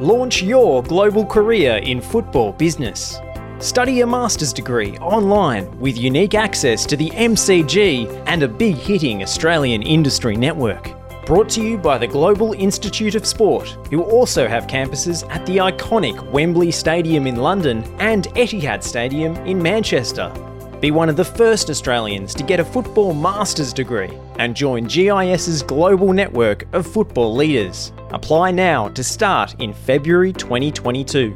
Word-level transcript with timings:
Launch 0.00 0.42
your 0.42 0.82
global 0.82 1.24
career 1.24 1.76
in 1.76 2.00
football 2.00 2.52
business. 2.52 3.20
Study 3.58 4.00
a 4.00 4.06
master's 4.06 4.52
degree 4.52 4.96
online 4.98 5.78
with 5.78 5.98
unique 5.98 6.34
access 6.34 6.86
to 6.86 6.96
the 6.96 7.10
MCG 7.10 8.24
and 8.26 8.42
a 8.42 8.48
big 8.48 8.74
hitting 8.74 9.22
Australian 9.22 9.82
industry 9.82 10.34
network. 10.34 10.92
Brought 11.26 11.50
to 11.50 11.62
you 11.62 11.76
by 11.76 11.98
the 11.98 12.06
Global 12.06 12.54
Institute 12.54 13.14
of 13.14 13.26
Sport, 13.26 13.76
who 13.90 14.02
also 14.02 14.48
have 14.48 14.66
campuses 14.66 15.28
at 15.30 15.44
the 15.44 15.58
iconic 15.58 16.20
Wembley 16.32 16.70
Stadium 16.70 17.26
in 17.26 17.36
London 17.36 17.84
and 17.98 18.24
Etihad 18.28 18.82
Stadium 18.82 19.36
in 19.46 19.62
Manchester. 19.62 20.32
Be 20.80 20.90
one 20.90 21.10
of 21.10 21.16
the 21.16 21.24
first 21.24 21.70
Australians 21.70 22.34
to 22.34 22.42
get 22.42 22.58
a 22.58 22.64
football 22.64 23.12
master's 23.12 23.72
degree 23.74 24.18
and 24.42 24.54
join 24.56 24.86
GIS's 24.86 25.62
global 25.62 26.12
network 26.12 26.66
of 26.74 26.84
football 26.84 27.32
leaders. 27.32 27.92
Apply 28.10 28.50
now 28.50 28.88
to 28.88 29.04
start 29.04 29.54
in 29.60 29.72
February 29.72 30.32
2022. 30.32 31.32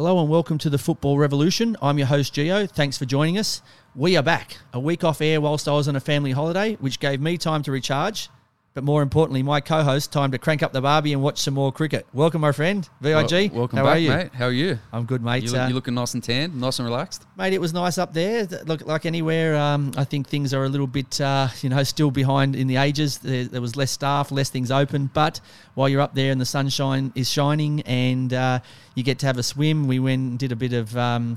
Hello 0.08 0.22
and 0.22 0.30
welcome 0.30 0.56
to 0.56 0.70
the 0.70 0.78
Football 0.78 1.18
Revolution. 1.18 1.76
I'm 1.82 1.98
your 1.98 2.06
host, 2.06 2.32
Geo. 2.32 2.64
Thanks 2.66 2.96
for 2.96 3.04
joining 3.04 3.36
us. 3.36 3.60
We 3.94 4.16
are 4.16 4.22
back. 4.22 4.56
A 4.72 4.80
week 4.80 5.04
off 5.04 5.20
air 5.20 5.38
whilst 5.38 5.68
I 5.68 5.72
was 5.72 5.86
on 5.86 5.96
a 5.96 6.00
family 6.00 6.30
holiday, 6.30 6.76
which 6.76 6.98
gave 6.98 7.20
me 7.20 7.36
time 7.36 7.62
to 7.64 7.70
recharge, 7.70 8.30
but 8.74 8.84
more 8.84 9.02
importantly, 9.02 9.42
my 9.42 9.60
co 9.60 9.82
host 9.82 10.12
time 10.12 10.30
to 10.30 10.38
crank 10.38 10.62
up 10.62 10.72
the 10.72 10.80
barbie 10.80 11.12
and 11.12 11.20
watch 11.22 11.38
some 11.38 11.54
more 11.54 11.72
cricket. 11.72 12.06
Welcome, 12.12 12.40
my 12.42 12.52
friend, 12.52 12.88
VIG. 13.00 13.50
Well, 13.50 13.60
welcome 13.60 13.78
How 13.78 13.84
back, 13.84 13.96
are 13.96 13.98
you? 13.98 14.08
mate. 14.10 14.34
How 14.34 14.44
are 14.46 14.52
you? 14.52 14.78
I'm 14.92 15.04
good, 15.04 15.22
mate. 15.22 15.42
You 15.42 15.50
look, 15.50 15.60
Uh, 15.60 15.64
you're 15.66 15.74
looking 15.74 15.94
nice 15.94 16.14
and 16.14 16.22
tanned, 16.22 16.60
nice 16.60 16.78
and 16.78 16.86
relaxed. 16.86 17.24
Mate, 17.36 17.52
it 17.54 17.60
was 17.60 17.72
nice 17.72 17.98
up 17.98 18.12
there. 18.14 18.46
Th- 18.46 18.62
Look, 18.66 18.86
like 18.86 19.04
anywhere, 19.04 19.56
um, 19.56 19.90
I 19.96 20.04
think 20.04 20.28
things 20.28 20.54
are 20.54 20.64
a 20.64 20.68
little 20.68 20.86
bit, 20.86 21.20
uh, 21.20 21.48
you 21.60 21.70
know, 21.70 21.82
still 21.82 22.10
behind 22.12 22.54
in 22.54 22.66
the 22.68 22.76
ages. 22.76 23.18
There, 23.18 23.46
there 23.46 23.60
was 23.60 23.74
less 23.74 23.90
staff, 23.90 24.30
less 24.30 24.48
things 24.50 24.70
open. 24.70 25.10
But 25.12 25.40
while 25.74 25.88
you're 25.88 26.00
up 26.00 26.14
there 26.14 26.30
and 26.30 26.40
the 26.40 26.46
sunshine 26.46 27.12
is 27.16 27.28
shining 27.28 27.80
and 27.82 28.32
uh, 28.32 28.60
you 28.94 29.02
get 29.02 29.18
to 29.20 29.26
have 29.26 29.38
a 29.38 29.42
swim, 29.42 29.88
we 29.88 29.98
went 29.98 30.20
and 30.20 30.38
did 30.38 30.52
a 30.52 30.56
bit 30.56 30.72
of. 30.72 30.96
Um, 30.96 31.36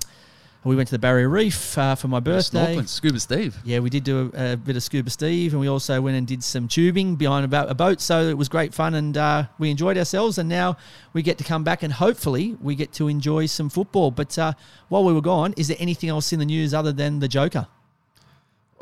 we 0.64 0.76
went 0.76 0.88
to 0.90 0.94
the 0.94 1.00
Barrier 1.00 1.28
Reef 1.28 1.76
uh, 1.78 1.96
for 1.96 2.08
my 2.08 2.20
birthday. 2.20 2.76
Snorkeling, 2.76 2.88
scuba 2.88 3.20
Steve. 3.20 3.58
Yeah, 3.64 3.80
we 3.80 3.90
did 3.90 4.04
do 4.04 4.32
a, 4.36 4.54
a 4.54 4.58
bit 4.58 4.76
of 4.76 4.84
scuba 4.84 5.10
Steve, 5.10 5.54
and 5.54 5.60
we 5.60 5.68
also 5.68 6.00
went 6.02 6.18
and 6.18 6.28
did 6.28 6.44
some 6.44 6.68
tubing 6.68 7.16
behind 7.16 7.52
a, 7.52 7.70
a 7.70 7.74
boat. 7.74 8.00
So 8.00 8.22
it 8.30 8.38
was 8.38 8.48
great 8.48 8.74
fun, 8.74 8.94
and 8.94 9.18
uh, 9.18 9.46
we 9.58 9.72
enjoyed 9.72 9.98
ourselves. 9.98 10.38
And 10.38 10.48
now 10.48 10.78
we 11.14 11.24
get 11.24 11.38
to 11.40 11.44
come 11.44 11.64
back, 11.64 11.82
and 11.82 11.92
hopefully 11.92 12.56
we 12.62 12.76
get 12.76 12.94
to 12.94 13.08
enjoy 13.08 13.48
some 13.48 13.70
football. 13.70 14.12
But 14.12 14.38
uh, 14.38 14.54
while 14.90 15.04
we 15.04 15.14
were 15.14 15.22
gone, 15.22 15.54
is 15.58 15.68
there 15.68 15.78
anything 15.80 16.10
else 16.10 16.32
in 16.32 16.38
the 16.40 16.46
news 16.46 16.74
other 16.76 16.92
than 16.92 17.20
the 17.20 17.28
Joker? 17.28 17.68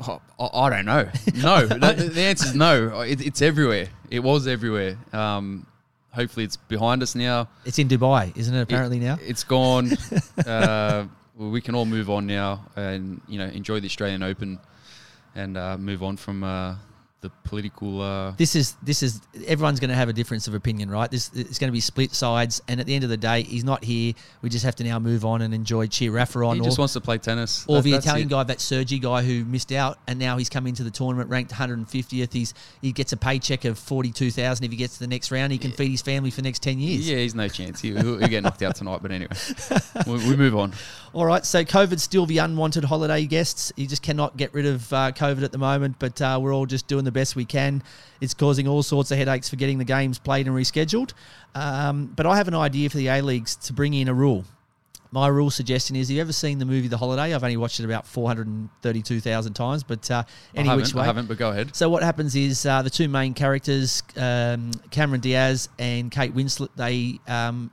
Oh, 0.05 0.21
I, 0.39 0.49
I 0.65 0.69
don't 0.69 0.85
know. 0.85 1.09
No, 1.35 1.65
the, 1.65 2.09
the 2.13 2.21
answer 2.21 2.47
is 2.47 2.55
no. 2.55 3.01
It, 3.01 3.25
it's 3.25 3.41
everywhere. 3.41 3.87
It 4.09 4.19
was 4.19 4.47
everywhere. 4.47 4.97
Um, 5.13 5.65
hopefully, 6.11 6.43
it's 6.45 6.57
behind 6.57 7.03
us 7.03 7.15
now. 7.15 7.47
It's 7.63 7.79
in 7.79 7.87
Dubai, 7.87 8.35
isn't 8.35 8.53
it? 8.53 8.61
Apparently 8.61 8.97
It- 8.97 9.01
now. 9.01 9.17
it's 9.21 9.45
gone. 9.45 9.91
we 11.39 11.61
can 11.61 11.73
all 11.73 11.85
move 11.85 12.09
on 12.09 12.27
now, 12.27 12.65
and 12.75 13.21
you 13.27 13.39
know, 13.39 13.45
enjoy 13.45 13.79
the 13.79 13.87
Australian 13.87 14.23
Open, 14.23 14.59
and 15.35 15.57
uh, 15.57 15.77
move 15.77 16.03
on 16.03 16.17
from 16.17 16.43
uh, 16.43 16.75
the 17.21 17.29
political. 17.43 18.01
Uh, 18.01 18.31
This 18.37 18.55
is 18.55 18.75
this 18.81 19.03
is 19.03 19.19
everyone's 19.45 19.79
going 19.81 19.89
to 19.89 19.95
have 19.95 20.07
a 20.07 20.13
difference 20.13 20.47
of 20.47 20.53
opinion, 20.53 20.89
right? 20.89 21.11
This 21.11 21.29
it's 21.33 21.59
going 21.59 21.67
to 21.67 21.73
be 21.73 21.81
split 21.81 22.13
sides, 22.13 22.61
and 22.69 22.79
at 22.79 22.85
the 22.85 22.95
end 22.95 23.03
of 23.03 23.09
the 23.09 23.17
day, 23.17 23.43
he's 23.43 23.63
not 23.65 23.83
here. 23.83 24.13
We 24.41 24.49
just 24.49 24.63
have 24.63 24.75
to 24.77 24.83
now 24.85 24.99
move 24.99 25.25
on 25.25 25.41
and 25.41 25.53
enjoy 25.53 25.87
cheer 25.87 26.11
Rafa 26.11 26.39
on. 26.39 26.55
he 26.55 26.61
or- 26.61 26.65
just 26.65 26.77
wants 26.79 26.93
to 26.93 27.01
play 27.01 27.17
tennis. 27.17 27.65
Or 27.67 27.77
That- 27.77 27.83
the 27.83 27.93
Italian 27.95 28.27
it. 28.27 28.31
guy, 28.31 28.43
that 28.43 28.61
Sergi 28.61 28.99
guy 28.99 29.23
who 29.23 29.43
missed 29.43 29.71
out, 29.73 29.99
and 30.07 30.17
now 30.17 30.37
he's 30.37 30.49
come 30.49 30.65
into 30.65 30.83
the 30.83 30.91
tournament 30.91 31.29
ranked 31.29 31.51
150th. 31.51 32.31
He's 32.31 32.53
he 32.81 32.91
gets 32.93 33.11
a 33.11 33.17
paycheck 33.17 33.65
of 33.65 33.77
42,000 33.77 34.63
if 34.63 34.71
he 34.71 34.77
gets 34.77 34.93
to 34.93 34.99
the 34.99 35.07
next 35.07 35.29
round. 35.31 35.51
He 35.51 35.57
can 35.57 35.71
feed 35.71 35.91
his 35.91 36.01
family 36.01 36.29
for 36.31 36.37
the 36.37 36.47
next 36.47 36.63
10 36.63 36.79
years. 36.79 37.09
Yeah, 37.09 37.17
he's 37.17 37.35
no 37.35 37.47
chance. 37.49 37.81
He, 37.81 37.89
he'll, 37.91 38.17
he'll 38.19 38.27
get 38.27 38.43
knocked 38.43 38.61
out 38.63 38.75
tonight. 38.75 38.99
But 39.01 39.11
anyway, 39.11 39.31
we, 40.07 40.13
we 40.29 40.35
move 40.37 40.55
on. 40.55 40.73
All 41.11 41.25
right, 41.25 41.43
so 41.43 41.63
COVID's 41.65 42.03
still 42.03 42.27
the 42.27 42.37
unwanted 42.37 42.83
holiday 42.85 43.25
guests. 43.25 43.73
You 43.75 43.87
just 43.87 44.03
cannot 44.03 44.37
get 44.37 44.53
rid 44.53 44.67
of 44.67 44.93
uh, 44.93 45.11
COVID 45.11 45.43
at 45.43 45.51
the 45.51 45.57
moment, 45.57 45.95
but 45.99 46.21
uh, 46.21 46.39
we're 46.41 46.53
all 46.53 46.67
just 46.67 46.87
doing 46.87 47.03
the 47.03 47.08
best 47.11 47.35
we 47.35 47.45
can. 47.45 47.83
It's 48.21 48.33
causing 48.33 48.67
all 48.67 48.83
sorts 48.83 49.11
of 49.11 49.17
headaches 49.17 49.49
for 49.49 49.55
getting 49.55 49.77
the 49.77 49.85
games 49.85 50.19
played 50.19 50.47
and 50.47 50.55
rescheduled. 50.55 51.13
Um, 51.55 52.07
but 52.15 52.25
I 52.25 52.37
have 52.37 52.47
an 52.47 52.55
idea 52.55 52.89
for 52.89 52.97
the 52.97 53.07
A 53.07 53.21
Leagues 53.21 53.55
to 53.57 53.73
bring 53.73 53.93
in 53.93 54.07
a 54.07 54.13
rule. 54.13 54.45
My 55.11 55.27
rule 55.27 55.49
suggestion 55.49 55.95
is: 55.95 56.09
Have 56.09 56.15
you 56.15 56.21
ever 56.21 56.31
seen 56.31 56.59
the 56.59 56.65
movie 56.65 56.87
The 56.87 56.97
Holiday? 56.97 57.33
I've 57.33 57.43
only 57.43 57.57
watched 57.57 57.79
it 57.79 57.85
about 57.85 58.05
four 58.05 58.27
hundred 58.27 58.45
and 58.45 58.69
thirty-two 58.83 59.21
thousand 59.21 59.53
times, 59.53 59.81
but 59.81 60.09
uh, 60.11 60.23
any 60.53 60.69
which 60.75 60.93
way. 60.93 61.01
I 61.01 61.05
haven't, 61.05 61.27
but 61.27 61.39
go 61.39 61.49
ahead. 61.49 61.75
So 61.75 61.89
what 61.89 62.03
happens 62.03 62.35
is 62.35 62.63
uh, 62.65 62.83
the 62.83 62.91
two 62.91 63.09
main 63.09 63.33
characters, 63.33 64.03
um, 64.17 64.69
Cameron 64.91 65.19
Diaz 65.19 65.67
and 65.79 66.11
Kate 66.11 66.35
Winslet, 66.35 66.69
they 66.75 67.19
um, 67.27 67.71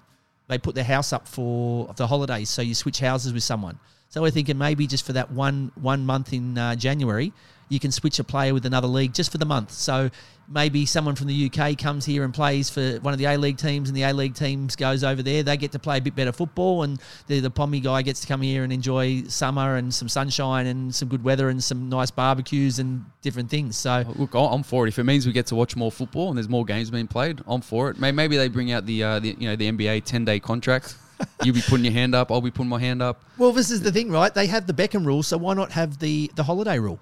they 0.48 0.56
put 0.56 0.74
their 0.74 0.84
house 0.84 1.12
up 1.12 1.28
for 1.28 1.92
the 1.96 2.06
holidays. 2.06 2.48
So 2.48 2.62
you 2.62 2.74
switch 2.74 3.00
houses 3.00 3.34
with 3.34 3.42
someone. 3.42 3.78
So 4.08 4.22
we're 4.22 4.30
thinking 4.30 4.56
maybe 4.56 4.86
just 4.86 5.04
for 5.04 5.12
that 5.12 5.30
one 5.30 5.72
one 5.74 6.06
month 6.06 6.32
in 6.32 6.56
uh, 6.56 6.74
January, 6.74 7.34
you 7.68 7.80
can 7.80 7.90
switch 7.90 8.18
a 8.18 8.24
player 8.24 8.54
with 8.54 8.64
another 8.66 8.86
league 8.88 9.12
just 9.12 9.32
for 9.32 9.38
the 9.38 9.44
month. 9.44 9.72
So 9.72 10.10
maybe 10.48 10.86
someone 10.86 11.16
from 11.16 11.26
the 11.26 11.50
UK 11.50 11.76
comes 11.76 12.04
here 12.04 12.22
and 12.22 12.32
plays 12.32 12.70
for 12.70 12.98
one 13.00 13.12
of 13.12 13.18
the 13.18 13.24
A 13.24 13.36
League 13.36 13.56
teams, 13.58 13.88
and 13.88 13.96
the 13.96 14.02
A 14.04 14.12
League 14.12 14.34
teams 14.34 14.76
goes 14.76 15.02
over 15.02 15.20
there. 15.22 15.42
They 15.42 15.56
get 15.56 15.72
to 15.72 15.78
play 15.80 15.98
a 15.98 16.00
bit 16.00 16.14
better 16.14 16.30
football, 16.32 16.84
and 16.84 17.00
the 17.26 17.40
the 17.40 17.50
Pommy 17.50 17.80
guy 17.80 18.02
gets 18.02 18.20
to 18.20 18.26
come 18.28 18.40
here 18.42 18.62
and 18.62 18.72
enjoy 18.72 19.24
summer 19.24 19.76
and 19.76 19.92
some 19.92 20.08
sunshine 20.08 20.66
and 20.66 20.94
some 20.94 21.08
good 21.08 21.24
weather 21.24 21.48
and 21.48 21.62
some 21.62 21.88
nice 21.88 22.10
barbecues 22.12 22.78
and 22.78 23.04
different 23.22 23.50
things. 23.50 23.76
So. 23.76 24.04
Look, 24.14 24.34
I- 24.36 24.38
I'm 24.46 24.62
for 24.62 24.86
it. 24.86 24.88
If 24.88 24.98
it 25.00 25.04
means 25.04 25.26
we 25.26 25.32
get 25.32 25.46
to 25.46 25.56
watch 25.56 25.74
more 25.74 25.90
football 25.90 26.28
and 26.28 26.36
there's 26.38 26.48
more 26.48 26.64
games 26.64 26.90
being 26.90 27.08
played, 27.08 27.40
I'm 27.48 27.60
for 27.60 27.90
it. 27.90 27.98
Maybe 27.98 28.36
they 28.36 28.48
bring 28.48 28.70
out 28.70 28.86
the, 28.86 29.02
uh, 29.02 29.18
the 29.18 29.34
you 29.38 29.48
know 29.48 29.56
the 29.56 29.70
NBA 29.72 30.04
10 30.04 30.24
day 30.24 30.38
contract. 30.38 30.96
You'll 31.42 31.54
be 31.54 31.62
putting 31.62 31.84
your 31.84 31.94
hand 31.94 32.14
up. 32.14 32.30
I'll 32.30 32.40
be 32.42 32.50
putting 32.50 32.68
my 32.68 32.78
hand 32.78 33.00
up. 33.02 33.22
Well, 33.38 33.50
this 33.52 33.70
is 33.70 33.80
the 33.80 33.90
thing, 33.90 34.10
right? 34.10 34.32
They 34.32 34.46
have 34.48 34.66
the 34.66 34.74
Beckham 34.74 35.04
rule, 35.06 35.22
so 35.22 35.38
why 35.38 35.54
not 35.54 35.72
have 35.72 35.98
the 35.98 36.30
the 36.34 36.44
holiday 36.44 36.78
rule? 36.78 37.00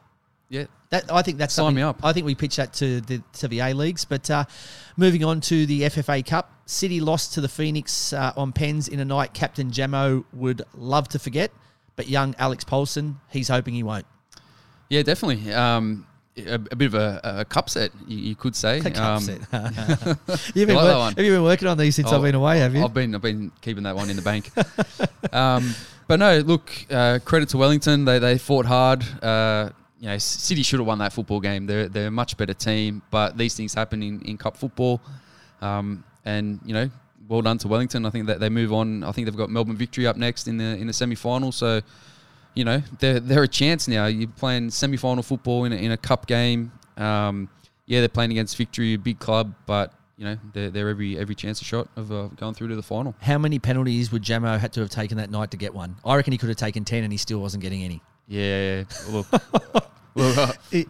Yeah. 0.49 0.65
That 0.91 1.11
I 1.13 1.23
think 1.23 1.39
that's 1.39 1.55
Sign 1.55 1.75
me 1.75 1.83
up. 1.83 2.05
I 2.05 2.13
think 2.13 2.27
we 2.27 2.35
pitch 2.35 2.57
that 2.57 2.73
to 2.75 3.01
the 3.01 3.23
to 3.35 3.49
the 3.49 3.61
A 3.61 3.73
leagues. 3.75 4.05
But 4.05 4.31
uh, 4.31 4.45
moving 4.97 5.25
on 5.25 5.41
to 5.43 5.67
the 5.67 5.83
FFA 5.83 6.25
Cup, 6.25 6.53
City 6.67 7.01
lost 7.01 7.35
to 7.35 7.41
the 7.41 7.49
Phoenix 7.49 8.13
uh, 8.13 8.33
on 8.37 8.53
pens 8.53 8.87
in 8.89 9.01
a 9.01 9.05
night 9.05 9.33
Captain 9.35 9.71
Jamo 9.71 10.25
would 10.33 10.63
love 10.75 11.09
to 11.09 11.19
forget, 11.19 11.51
but 11.97 12.09
young 12.09 12.35
Alex 12.39 12.63
Paulsen, 12.65 13.17
he's 13.31 13.49
hoping 13.49 13.75
he 13.75 13.83
won't. 13.83 14.07
Yeah, 14.91 15.03
definitely. 15.03 15.53
Um, 15.53 16.07
a, 16.37 16.55
a 16.55 16.59
bit 16.77 16.87
of 16.87 16.95
a, 16.95 17.21
a 17.25 17.45
cup 17.45 17.71
set, 17.71 17.91
you, 18.07 18.19
you 18.19 18.35
could 18.37 18.55
say. 18.55 18.81
The 18.81 18.91
cup 18.91 19.17
Um, 19.17 19.21
set. 19.23 19.41
You've 20.55 20.67
been 20.69 20.77
like 20.77 20.85
wor- 20.85 20.85
that 20.93 20.99
one. 20.99 21.15
have 21.15 21.25
you 21.25 21.33
been 21.33 21.43
working 21.43 21.69
on 21.69 21.79
these 21.79 21.97
since 21.97 22.09
I've 22.09 22.21
Oh, 22.21 22.23
been 22.23 22.35
away? 22.35 22.59
Have 22.59 22.75
you? 22.77 22.85
I've 22.85 22.93
been 22.95 23.15
I've 23.15 23.23
been 23.23 23.51
keeping 23.63 23.85
that 23.85 23.97
one 23.97 24.11
in 24.11 24.17
the 24.17 24.23
bank. 24.23 24.51
um, 25.33 25.75
but 26.07 26.19
no, 26.21 26.39
look, 26.41 26.71
uh, 26.91 27.19
credit 27.25 27.49
to 27.51 27.57
Wellington. 27.59 28.05
They 28.05 28.19
they 28.19 28.37
fought 28.39 28.67
hard. 28.67 29.05
Uh, 29.23 29.71
you 30.05 30.11
know, 30.11 30.19
City 30.19 30.63
should 30.63 30.81
have 30.81 30.87
won 30.87 30.99
that 30.99 31.15
football 31.15 31.41
game. 31.41 31.65
They're 31.65 31.89
they're 31.89 32.09
a 32.09 32.11
much 32.11 32.37
better 32.37 32.53
team, 32.53 33.01
but 33.11 33.39
these 33.39 33.55
things 33.55 33.73
happen 33.73 34.03
in, 34.03 34.21
in 34.21 34.37
cup 34.37 34.55
football. 34.55 35.01
Um, 35.63 36.05
and 36.27 36.61
you 36.63 36.75
know, 36.75 36.91
well 37.27 37.41
done 37.41 37.57
to 37.57 37.69
Wellington. 37.69 38.05
I 38.05 38.11
think 38.11 38.27
that 38.27 38.39
they 38.39 38.51
move 38.51 38.71
on. 38.71 39.03
I 39.03 39.13
think 39.13 39.27
they've 39.27 39.35
got 39.35 39.49
Melbourne 39.49 39.79
Victory 39.79 40.07
up 40.07 40.19
next 40.19 40.47
in 40.47 40.59
the 40.59 40.77
in 40.77 40.89
the 40.89 40.93
semi 40.93 41.15
final. 41.15 41.53
So, 41.53 41.81
you 42.53 42.67
know, 42.67 42.83
they're 42.99 43.19
they're 43.19 43.45
a 43.45 43.49
chance 43.49 43.89
now. 43.89 44.05
You're 44.05 44.29
playing 44.29 44.73
semi 44.73 44.99
final 44.99 45.23
football 45.23 45.65
in 45.65 45.73
a, 45.73 45.77
in 45.77 45.91
a 45.91 45.97
cup 45.97 46.27
game. 46.27 46.71
Um, 46.99 47.49
yeah, 47.87 48.01
they're 48.01 48.11
playing 48.11 48.31
against 48.31 48.59
Victory, 48.59 48.93
a 48.93 48.99
big 48.99 49.19
club, 49.19 49.55
but 49.65 49.95
you 50.19 50.27
know, 50.27 50.37
they're, 50.53 50.69
they're 50.69 50.91
every 50.91 51.19
every 51.19 51.35
chance 51.35 51.63
a 51.63 51.65
shot 51.65 51.89
of 51.97 52.13
uh, 52.13 52.27
going 52.37 52.53
through 52.53 52.69
to 52.69 52.77
the 52.77 52.83
final. 52.83 53.15
How 53.23 53.39
many 53.39 53.59
penalties 53.59 54.13
would 54.13 54.23
Jamo 54.23 54.59
had 54.59 54.75
to 54.75 54.81
have 54.81 54.91
taken 54.91 55.17
that 55.17 55.31
night 55.31 55.51
to 55.53 55.57
get 55.57 55.75
one? 55.75 55.97
I 56.05 56.15
reckon 56.17 56.33
he 56.33 56.39
could 56.39 56.51
have 56.51 56.59
taken 56.59 56.85
ten, 56.85 57.05
and 57.05 57.11
he 57.13 57.17
still 57.17 57.39
wasn't 57.39 57.63
getting 57.63 57.83
any. 57.83 58.03
Yeah, 58.27 58.85
look, 59.11 59.27
look 60.15 60.39
uh, 60.39 60.53
t- 60.73 60.87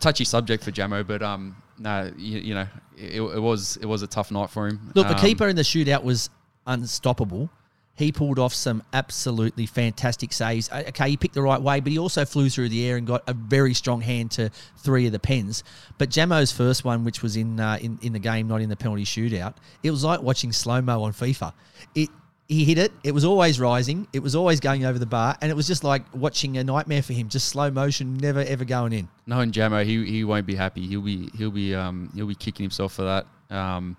touchy 0.00 0.24
subject 0.24 0.64
for 0.64 0.70
Jamo, 0.72 1.06
but 1.06 1.22
um, 1.22 1.56
no, 1.78 2.10
you, 2.16 2.38
you 2.38 2.54
know, 2.54 2.66
it, 2.96 3.20
it 3.20 3.40
was 3.40 3.76
it 3.76 3.86
was 3.86 4.02
a 4.02 4.06
tough 4.06 4.30
night 4.30 4.50
for 4.50 4.66
him. 4.66 4.92
Look, 4.94 5.06
the 5.08 5.14
Um, 5.14 5.20
keeper 5.20 5.48
in 5.48 5.56
the 5.56 5.62
shootout 5.62 6.02
was 6.02 6.30
unstoppable. 6.66 7.50
he 7.94 8.12
pulled 8.12 8.38
off 8.38 8.52
some 8.52 8.82
absolutely 8.92 9.64
fantastic 9.66 10.30
saves. 10.32 10.70
Okay, 10.70 11.10
he 11.10 11.16
picked 11.16 11.32
the 11.34 11.40
right 11.42 11.60
way, 11.60 11.80
but 11.80 11.90
he 11.92 11.98
also 11.98 12.24
flew 12.26 12.48
through 12.50 12.68
the 12.68 12.84
air 12.86 12.96
and 12.98 13.06
got 13.06 13.22
a 13.26 13.32
very 13.32 13.72
strong 13.72 14.00
hand 14.02 14.30
to 14.32 14.50
three 14.78 15.06
of 15.06 15.12
the 15.12 15.18
pens. 15.18 15.64
But 15.98 16.10
Jamo's 16.10 16.52
first 16.52 16.84
one, 16.84 17.04
which 17.04 17.22
was 17.22 17.36
in 17.36 17.58
uh, 17.60 17.78
in 17.80 17.98
in 18.02 18.12
the 18.12 18.18
game, 18.18 18.48
not 18.48 18.60
in 18.60 18.68
the 18.68 18.76
penalty 18.76 19.04
shootout, 19.04 19.54
it 19.82 19.90
was 19.90 20.04
like 20.04 20.20
watching 20.22 20.52
slow 20.52 20.80
mo 20.82 21.02
on 21.04 21.12
FIFA. 21.12 21.52
It 21.94 22.08
he 22.48 22.64
hit 22.64 22.78
it. 22.78 22.92
It 23.02 23.12
was 23.12 23.24
always 23.24 23.58
rising. 23.58 24.06
It 24.12 24.20
was 24.20 24.34
always 24.34 24.60
going 24.60 24.84
over 24.84 24.98
the 24.98 25.06
bar, 25.06 25.36
and 25.40 25.50
it 25.50 25.54
was 25.54 25.66
just 25.66 25.82
like 25.82 26.02
watching 26.14 26.56
a 26.58 26.64
nightmare 26.64 27.02
for 27.02 27.12
him. 27.12 27.28
Just 27.28 27.48
slow 27.48 27.70
motion, 27.70 28.16
never 28.16 28.40
ever 28.40 28.64
going 28.64 28.92
in. 28.92 29.08
Knowing 29.26 29.52
Jamo, 29.52 29.84
he 29.84 30.04
he 30.04 30.24
won't 30.24 30.46
be 30.46 30.54
happy. 30.54 30.86
He'll 30.86 31.00
be 31.02 31.30
he'll 31.36 31.50
be 31.50 31.74
um 31.74 32.10
he'll 32.14 32.26
be 32.26 32.34
kicking 32.34 32.64
himself 32.64 32.92
for 32.92 33.02
that. 33.02 33.26
Um, 33.54 33.96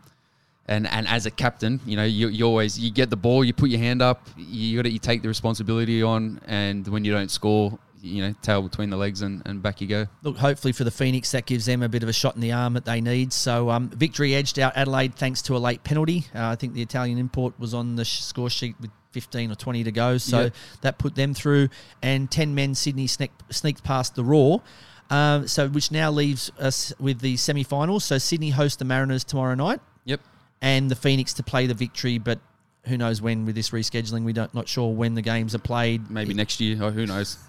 and 0.67 0.88
and 0.88 1.07
as 1.07 1.25
a 1.25 1.31
captain, 1.31 1.79
you 1.85 1.95
know, 1.95 2.03
you, 2.03 2.27
you 2.27 2.45
always 2.45 2.79
you 2.79 2.91
get 2.91 3.09
the 3.09 3.17
ball, 3.17 3.44
you 3.44 3.53
put 3.53 3.69
your 3.69 3.79
hand 3.79 4.01
up, 4.01 4.27
you 4.38 4.81
got 4.81 4.91
you 4.91 5.00
take 5.00 5.21
the 5.21 5.27
responsibility 5.27 6.03
on, 6.03 6.41
and 6.45 6.88
when 6.88 7.05
you 7.05 7.11
don't 7.11 7.31
score, 7.31 7.77
you 8.01 8.21
know, 8.21 8.33
tail 8.41 8.61
between 8.61 8.89
the 8.89 8.97
legs 8.97 9.21
and, 9.21 9.41
and 9.45 9.61
back 9.61 9.81
you 9.81 9.88
go. 9.88 10.05
Look, 10.23 10.38
hopefully 10.38 10.71
for 10.71 10.83
the 10.83 10.91
Phoenix, 10.91 11.31
that 11.31 11.45
gives 11.45 11.65
them 11.65 11.81
a 11.81 11.89
bit 11.89 12.03
of 12.03 12.09
a 12.09 12.13
shot 12.13 12.35
in 12.35 12.41
the 12.41 12.51
arm 12.51 12.73
that 12.73 12.85
they 12.85 13.01
need. 13.01 13.33
So, 13.33 13.69
um, 13.69 13.89
victory 13.89 14.35
edged 14.35 14.59
out 14.59 14.73
Adelaide 14.75 15.15
thanks 15.15 15.41
to 15.44 15.55
a 15.55 15.59
late 15.59 15.83
penalty. 15.83 16.25
Uh, 16.35 16.45
I 16.47 16.55
think 16.55 16.73
the 16.73 16.81
Italian 16.81 17.17
import 17.17 17.53
was 17.59 17.73
on 17.73 17.95
the 17.95 18.05
sh- 18.05 18.21
score 18.21 18.49
sheet 18.49 18.75
with 18.79 18.91
15 19.11 19.51
or 19.51 19.55
20 19.55 19.83
to 19.85 19.91
go. 19.91 20.17
So 20.17 20.41
Yeah. 20.44 20.49
that 20.81 20.97
put 20.99 21.15
them 21.15 21.33
through. 21.33 21.69
And 22.03 22.29
10 22.29 22.53
men, 22.53 22.75
Sydney 22.75 23.07
sneak, 23.07 23.31
sneaked 23.49 23.83
past 23.83 24.15
the 24.15 24.23
Roar. 24.23 24.61
Um, 25.09 25.47
so, 25.47 25.69
which 25.69 25.89
now 25.91 26.11
leaves 26.11 26.51
us 26.59 26.93
with 27.00 27.19
the 27.21 27.38
semi 27.38 27.63
finals. 27.63 28.03
So, 28.03 28.17
Sydney 28.17 28.50
host 28.50 28.79
the 28.79 28.85
Mariners 28.85 29.23
tomorrow 29.23 29.55
night 29.55 29.79
Yep. 30.05 30.19
and 30.61 30.91
the 30.91 30.95
Phoenix 30.97 31.31
to 31.35 31.43
play 31.43 31.65
the 31.65 31.73
victory, 31.73 32.17
but 32.17 32.39
who 32.85 32.97
knows 32.97 33.21
when 33.21 33.45
with 33.45 33.55
this 33.55 33.69
rescheduling? 33.69 34.23
We 34.25 34.33
don't 34.33 34.53
not 34.53 34.67
sure 34.67 34.93
when 34.93 35.15
the 35.15 35.21
games 35.21 35.55
are 35.55 35.59
played. 35.59 36.11
Maybe 36.11 36.33
next 36.33 36.59
year, 36.59 36.81
or 36.83 36.91
who 36.91 37.05
knows. 37.05 37.38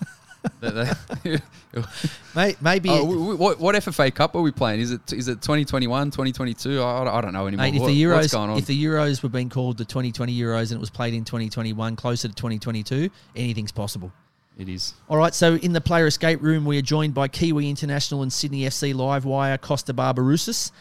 That- 0.61 0.75
that- 0.75 1.43
May- 2.35 2.57
maybe 2.61 2.89
oh, 2.91 3.37
what, 3.37 3.59
what 3.61 3.75
FFA 3.75 4.15
Cup 4.15 4.35
are 4.35 4.41
we 4.43 4.51
playing? 4.51 4.81
Is 4.81 4.91
it 4.93 5.13
is 5.13 5.29
it 5.29 5.43
2021, 5.43 6.11
2022? 6.11 6.81
I, 6.81 7.19
I 7.19 7.21
don't 7.21 7.33
know 7.33 7.47
anymore. 7.47 7.67
Mate, 7.67 7.75
if 7.75 7.81
What- 7.83 7.89
the 7.89 8.07
what's 8.07 8.27
Euros, 8.29 8.33
going 8.33 8.51
on? 8.51 8.59
if 8.59 8.67
the 8.67 8.85
Euros 8.85 9.23
were 9.23 9.29
being 9.29 9.49
called 9.49 9.77
the 9.79 9.85
2020 9.85 10.37
Euros 10.39 10.71
and 10.71 10.73
it 10.73 10.81
was 10.81 10.91
played 10.91 11.15
in 11.15 11.25
2021, 11.25 11.97
closer 11.97 12.29
to 12.29 12.35
2022, 12.35 13.11
anything's 13.37 13.73
possible. 13.73 14.13
it 14.59 14.69
is. 14.69 14.95
All 15.09 15.17
right, 15.17 15.35
so 15.35 15.55
in 15.57 15.73
the 15.73 15.81
player 15.81 16.07
escape 16.07 16.41
room, 16.43 16.65
we 16.65 16.79
are 16.79 16.83
joined 16.83 17.15
by 17.15 17.29
Kiwi 17.29 17.69
International 17.69 18.23
and 18.23 18.33
Sydney 18.33 18.63
FC 18.63 18.95
Livewire 18.95 19.61
Costa 19.61 19.93
Barbarouses. 19.93 20.73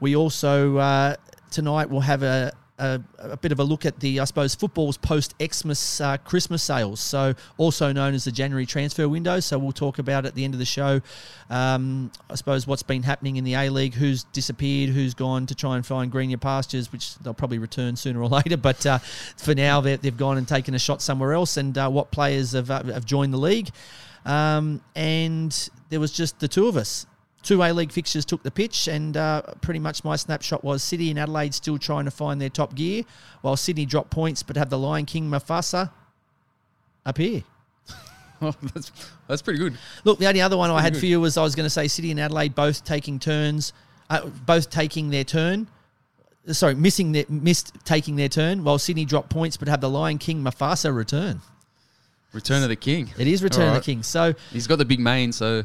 We 0.00 0.14
also 0.16 0.76
uh, 0.76 1.16
tonight 1.50 1.90
will 1.90 2.00
have 2.02 2.22
a, 2.22 2.52
a, 2.78 3.00
a 3.18 3.36
bit 3.36 3.52
of 3.52 3.60
a 3.60 3.64
look 3.64 3.86
at 3.86 4.00
the, 4.00 4.20
I 4.20 4.24
suppose, 4.24 4.54
football's 4.54 4.96
post 4.96 5.34
Xmas 5.42 6.00
uh, 6.00 6.16
Christmas 6.18 6.62
sales, 6.62 7.00
so 7.00 7.34
also 7.56 7.92
known 7.92 8.14
as 8.14 8.24
the 8.24 8.32
January 8.32 8.66
transfer 8.66 9.08
window. 9.08 9.40
So 9.40 9.58
we'll 9.58 9.72
talk 9.72 9.98
about 9.98 10.26
at 10.26 10.34
the 10.34 10.44
end 10.44 10.54
of 10.54 10.58
the 10.58 10.66
show, 10.66 11.00
um, 11.50 12.10
I 12.30 12.34
suppose, 12.34 12.66
what's 12.66 12.82
been 12.82 13.02
happening 13.02 13.36
in 13.36 13.44
the 13.44 13.54
A 13.54 13.70
League, 13.70 13.94
who's 13.94 14.24
disappeared, 14.24 14.90
who's 14.90 15.14
gone 15.14 15.46
to 15.46 15.54
try 15.54 15.76
and 15.76 15.86
find 15.86 16.10
greener 16.10 16.36
pastures, 16.36 16.92
which 16.92 17.16
they'll 17.18 17.34
probably 17.34 17.58
return 17.58 17.96
sooner 17.96 18.20
or 18.20 18.28
later. 18.36 18.56
But 18.56 18.84
uh, 18.84 18.98
for 18.98 19.54
now, 19.54 19.80
they've, 19.80 20.16
gone 20.16 20.38
and 20.38 20.48
taken 20.48 20.74
a 20.74 20.78
shot 20.78 21.02
somewhere 21.02 21.34
else, 21.34 21.56
and 21.56 21.76
uh, 21.76 21.90
what 21.90 22.10
players 22.10 22.52
have, 22.52 22.70
uh, 22.70 22.82
have 22.84 23.04
joined 23.04 23.32
the 23.34 23.38
league. 23.38 23.68
Um, 24.24 24.80
and 24.94 25.70
there 25.88 26.00
was 26.00 26.10
just 26.10 26.40
the 26.40 26.48
two 26.48 26.66
of 26.66 26.76
us. 26.76 27.06
Two 27.46 27.62
A 27.62 27.72
League 27.72 27.92
fixtures 27.92 28.24
took 28.24 28.42
the 28.42 28.50
pitch, 28.50 28.88
and 28.88 29.16
uh, 29.16 29.40
pretty 29.60 29.78
much 29.78 30.02
my 30.02 30.16
snapshot 30.16 30.64
was 30.64 30.82
City 30.82 31.10
and 31.10 31.18
Adelaide 31.18 31.54
still 31.54 31.78
trying 31.78 32.04
to 32.04 32.10
find 32.10 32.40
their 32.40 32.48
top 32.48 32.74
gear, 32.74 33.04
while 33.42 33.56
Sydney 33.56 33.86
dropped 33.86 34.10
points 34.10 34.42
but 34.42 34.56
have 34.56 34.68
the 34.68 34.76
Lion 34.76 35.06
King 35.06 35.30
Mufasa 35.30 35.90
up 37.06 37.16
here. 37.16 37.42
Oh, 38.42 38.54
that's 38.74 38.92
that's 39.28 39.40
pretty 39.40 39.58
good. 39.58 39.78
Look, 40.04 40.18
the 40.18 40.26
only 40.26 40.42
other 40.42 40.58
one 40.58 40.70
I 40.70 40.82
had 40.82 40.92
good. 40.92 41.00
for 41.00 41.06
you 41.06 41.22
was 41.22 41.38
I 41.38 41.42
was 41.42 41.54
going 41.54 41.64
to 41.64 41.70
say 41.70 41.88
City 41.88 42.10
and 42.10 42.20
Adelaide 42.20 42.54
both 42.54 42.84
taking 42.84 43.18
turns, 43.18 43.72
uh, 44.10 44.26
both 44.26 44.68
taking 44.68 45.08
their 45.08 45.24
turn. 45.24 45.68
Sorry, 46.48 46.74
missing 46.74 47.12
their, 47.12 47.24
missed 47.30 47.72
taking 47.86 48.16
their 48.16 48.28
turn, 48.28 48.62
while 48.62 48.78
Sydney 48.78 49.06
dropped 49.06 49.30
points 49.30 49.56
but 49.56 49.68
have 49.68 49.80
the 49.80 49.88
Lion 49.88 50.18
King 50.18 50.44
Mufasa 50.44 50.94
return. 50.94 51.40
Return 52.34 52.62
of 52.62 52.68
the 52.68 52.76
King. 52.76 53.08
It 53.16 53.26
is 53.26 53.42
Return 53.42 53.68
of 53.68 53.74
the 53.76 53.80
King. 53.80 54.02
So 54.02 54.34
He's 54.52 54.66
got 54.66 54.76
the 54.76 54.84
big 54.84 55.00
mane, 55.00 55.32
so 55.32 55.64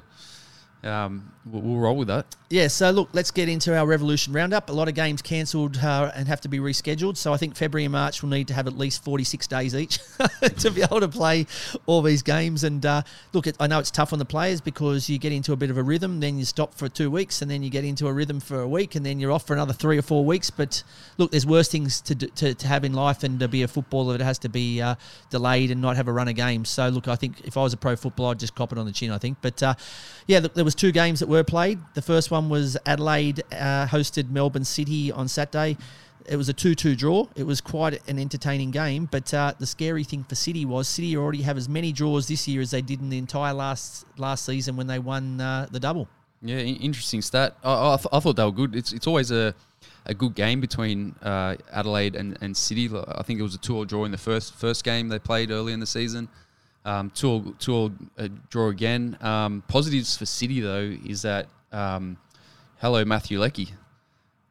um, 0.84 1.32
we'll, 1.46 1.62
we'll 1.62 1.78
roll 1.78 1.98
with 1.98 2.08
that. 2.08 2.26
Yeah, 2.50 2.68
so 2.68 2.92
look, 2.92 3.10
let's 3.14 3.32
get 3.32 3.48
into 3.48 3.78
our 3.78 3.86
Revolution 3.86 4.34
Roundup. 4.34 4.70
A 4.70 4.74
lot 4.74 4.90
of 4.90 4.94
games 4.94 5.22
cancelled 5.22 5.78
uh, 5.78 6.12
and 6.14 6.28
have 6.28 6.42
to 6.42 6.50
be 6.50 6.60
rescheduled. 6.60 7.16
So 7.16 7.34
I 7.34 7.38
think 7.38 7.56
February 7.56 7.86
and 7.86 7.94
March 7.94 8.22
will 8.22 8.30
need 8.30 8.50
to 8.50 8.54
have 8.54 8.68
at 8.68 8.78
least 8.78 9.06
46 9.06 9.48
days 9.48 9.74
each 9.74 10.00
to 10.58 10.70
be 10.70 10.82
able 10.82 11.00
to 11.00 11.08
play 11.08 11.48
all 11.86 12.02
these 12.02 12.22
games. 12.22 12.66
And 12.66 12.86
uh, 12.86 13.04
look, 13.32 13.46
I 13.60 13.68
know 13.68 13.80
it's 13.80 13.90
tough 13.90 14.12
on 14.12 14.20
the 14.20 14.26
players 14.26 14.60
because 14.60 15.10
you 15.10 15.18
get 15.18 15.32
into 15.32 15.54
a 15.54 15.56
bit 15.56 15.70
of 15.70 15.78
a 15.78 15.84
rhythm, 15.84 16.20
then 16.20 16.38
you 16.38 16.44
stop 16.44 16.74
for 16.74 16.90
two 16.90 17.10
weeks, 17.10 17.42
and 17.42 17.50
then 17.50 17.64
you 17.64 17.70
get 17.70 17.86
into 17.86 18.08
a 18.08 18.14
rhythm 18.14 18.42
for 18.42 18.60
a 18.60 18.68
week, 18.68 18.96
and 18.96 19.06
then 19.06 19.18
you're 19.18 19.32
off 19.32 19.48
for 19.48 19.54
another 19.54 19.74
three 19.74 19.98
or 19.98 20.02
four 20.02 20.26
weeks. 20.26 20.50
But 20.50 20.84
look, 21.18 21.32
there's 21.32 21.46
worse 21.46 21.70
things 21.70 22.02
to, 22.02 22.16
do, 22.16 22.28
to, 22.28 22.54
to 22.54 22.68
have 22.68 22.84
in 22.84 22.92
life 22.94 23.20
than 23.20 23.40
to 23.40 23.48
be 23.48 23.64
a 23.64 23.68
footballer 23.70 24.18
that 24.18 24.24
has 24.26 24.40
to 24.40 24.50
be 24.50 24.82
uh, 24.82 24.96
delayed 25.30 25.72
and 25.72 25.82
not 25.82 25.96
have 25.96 26.10
a 26.10 26.14
run 26.14 26.28
of 26.28 26.36
games. 26.36 26.70
So 26.70 26.90
look, 26.90 27.08
I 27.08 27.16
think 27.16 27.46
if 27.46 27.56
I 27.56 27.64
was 27.64 27.72
a 27.72 27.78
pro 27.78 27.96
footballer, 27.96 28.32
I'd 28.32 28.40
just 28.40 28.56
cop 28.56 28.74
it 28.74 28.78
on 28.78 28.86
the 28.86 28.92
chin, 28.92 29.10
I 29.10 29.18
think. 29.20 29.38
But 29.42 29.64
uh, 29.64 29.76
yeah, 30.28 30.40
look, 30.40 30.54
there 30.54 30.66
was 30.66 30.76
two 30.76 30.92
games 30.92 31.22
that 31.22 31.30
were 31.32 31.44
played. 31.44 31.80
The 31.94 32.02
first 32.02 32.30
one 32.32 32.50
was 32.50 32.78
Adelaide 32.86 33.44
uh, 33.52 33.88
hosted 33.88 34.30
Melbourne 34.30 34.66
City 34.66 35.12
on 35.12 35.28
Saturday. 35.28 35.78
It 36.28 36.36
was 36.36 36.50
a 36.50 36.54
2-2 36.54 36.96
draw. 36.98 37.28
It 37.36 37.44
was 37.44 37.62
quite 37.62 38.08
an 38.08 38.20
entertaining 38.20 38.72
game, 38.72 39.08
but 39.10 39.34
uh, 39.34 39.54
the 39.58 39.66
scary 39.66 40.04
thing 40.04 40.24
for 40.24 40.36
City 40.36 40.66
was 40.66 40.88
City 40.88 41.18
already 41.18 41.42
have 41.42 41.58
as 41.58 41.68
many 41.68 41.92
draws 41.92 42.28
this 42.28 42.48
year 42.48 42.62
as 42.62 42.72
they 42.72 42.82
did 42.82 43.00
in 43.00 43.10
the 43.10 43.18
entire 43.18 43.54
last 43.54 44.06
last 44.18 44.46
season 44.46 44.76
when 44.76 44.88
they 44.88 45.00
won 45.00 45.42
uh, 45.42 45.68
the 45.72 45.80
double. 45.80 46.08
Yeah, 46.44 46.58
interesting 46.58 47.22
stat. 47.22 47.56
I, 47.64 47.94
I, 47.94 47.98
th- 47.98 48.08
I 48.12 48.20
thought 48.20 48.36
they 48.36 48.44
were 48.44 48.52
good. 48.52 48.76
It's 48.76 48.94
it's 48.94 49.08
always 49.08 49.32
a, 49.32 49.56
a 50.06 50.14
good 50.14 50.36
game 50.36 50.60
between 50.60 51.16
uh, 51.22 51.56
Adelaide 51.72 52.16
and, 52.16 52.38
and 52.42 52.56
City. 52.56 52.90
I 53.08 53.24
think 53.24 53.40
it 53.40 53.44
was 53.44 53.56
a 53.56 53.60
two-all 53.60 53.86
draw 53.86 54.06
in 54.06 54.12
the 54.12 54.18
first 54.18 54.56
first 54.56 54.84
game 54.84 55.08
they 55.10 55.20
played 55.20 55.50
early 55.52 55.74
in 55.74 55.80
the 55.80 55.88
season. 55.88 56.30
Um, 56.84 57.12
two-all, 57.12 57.54
two-all 57.60 57.92
uh, 58.18 58.28
draw 58.50 58.70
again. 58.70 59.18
Um, 59.22 59.64
positives 59.68 60.18
for 60.18 60.26
City 60.26 60.62
though 60.62 60.96
is 61.06 61.22
that 61.22 61.48
um, 61.72 62.18
hello 62.80 63.06
Matthew 63.06 63.40
Leckie, 63.40 63.70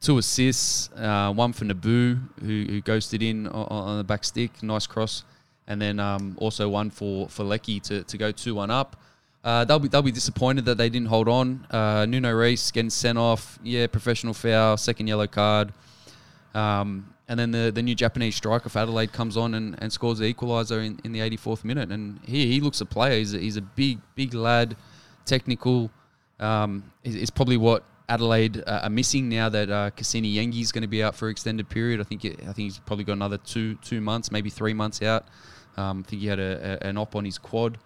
two 0.01 0.19
assists, 0.19 0.91
uh, 0.97 1.33
one 1.33 1.53
for 1.53 1.65
Nabbout 1.65 2.19
who, 2.41 2.65
who 2.69 2.81
ghosted 2.83 3.23
in 3.23 3.49
on, 3.49 3.67
on 3.67 3.99
the 3.99 4.05
back 4.05 4.25
stick, 4.25 4.63
nice 4.63 4.87
cross, 4.87 5.25
and 5.67 5.83
then 5.83 5.99
um, 5.99 6.37
also 6.41 6.69
one 6.69 6.91
for 6.91 7.29
for 7.29 7.43
Leckie 7.43 7.81
to, 7.81 8.05
to 8.05 8.17
go 8.17 8.31
two 8.31 8.55
one 8.55 8.71
up. 8.71 8.97
Uh, 9.43 9.65
they'll 9.65 9.79
be 9.79 9.89
they'll 9.89 10.03
be 10.03 10.13
disappointed 10.13 10.65
that 10.67 10.79
they 10.79 10.89
didn't 10.89 11.09
hold 11.09 11.29
on. 11.29 11.67
Uh, 11.71 12.07
Nuno 12.07 12.33
Reis 12.33 12.71
getting 12.71 12.91
sent 12.91 13.19
off. 13.19 13.59
Yeah, 13.63 13.87
professional 13.87 14.35
foul, 14.35 14.77
second 14.77 15.09
yellow 15.09 15.27
card. 15.27 15.73
Um, 16.55 17.13
and 17.31 17.39
then 17.39 17.53
the, 17.53 17.71
the 17.71 17.81
new 17.81 17.95
Japanese 17.95 18.35
striker 18.35 18.69
for 18.69 18.81
Adelaide 18.81 19.13
comes 19.13 19.37
on 19.37 19.55
and, 19.55 19.81
and 19.81 19.93
scores 19.93 20.19
the 20.19 20.35
equaliser 20.35 20.85
in, 20.85 20.99
in 21.05 21.13
the 21.13 21.21
84th 21.21 21.63
minute. 21.63 21.93
And 21.93 22.19
he, 22.25 22.49
he 22.49 22.61
looks 22.61 22.81
a 22.81 22.85
player. 22.85 23.17
He's 23.19 23.33
a, 23.35 23.39
he's 23.39 23.57
a 23.57 23.63
big, 23.63 24.01
big 24.17 24.35
lad, 24.35 24.77
technical. 25.27 25.93
Um, 26.41 26.91
is, 27.05 27.15
is 27.15 27.31
probably 27.31 27.57
what 27.57 27.85
Adelaide 28.09 28.65
uh, 28.67 28.81
are 28.83 28.91
missing 28.91 29.29
now 29.29 29.49
that 29.49 29.71
uh, 29.71 29.91
Kusini 29.93 30.35
Yengi 30.35 30.61
is 30.61 30.73
going 30.73 30.83
to 30.83 30.89
be 30.89 31.05
out 31.05 31.15
for 31.15 31.29
an 31.29 31.31
extended 31.31 31.69
period. 31.69 32.01
I 32.01 32.03
think 32.03 32.25
it, 32.25 32.41
I 32.41 32.47
think 32.47 32.57
he's 32.57 32.81
probably 32.81 33.05
got 33.05 33.13
another 33.13 33.39
two 33.39 33.77
two 33.77 34.01
months, 34.01 34.33
maybe 34.33 34.51
three 34.51 34.75
months 34.75 35.01
out. 35.01 35.27
Um, 35.77 36.03
I 36.05 36.11
think 36.11 36.23
he 36.23 36.27
had 36.27 36.41
a, 36.41 36.81
a, 36.83 36.89
an 36.89 36.99
op 36.99 37.15
on 37.15 37.25
his 37.25 37.39
quad. 37.39 37.79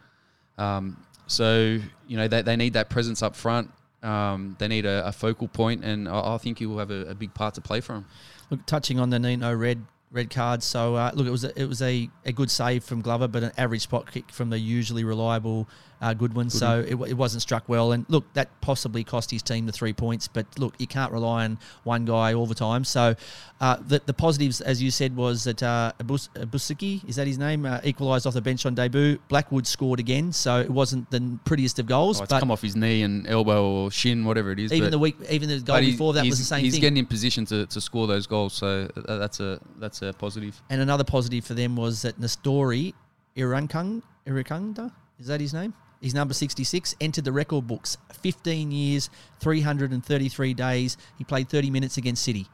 Um, 0.57 0.97
so 1.27 1.79
you 2.09 2.17
know 2.17 2.29
they, 2.29 2.41
they 2.41 2.57
need 2.57 2.73
that 2.73 2.89
presence 2.89 3.23
up 3.23 3.37
front. 3.37 3.71
Um, 4.03 4.57
they 4.59 4.69
need 4.69 4.87
a, 4.87 5.07
a 5.07 5.13
focal 5.13 5.49
point, 5.49 5.85
and 5.85 6.09
I, 6.09 6.35
I 6.35 6.39
think 6.39 6.61
he 6.61 6.65
will 6.65 6.79
have 6.79 6.91
a, 6.91 7.09
a 7.09 7.15
big 7.15 7.35
part 7.35 7.53
to 7.57 7.61
play 7.61 7.83
for 7.83 7.97
him. 7.97 8.07
Look, 8.55 8.67
touching 8.67 9.01
on 9.01 9.11
the 9.11 9.19
Nino 9.19 9.53
red 9.53 9.85
red 10.13 10.31
card. 10.31 10.63
So 10.63 10.95
uh, 10.95 11.11
look, 11.13 11.27
it 11.27 11.31
was 11.31 11.43
a, 11.43 11.61
it 11.61 11.69
was 11.69 11.83
a, 11.83 12.09
a 12.25 12.33
good 12.33 12.53
save 12.53 12.85
from 12.85 13.01
Glover, 13.01 13.27
but 13.27 13.43
an 13.43 13.51
average 13.59 13.83
spot 13.83 14.13
kick 14.13 14.31
from 14.31 14.51
the 14.51 14.59
usually 14.61 15.03
reliable 15.03 15.69
uh, 16.01 16.15
Goodwin. 16.15 16.51
So 16.51 16.81
it, 16.81 16.95
it 17.11 17.15
wasn't 17.15 17.43
struck 17.43 17.69
well, 17.69 17.93
and 17.93 18.05
look, 18.09 18.25
that 18.35 18.49
possibly 18.61 19.05
cost 19.05 19.31
his 19.31 19.43
team 19.43 19.67
the 19.67 19.73
three 19.73 19.93
points. 19.93 20.29
But 20.29 20.47
look, 20.59 20.75
you 20.79 20.87
can't 20.87 21.13
rely 21.13 21.45
on 21.45 21.59
one 21.85 22.05
guy 22.05 22.35
all 22.35 22.47
the 22.47 22.55
time. 22.55 22.85
So 22.85 23.15
uh, 23.61 23.77
the 23.87 24.03
the 24.05 24.13
positives, 24.15 24.61
as 24.61 24.83
you 24.83 24.91
said, 24.91 25.17
was 25.17 25.45
that 25.45 25.63
uh, 25.63 25.93
Abus- 26.01 26.29
Abusiki 26.35 27.07
is 27.09 27.17
that 27.17 27.27
his 27.27 27.39
name? 27.39 27.65
Uh, 27.67 27.81
equalised 27.85 28.27
off 28.27 28.35
the 28.35 28.43
bench 28.43 28.67
on 28.67 28.75
debut. 28.75 29.19
Blackwood 29.29 29.67
scored 29.67 30.01
again, 30.01 30.33
so 30.33 30.61
it 30.61 30.71
wasn't 30.71 31.11
the 31.11 31.39
prettiest 31.45 31.79
of 31.79 31.87
goals, 31.87 32.21
Oh, 32.21 32.25
it's 32.25 32.31
but 32.33 32.41
come 32.41 32.51
off 32.51 32.63
his 32.63 32.77
knee 32.77 33.03
and 33.03 33.27
elbow 33.27 33.65
or 33.85 33.91
shin, 33.91 34.25
whatever 34.25 34.51
it 34.53 34.59
is. 34.59 34.73
even 34.73 34.91
the 34.91 34.99
week, 34.99 35.17
even 35.31 35.49
the 35.49 35.61
goal 35.61 35.81
before 35.81 36.13
that 36.15 36.25
was 36.27 36.39
the 36.39 36.45
same 36.45 36.65
He's 36.65 36.75
thing. 36.75 36.81
getting 36.81 36.97
in 36.99 37.07
position 37.07 37.45
to, 37.47 37.67
to 37.67 37.81
score 37.81 38.07
those 38.07 38.27
goals, 38.27 38.53
so 38.55 38.89
uh, 39.09 39.17
that's 39.19 39.41
a 39.41 39.59
that's 39.79 40.03
a 40.03 40.13
positive. 40.13 40.61
And 40.71 40.81
another 40.81 41.05
positive 41.05 41.45
for 41.45 41.55
them 41.55 41.77
was 41.77 42.03
that 42.03 42.21
Nestori 42.21 42.95
Irankung, 43.37 44.03
Irakunda, 44.27 44.93
is 45.19 45.27
that 45.27 45.41
his 45.41 45.53
name? 45.55 45.75
He's 46.05 46.13
number 46.13 46.35
66, 46.35 46.95
entered 47.01 47.25
the 47.25 47.33
record 47.33 47.67
books. 47.67 47.97
15 48.21 48.71
years, 48.71 49.09
333 49.41 50.53
days. 50.53 50.99
He 51.17 51.25
played 51.25 51.49
30 51.49 51.71
minutes 51.71 51.97
against 51.97 52.23
City. 52.23 52.47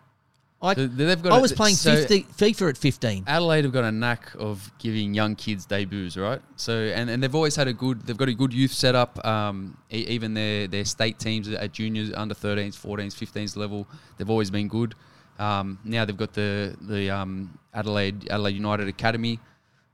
I, 0.62 0.74
They- 0.74 0.86
they've 0.86 1.20
got 1.20 1.32
I 1.32 1.38
a- 1.38 1.40
was 1.40 1.52
playing 1.52 1.74
so- 1.74 1.96
50, 1.96 2.22
FIFA 2.36 2.68
at 2.70 2.76
15. 2.78 3.24
Adelaide 3.26 3.64
have 3.64 3.72
got 3.72 3.82
a 3.82 3.90
knack 3.90 4.30
of 4.38 4.70
giving 4.78 5.14
young 5.14 5.34
kids 5.34 5.66
debuts, 5.66 6.16
right? 6.16 6.40
So 6.54 6.74
and, 6.74 7.10
and 7.10 7.20
they've 7.22 7.34
always 7.34 7.56
had 7.56 7.66
a 7.66 7.72
good 7.72 8.02
they've 8.06 8.16
got 8.16 8.28
a 8.28 8.34
good 8.34 8.52
youth 8.52 8.72
setup. 8.72 9.24
Um, 9.26 9.76
e- 9.90 10.06
even 10.08 10.34
their 10.34 10.68
their 10.68 10.84
state 10.84 11.18
teams 11.18 11.48
at 11.48 11.72
juniors, 11.72 12.12
under 12.14 12.34
13s, 12.36 12.76
14s, 12.76 13.14
15s 13.16 13.56
level, 13.56 13.88
they've 14.16 14.30
always 14.30 14.50
been 14.50 14.68
good. 14.68 14.94
Um, 15.40 15.78
now 15.82 16.04
they've 16.04 16.16
got 16.16 16.34
the 16.34 16.76
the 16.82 17.10
um, 17.10 17.58
Adelaide 17.74 18.28
Adelaide 18.30 18.54
United 18.54 18.86
Academy 18.86 19.40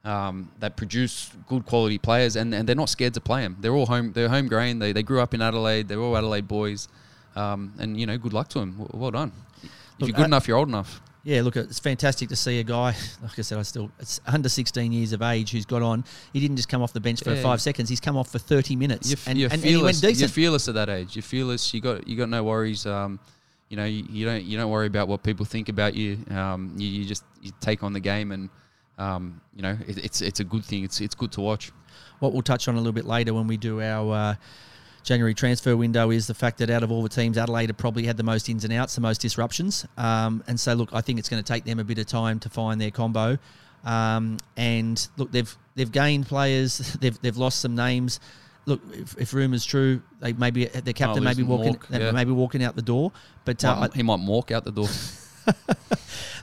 um, 0.06 0.50
that 0.60 0.76
produce 0.76 1.30
good 1.48 1.66
quality 1.66 1.98
players, 1.98 2.36
and, 2.36 2.54
and 2.54 2.66
they're 2.68 2.76
not 2.76 2.88
scared 2.88 3.14
to 3.14 3.20
play 3.20 3.42
them. 3.42 3.56
They're 3.60 3.74
all 3.74 3.86
home 3.86 4.12
they're 4.12 4.28
home 4.28 4.46
grain. 4.48 4.78
They, 4.78 4.92
they 4.92 5.02
grew 5.02 5.20
up 5.20 5.34
in 5.34 5.42
Adelaide. 5.42 5.88
They're 5.88 6.00
all 6.00 6.16
Adelaide 6.16 6.46
boys, 6.48 6.88
um, 7.34 7.72
and 7.78 7.98
you 8.00 8.06
know 8.06 8.16
good 8.16 8.32
luck 8.32 8.48
to 8.50 8.60
them. 8.60 8.72
W- 8.78 8.90
Well 8.94 9.10
done. 9.10 9.32
If 9.62 9.70
Look, 10.00 10.08
you're 10.08 10.16
good 10.16 10.26
enough, 10.26 10.46
you're 10.48 10.56
old 10.58 10.68
enough. 10.68 11.00
Yeah, 11.24 11.42
look, 11.42 11.56
it's 11.56 11.80
fantastic 11.80 12.28
to 12.28 12.36
see 12.36 12.60
a 12.60 12.62
guy, 12.62 12.94
like 13.20 13.36
I 13.36 13.42
said, 13.42 13.58
I 13.58 13.62
still, 13.62 13.90
it's 13.98 14.20
under 14.28 14.48
16 14.48 14.92
years 14.92 15.12
of 15.12 15.22
age 15.22 15.50
who's 15.50 15.66
got 15.66 15.82
on. 15.82 16.04
He 16.32 16.38
didn't 16.38 16.54
just 16.56 16.68
come 16.68 16.82
off 16.82 16.92
the 16.92 17.00
bench 17.00 17.20
for 17.20 17.34
Yeah. 17.34 17.42
five 17.42 17.60
seconds, 17.60 17.88
he's 17.88 17.98
come 17.98 18.16
off 18.16 18.30
for 18.30 18.38
30 18.38 18.76
minutes. 18.76 19.10
You're, 19.10 19.18
and, 19.26 19.36
you're 19.36 19.46
and, 19.46 19.54
and 19.54 19.62
fearless. 19.62 20.20
You're 20.20 20.28
fearless 20.28 20.68
at 20.68 20.74
that 20.74 20.88
age. 20.88 21.16
You're 21.16 21.24
fearless. 21.24 21.74
You 21.74 21.80
got 21.80 22.06
you 22.06 22.16
got 22.16 22.28
no 22.28 22.44
worries. 22.44 22.86
Um, 22.86 23.18
you 23.70 23.76
know, 23.76 23.86
you, 23.86 24.04
you 24.08 24.24
don't 24.24 24.44
you 24.44 24.56
don't 24.56 24.70
worry 24.70 24.86
about 24.86 25.08
what 25.08 25.24
people 25.24 25.44
think 25.44 25.68
about 25.68 25.94
you. 25.94 26.18
Um, 26.30 26.72
you, 26.76 26.86
you 26.86 27.04
just 27.04 27.24
you 27.42 27.50
take 27.60 27.82
on 27.82 27.92
the 27.92 27.98
game, 27.98 28.30
and 28.30 28.48
um, 28.98 29.40
you 29.54 29.62
know 29.62 29.76
it, 29.86 29.98
it's 29.98 30.20
it's 30.20 30.40
a 30.40 30.44
good 30.44 30.64
thing. 30.64 30.84
It's 30.84 31.00
it's 31.00 31.14
good 31.14 31.32
to 31.32 31.40
watch. 31.40 31.72
what 32.20 32.32
we'll 32.32 32.42
touch 32.42 32.68
on 32.68 32.74
a 32.74 32.78
little 32.78 32.92
bit 32.92 33.04
later 33.04 33.34
when 33.34 33.46
we 33.46 33.56
do 33.56 33.80
our 33.80 34.14
uh, 34.14 34.34
January 35.06 35.34
transfer 35.34 35.76
window 35.76 36.10
is 36.10 36.26
the 36.26 36.34
fact 36.34 36.58
that 36.58 36.68
out 36.68 36.82
of 36.82 36.90
all 36.90 37.02
the 37.02 37.08
teams, 37.08 37.38
Adelaide 37.38 37.68
have 37.68 37.76
probably 37.76 38.04
had 38.04 38.16
the 38.16 38.24
most 38.24 38.48
ins 38.48 38.64
and 38.64 38.72
outs, 38.72 38.96
the 38.96 39.00
most 39.00 39.20
disruptions. 39.20 39.86
Um, 39.96 40.42
and 40.48 40.58
so, 40.58 40.74
look, 40.74 40.90
I 40.92 41.00
think 41.00 41.20
it's 41.20 41.28
going 41.28 41.42
to 41.42 41.46
take 41.46 41.64
them 41.64 41.78
a 41.78 41.84
bit 41.84 41.98
of 41.98 42.06
time 42.06 42.40
to 42.40 42.48
find 42.48 42.80
their 42.80 42.90
combo. 42.90 43.38
Um, 43.84 44.38
and 44.56 45.06
look, 45.16 45.30
they've 45.30 45.56
they've 45.76 45.90
gained 45.90 46.26
players, 46.26 46.78
they've 47.00 47.18
they've 47.22 47.36
lost 47.36 47.60
some 47.60 47.76
names. 47.76 48.18
Look, 48.64 48.80
if, 48.92 49.16
if 49.16 49.32
rumours 49.32 49.64
true, 49.64 50.02
they 50.18 50.32
maybe 50.32 50.64
their 50.64 50.92
captain 50.92 51.22
may 51.22 51.30
lose 51.30 51.36
be 51.36 51.42
walking, 51.44 51.78
yeah. 51.88 52.10
may 52.10 52.24
be 52.24 52.32
walking 52.32 52.64
out 52.64 52.74
the 52.74 52.82
door. 52.82 53.12
But 53.44 53.64
uh, 53.64 53.76
Might- 53.76 53.94
he 53.94 54.02
might 54.02 54.18
walk 54.18 54.50
out 54.50 54.64
the 54.64 54.72
door. 54.72 54.88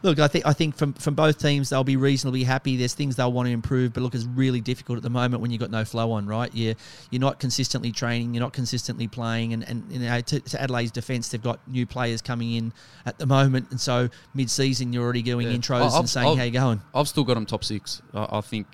Look, 0.04 0.20
I 0.20 0.28
think 0.28 0.46
I 0.46 0.52
think 0.52 0.76
from 0.76 0.92
from 0.94 1.16
both 1.16 1.38
teams 1.40 1.70
they'll 1.70 1.86
be 1.86 1.96
reasonably 1.96 2.44
happy. 2.44 2.76
There's 2.76 2.94
things 2.94 3.16
they'll 3.16 3.32
want 3.32 3.48
to 3.48 3.54
improve, 3.54 3.94
but 3.94 4.02
look, 4.04 4.14
it's 4.14 4.26
really 4.26 4.60
difficult 4.60 4.98
at 4.98 5.04
the 5.04 5.10
moment 5.10 5.42
when 5.42 5.50
you've 5.50 5.62
got 5.62 5.72
no 5.72 5.86
flow 5.86 6.12
on, 6.12 6.26
right? 6.26 6.54
You 6.54 6.76
you're 7.10 7.22
not 7.22 7.40
consistently 7.40 7.94
training, 7.94 8.34
you're 8.34 8.42
not 8.44 8.52
consistently 8.52 9.08
playing, 9.08 9.54
and 9.54 9.64
and 9.68 9.90
you 9.90 10.00
know 10.00 10.20
to, 10.20 10.40
to 10.42 10.62
Adelaide's 10.62 10.92
defence, 10.92 11.30
they've 11.30 11.42
got 11.42 11.66
new 11.70 11.86
players 11.86 12.22
coming 12.22 12.52
in 12.54 12.74
at 13.06 13.18
the 13.18 13.26
moment, 13.26 13.72
and 13.72 13.80
so 13.80 14.10
mid-season 14.34 14.92
you're 14.92 15.04
already 15.04 15.22
doing 15.22 15.48
Yeah. 15.50 15.56
intros 15.56 15.82
I'll- 15.92 16.00
and 16.00 16.10
saying 16.10 16.28
I'll- 16.28 16.36
how 16.36 16.44
you 16.44 16.52
going. 16.52 16.82
I've 16.94 17.08
still 17.08 17.24
got 17.24 17.36
them 17.36 17.46
top 17.46 17.64
six. 17.64 18.02
I, 18.14 18.28
I 18.40 18.42
think 18.42 18.68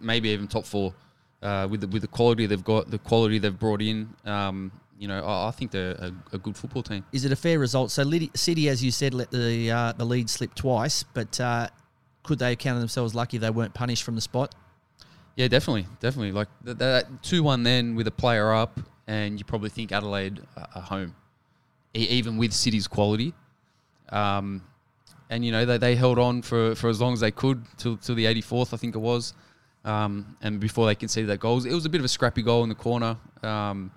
maybe 0.00 0.28
even 0.28 0.46
top 0.46 0.66
four 0.66 0.94
uh, 1.42 1.66
with 1.68 1.80
the, 1.80 1.88
with 1.88 2.02
the 2.02 2.08
quality 2.08 2.46
they've 2.46 2.62
got, 2.62 2.90
the 2.90 2.98
quality 2.98 3.38
they've 3.38 3.58
brought 3.58 3.82
in. 3.82 4.08
Um, 4.24 4.70
you 5.00 5.08
know, 5.08 5.24
I, 5.24 5.48
I 5.48 5.50
think 5.50 5.70
they're 5.70 5.92
a, 5.92 6.12
a 6.34 6.38
good 6.38 6.56
football 6.56 6.82
team. 6.82 7.04
Is 7.10 7.24
it 7.24 7.32
a 7.32 7.36
fair 7.36 7.58
result? 7.58 7.90
So 7.90 8.08
City, 8.34 8.68
as 8.68 8.84
you 8.84 8.90
said, 8.90 9.14
let 9.14 9.30
the 9.30 9.70
uh, 9.70 9.92
the 9.92 10.04
lead 10.04 10.28
slip 10.28 10.54
twice, 10.54 11.02
but 11.02 11.40
uh, 11.40 11.68
could 12.22 12.38
they 12.38 12.50
have 12.50 12.58
counted 12.58 12.80
themselves 12.80 13.14
lucky 13.14 13.38
they 13.38 13.48
weren't 13.48 13.72
punished 13.72 14.02
from 14.02 14.14
the 14.14 14.20
spot? 14.20 14.54
Yeah, 15.36 15.48
definitely, 15.48 15.86
definitely. 16.00 16.32
Like 16.32 16.48
th- 16.66 16.76
that 16.76 17.22
two 17.22 17.42
one 17.42 17.62
then 17.62 17.94
with 17.96 18.08
a 18.08 18.10
player 18.10 18.52
up, 18.52 18.78
and 19.06 19.38
you 19.38 19.44
probably 19.46 19.70
think 19.70 19.90
Adelaide 19.90 20.42
are 20.54 20.68
are 20.74 20.82
home, 20.82 21.14
e- 21.96 22.06
even 22.10 22.36
with 22.36 22.52
City's 22.52 22.86
quality. 22.86 23.32
Um, 24.10 24.62
and 25.30 25.46
you 25.46 25.50
know 25.50 25.64
they, 25.64 25.78
they 25.78 25.96
held 25.96 26.18
on 26.18 26.42
for, 26.42 26.74
for 26.74 26.90
as 26.90 27.00
long 27.00 27.14
as 27.14 27.20
they 27.20 27.30
could 27.30 27.64
till 27.78 27.96
till 27.96 28.14
the 28.14 28.26
84th, 28.26 28.74
I 28.74 28.76
think 28.76 28.94
it 28.94 28.98
was. 28.98 29.32
Um, 29.82 30.36
and 30.42 30.60
before 30.60 30.84
they 30.84 30.94
conceded 30.94 31.30
that 31.30 31.40
goals, 31.40 31.64
it 31.64 31.72
was 31.72 31.86
a 31.86 31.88
bit 31.88 32.02
of 32.02 32.04
a 32.04 32.08
scrappy 32.08 32.42
goal 32.42 32.64
in 32.64 32.68
the 32.68 32.74
corner. 32.74 33.16
Um, 33.42 33.90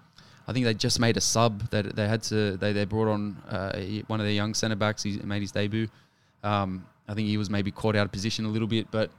I 0.48 0.54
think 0.54 0.66
they 0.66 0.74
just 0.74 1.00
made 1.00 1.18
a 1.18 1.22
sub. 1.22 1.70
That 1.70 1.96
they 1.96 2.08
had 2.08 2.24
to. 2.24 2.58
They, 2.58 2.74
they 2.74 2.86
brought 2.86 3.08
on 3.08 3.38
uh, 3.50 3.80
one 4.08 4.20
of 4.20 4.26
their 4.26 4.34
young 4.34 4.54
centre 4.54 4.76
backs. 4.76 5.04
He 5.04 5.18
made 5.18 5.42
his 5.42 5.52
debut. 5.52 5.88
Um, 6.44 6.86
I 7.08 7.14
think 7.14 7.28
he 7.28 7.38
was 7.38 7.50
maybe 7.50 7.72
caught 7.72 7.96
out 7.96 8.06
of 8.06 8.12
position 8.12 8.46
a 8.46 8.50
little 8.50 8.68
bit, 8.68 8.88
but 8.92 9.10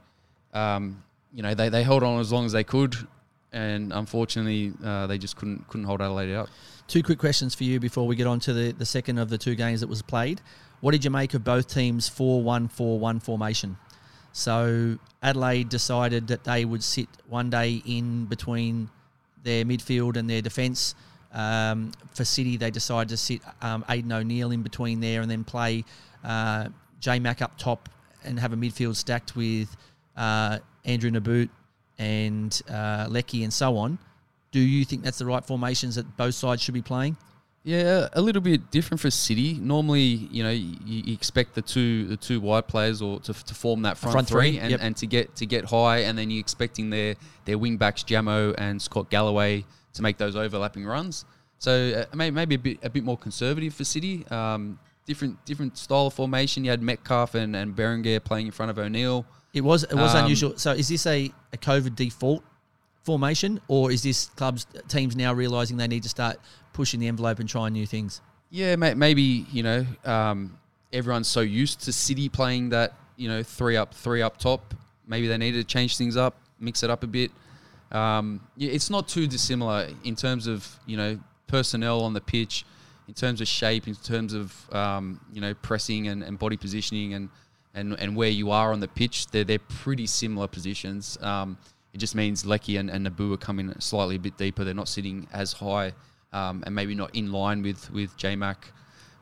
um, 0.53 1.03
you 1.33 1.43
know 1.43 1.53
they, 1.53 1.69
they 1.69 1.83
held 1.83 2.03
on 2.03 2.19
as 2.19 2.31
long 2.31 2.45
as 2.45 2.51
they 2.51 2.63
could, 2.63 2.95
and 3.51 3.91
unfortunately 3.93 4.73
uh, 4.83 5.07
they 5.07 5.17
just 5.17 5.35
couldn't 5.35 5.67
couldn't 5.67 5.85
hold 5.85 6.01
Adelaide 6.01 6.35
out. 6.35 6.49
Two 6.87 7.01
quick 7.01 7.17
questions 7.17 7.55
for 7.55 7.63
you 7.63 7.79
before 7.79 8.05
we 8.05 8.15
get 8.15 8.27
on 8.27 8.39
to 8.41 8.53
the, 8.53 8.71
the 8.71 8.85
second 8.85 9.17
of 9.17 9.29
the 9.29 9.37
two 9.37 9.55
games 9.55 9.81
that 9.81 9.87
was 9.87 10.03
played. 10.03 10.41
What 10.81 10.91
did 10.91 11.03
you 11.03 11.09
make 11.09 11.33
of 11.33 11.43
both 11.43 11.67
teams' 11.67 12.07
4 12.07 12.43
1 12.43 12.67
4 12.67 12.99
1 12.99 13.19
formation? 13.21 13.77
So 14.33 14.99
Adelaide 15.23 15.69
decided 15.69 16.27
that 16.27 16.43
they 16.43 16.65
would 16.65 16.83
sit 16.83 17.07
one 17.27 17.49
day 17.49 17.81
in 17.85 18.25
between 18.25 18.89
their 19.43 19.63
midfield 19.63 20.17
and 20.17 20.29
their 20.29 20.41
defence. 20.41 20.93
Um, 21.35 21.91
for 22.13 22.23
City, 22.23 22.55
they 22.55 22.71
decided 22.71 23.09
to 23.09 23.17
sit 23.17 23.41
um, 23.61 23.83
Aidan 23.89 24.11
O'Neill 24.11 24.51
in 24.51 24.63
between 24.63 25.01
there 25.01 25.21
and 25.21 25.29
then 25.29 25.43
play 25.43 25.83
uh, 26.23 26.69
J 27.01 27.19
Mac 27.19 27.41
up 27.41 27.57
top 27.57 27.89
and 28.23 28.39
have 28.39 28.53
a 28.53 28.55
midfield 28.55 28.95
stacked 28.95 29.35
with 29.35 29.75
uh, 30.15 30.59
Andrew 30.85 31.11
Nabbout 31.11 31.49
and 31.99 32.61
uh, 32.69 33.07
Leckie 33.09 33.43
and 33.43 33.53
so 33.53 33.77
on. 33.77 33.99
Do 34.51 34.61
you 34.61 34.85
think 34.85 35.03
that's 35.03 35.17
the 35.17 35.25
right 35.25 35.43
formations 35.43 35.95
that 35.95 36.15
both 36.15 36.35
sides 36.35 36.61
should 36.61 36.73
be 36.73 36.81
playing? 36.81 37.17
Yeah, 37.63 38.07
a 38.13 38.21
little 38.21 38.43
bit 38.43 38.71
different 38.71 39.01
for 39.01 39.09
City. 39.09 39.55
Normally, 39.55 39.99
you 39.99 40.43
know, 40.43 40.51
you, 40.51 40.77
you 40.85 41.13
expect 41.13 41.55
the 41.55 41.63
two 41.63 42.05
the 42.05 42.15
two 42.15 42.39
wide 42.39 42.67
players 42.67 43.01
or 43.01 43.19
to, 43.21 43.33
to 43.33 43.53
form 43.55 43.81
that 43.81 43.97
front, 43.97 44.13
Front 44.13 44.27
three, 44.27 44.51
three, 44.51 44.59
and, 44.59 44.71
yep. 44.71 44.79
and 44.83 44.95
to 44.97 45.07
get 45.07 45.35
to 45.37 45.45
get 45.47 45.65
high, 45.65 46.03
and 46.03 46.17
then 46.17 46.29
you're 46.29 46.39
expecting 46.39 46.91
their 46.91 47.15
their 47.45 47.57
wing 47.57 47.77
backs 47.77 48.03
Jamo 48.03 48.53
and 48.57 48.79
Scott 48.79 49.09
Galloway 49.09 49.65
to 49.95 50.01
make 50.01 50.17
those 50.17 50.35
overlapping 50.35 50.85
runs. 50.85 51.25
So 51.57 52.05
uh, 52.11 52.15
may- 52.15 52.31
maybe 52.31 52.55
a 52.55 52.59
bit 52.59 52.77
a 52.83 52.89
bit 52.89 53.03
more 53.03 53.17
conservative 53.17 53.73
for 53.73 53.83
City. 53.83 54.25
Um, 54.29 54.79
different 55.05 55.43
different 55.45 55.77
style 55.77 56.07
of 56.07 56.13
formation. 56.13 56.63
You 56.63 56.71
had 56.71 56.81
Metcalfe 56.81 57.35
and, 57.35 57.55
and 57.55 57.75
Berenguer 57.75 58.23
playing 58.23 58.47
in 58.47 58.51
front 58.51 58.69
of 58.71 58.77
O'Neill. 58.77 59.25
It 59.53 59.61
was 59.61 59.83
it 59.83 59.95
was 59.95 60.13
Um, 60.15 60.25
unusual. 60.25 60.57
So 60.57 60.71
is 60.71 60.87
this 60.87 61.05
a, 61.05 61.31
a 61.53 61.57
COVID 61.57 61.95
default 61.95 62.43
formation, 63.03 63.59
or 63.67 63.91
is 63.91 64.03
this 64.03 64.27
clubs 64.35 64.65
teams 64.87 65.15
now 65.15 65.33
realizing 65.33 65.77
they 65.77 65.87
need 65.87 66.03
to 66.03 66.09
start 66.09 66.37
pushing 66.73 66.99
the 66.99 67.07
envelope 67.07 67.39
and 67.39 67.47
trying 67.47 67.73
new 67.73 67.85
things? 67.85 68.21
Yeah, 68.49 68.75
may, 68.75 68.93
maybe 68.93 69.45
you 69.51 69.63
know 69.63 69.85
um, 70.03 70.57
everyone's 70.91 71.27
so 71.27 71.41
used 71.41 71.81
to 71.85 71.93
City 71.93 72.29
playing 72.29 72.69
that 72.69 72.93
you 73.15 73.29
know 73.29 73.43
three 73.43 73.77
up, 73.77 73.93
three 73.93 74.21
up 74.21 74.37
top. 74.37 74.73
Maybe 75.07 75.27
they 75.27 75.37
needed 75.37 75.67
to 75.67 75.73
change 75.73 75.97
things 75.97 76.17
up, 76.17 76.35
mix 76.59 76.83
it 76.83 76.89
up 76.89 77.03
a 77.03 77.07
bit. 77.07 77.31
Um, 77.91 78.41
it's 78.57 78.89
not 78.89 79.07
too 79.07 79.27
dissimilar 79.27 79.89
in 80.03 80.15
terms 80.15 80.47
of 80.47 80.79
you 80.85 80.97
know 80.97 81.19
personnel 81.47 82.01
on 82.01 82.13
the 82.13 82.21
pitch, 82.21 82.65
in 83.07 83.13
terms 83.13 83.41
of 83.41 83.47
shape, 83.47 83.87
in 83.87 83.95
terms 83.95 84.33
of 84.33 84.73
um, 84.73 85.19
you 85.31 85.41
know 85.41 85.53
pressing 85.53 86.07
and, 86.07 86.23
and 86.23 86.39
body 86.39 86.57
positioning 86.57 87.13
and, 87.13 87.29
and 87.73 87.99
and 87.99 88.15
where 88.15 88.29
you 88.29 88.51
are 88.51 88.71
on 88.71 88.79
the 88.79 88.87
pitch. 88.87 89.27
They're 89.27 89.43
they're 89.43 89.59
pretty 89.59 90.07
similar 90.07 90.47
positions. 90.47 91.17
Um, 91.21 91.57
it 91.93 91.99
just 91.99 92.13
means 92.13 92.45
Leckie 92.45 92.75
and, 92.75 92.89
and 92.89 93.05
Nabbout 93.05 93.33
are 93.33 93.37
coming 93.37 93.73
slightly 93.79 94.17
a 94.17 94.19
bit 94.19 94.37
deeper. 94.37 94.65
They're 94.65 94.73
not 94.73 94.89
sitting 94.89 95.27
as 95.31 95.53
high 95.53 95.93
um, 96.33 96.61
and 96.65 96.75
maybe 96.75 96.93
not 96.93 97.15
in 97.15 97.31
line 97.31 97.61
with 97.61 97.89
with 97.91 98.15
JMac. 98.17 98.57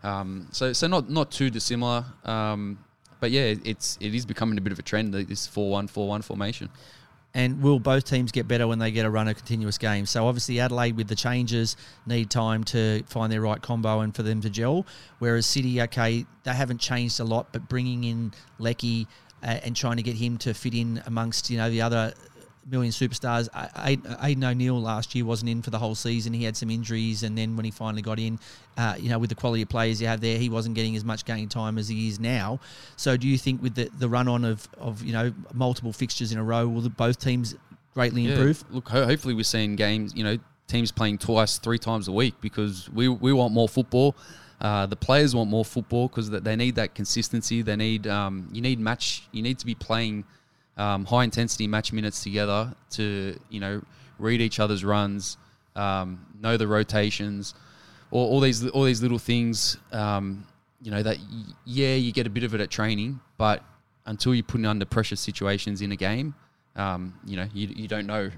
Um, 0.03 0.47
so 0.51 0.73
so 0.73 0.87
not 0.87 1.09
not 1.09 1.31
too 1.31 1.49
dissimilar. 1.49 2.03
Um, 2.25 2.79
but 3.19 3.31
yeah, 3.31 3.53
it's 3.63 3.97
it 4.01 4.13
is 4.13 4.25
becoming 4.25 4.57
a 4.57 4.61
bit 4.61 4.73
of 4.73 4.79
a 4.79 4.81
trend. 4.81 5.13
This 5.13 5.47
four 5.47 5.69
one 5.69 5.87
four 5.87 6.07
one 6.07 6.21
formation. 6.21 6.69
And 7.35 7.63
will 7.63 7.79
both 7.79 8.05
teams 8.05 8.31
get 8.31 8.47
better 8.47 8.67
when 8.67 8.77
they 8.77 8.91
get 8.91 9.05
a 9.05 9.09
run 9.09 9.27
of 9.27 9.35
continuous 9.35 9.79
games? 9.79 10.11
So 10.11 10.27
obviously 10.27 10.59
Adelaide 10.59 10.95
with 10.95 11.07
the 11.07 11.15
changes 11.15 11.75
need 12.05 12.29
time 12.29 12.63
to 12.65 13.03
find 13.07 13.31
their 13.31 13.41
right 13.41 13.59
combo 13.59 14.01
and 14.01 14.15
for 14.15 14.21
them 14.21 14.41
to 14.41 14.49
gel. 14.51 14.85
Whereas 15.17 15.47
City, 15.47 15.81
okay, 15.81 16.27
they 16.43 16.53
haven't 16.53 16.79
changed 16.79 17.19
a 17.19 17.23
lot, 17.23 17.47
but 17.51 17.67
bringing 17.67 18.03
in 18.03 18.33
Leckie 18.59 19.07
uh, 19.43 19.59
and 19.63 19.75
trying 19.75 19.97
to 19.97 20.03
get 20.03 20.15
him 20.15 20.37
to 20.37 20.53
fit 20.53 20.73
in 20.73 21.01
amongst 21.05 21.49
you 21.49 21.57
know 21.57 21.69
the 21.69 21.81
other 21.81 22.13
million 22.69 22.91
superstars. 22.91 23.47
A- 23.53 23.97
A- 24.21 24.45
O'Neill 24.45 24.81
last 24.81 25.13
year 25.15 25.25
wasn't 25.25 25.49
in 25.49 25.61
for 25.61 25.69
the 25.69 25.79
whole 25.79 25.95
season. 25.95 26.33
He 26.33 26.43
had 26.43 26.55
some 26.55 26.69
injuries, 26.69 27.23
and 27.23 27.37
then 27.37 27.55
when 27.55 27.65
he 27.65 27.71
finally 27.71 28.01
got 28.01 28.19
in, 28.19 28.39
uh, 28.77 28.95
you 28.99 29.09
know, 29.09 29.19
with 29.19 29.29
the 29.29 29.35
quality 29.35 29.61
of 29.63 29.69
players 29.69 30.01
you 30.01 30.07
have 30.07 30.21
there, 30.21 30.37
he 30.37 30.49
wasn't 30.49 30.75
getting 30.75 30.95
as 30.95 31.03
much 31.03 31.25
game 31.25 31.49
time 31.49 31.77
as 31.77 31.87
he 31.87 32.07
is 32.07 32.19
now. 32.19 32.59
So, 32.95 33.17
do 33.17 33.27
you 33.27 33.37
think 33.37 33.61
with 33.61 33.75
the, 33.75 33.89
the 33.99 34.09
run 34.09 34.27
on 34.27 34.45
of, 34.45 34.67
of 34.77 35.03
you 35.03 35.13
know 35.13 35.33
multiple 35.53 35.93
fixtures 35.93 36.31
in 36.31 36.37
a 36.37 36.43
row, 36.43 36.67
will 36.67 36.81
the, 36.81 36.89
both 36.89 37.19
teams 37.19 37.55
greatly 37.93 38.23
Yeah, 38.23 38.33
improve? 38.35 38.63
Look, 38.71 38.89
ho- 38.89 39.05
hopefully 39.05 39.33
we're 39.33 39.43
seeing 39.43 39.75
games. 39.75 40.13
You 40.15 40.23
know, 40.23 40.37
teams 40.67 40.91
playing 40.91 41.17
twice, 41.19 41.57
three 41.59 41.79
times 41.79 42.07
a 42.07 42.11
week 42.11 42.35
because 42.41 42.89
we 42.89 43.07
we 43.07 43.33
want 43.33 43.53
more 43.53 43.69
football. 43.69 44.15
Uh, 44.61 44.85
the 44.85 44.95
players 44.95 45.35
want 45.35 45.49
more 45.49 45.65
football 45.65 46.07
because 46.07 46.29
they 46.29 46.55
need 46.55 46.75
that 46.75 46.95
consistency. 46.95 47.61
They 47.61 47.75
need 47.75 48.07
um, 48.07 48.47
you 48.53 48.61
need 48.61 48.79
match. 48.79 49.23
You 49.33 49.41
need 49.41 49.59
to 49.59 49.65
be 49.65 49.75
playing 49.75 50.23
um, 50.77 51.05
high 51.05 51.23
intensity 51.23 51.67
match 51.67 51.93
minutes 51.93 52.23
together 52.23 52.73
to 52.91 53.39
you 53.49 53.59
know 53.59 53.81
read 54.19 54.41
each 54.41 54.59
other's 54.59 54.83
runs, 54.83 55.37
um, 55.75 56.25
know 56.39 56.57
the 56.57 56.67
rotations, 56.67 57.53
all, 58.11 58.27
all 58.29 58.39
these 58.39 58.67
all 58.69 58.83
these 58.83 59.01
little 59.01 59.19
things. 59.19 59.77
Um, 59.91 60.47
you 60.81 60.91
know 60.91 61.01
that 61.01 61.17
yeah, 61.65 61.95
you 61.95 62.11
get 62.11 62.27
a 62.27 62.29
bit 62.29 62.43
of 62.43 62.53
it 62.53 62.61
at 62.61 62.69
training, 62.69 63.19
but 63.37 63.63
until 64.05 64.35
you're 64.35 64.43
putting 64.43 64.65
under 64.65 64.85
pressure 64.85 65.15
situations 65.15 65.81
in 65.81 65.91
a 65.91 65.95
game, 65.95 66.35
um, 66.75 67.13
you 67.25 67.37
know, 67.37 67.47
you, 67.53 67.67
you 67.67 67.87
don't 67.87 68.07
know 68.07 68.29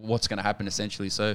what's 0.00 0.28
going 0.28 0.38
to 0.38 0.42
happen 0.42 0.66
essentially. 0.66 1.08
So 1.08 1.34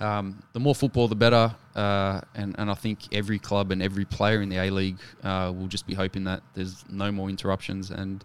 um, 0.00 0.42
the 0.52 0.60
more 0.60 0.74
football, 0.74 1.08
the 1.08 1.16
better. 1.16 1.54
Uh, 1.74 2.20
and, 2.34 2.54
and 2.58 2.70
I 2.70 2.74
think 2.74 3.00
every 3.12 3.38
club 3.38 3.70
and 3.70 3.82
every 3.82 4.04
player 4.04 4.42
in 4.42 4.48
the 4.48 4.58
A 4.58 4.70
League 4.70 4.98
uh, 5.22 5.52
will 5.56 5.68
just 5.68 5.86
be 5.86 5.94
hoping 5.94 6.24
that 6.24 6.42
there's 6.54 6.84
no 6.88 7.12
more 7.12 7.28
interruptions 7.28 7.90
and 7.90 8.24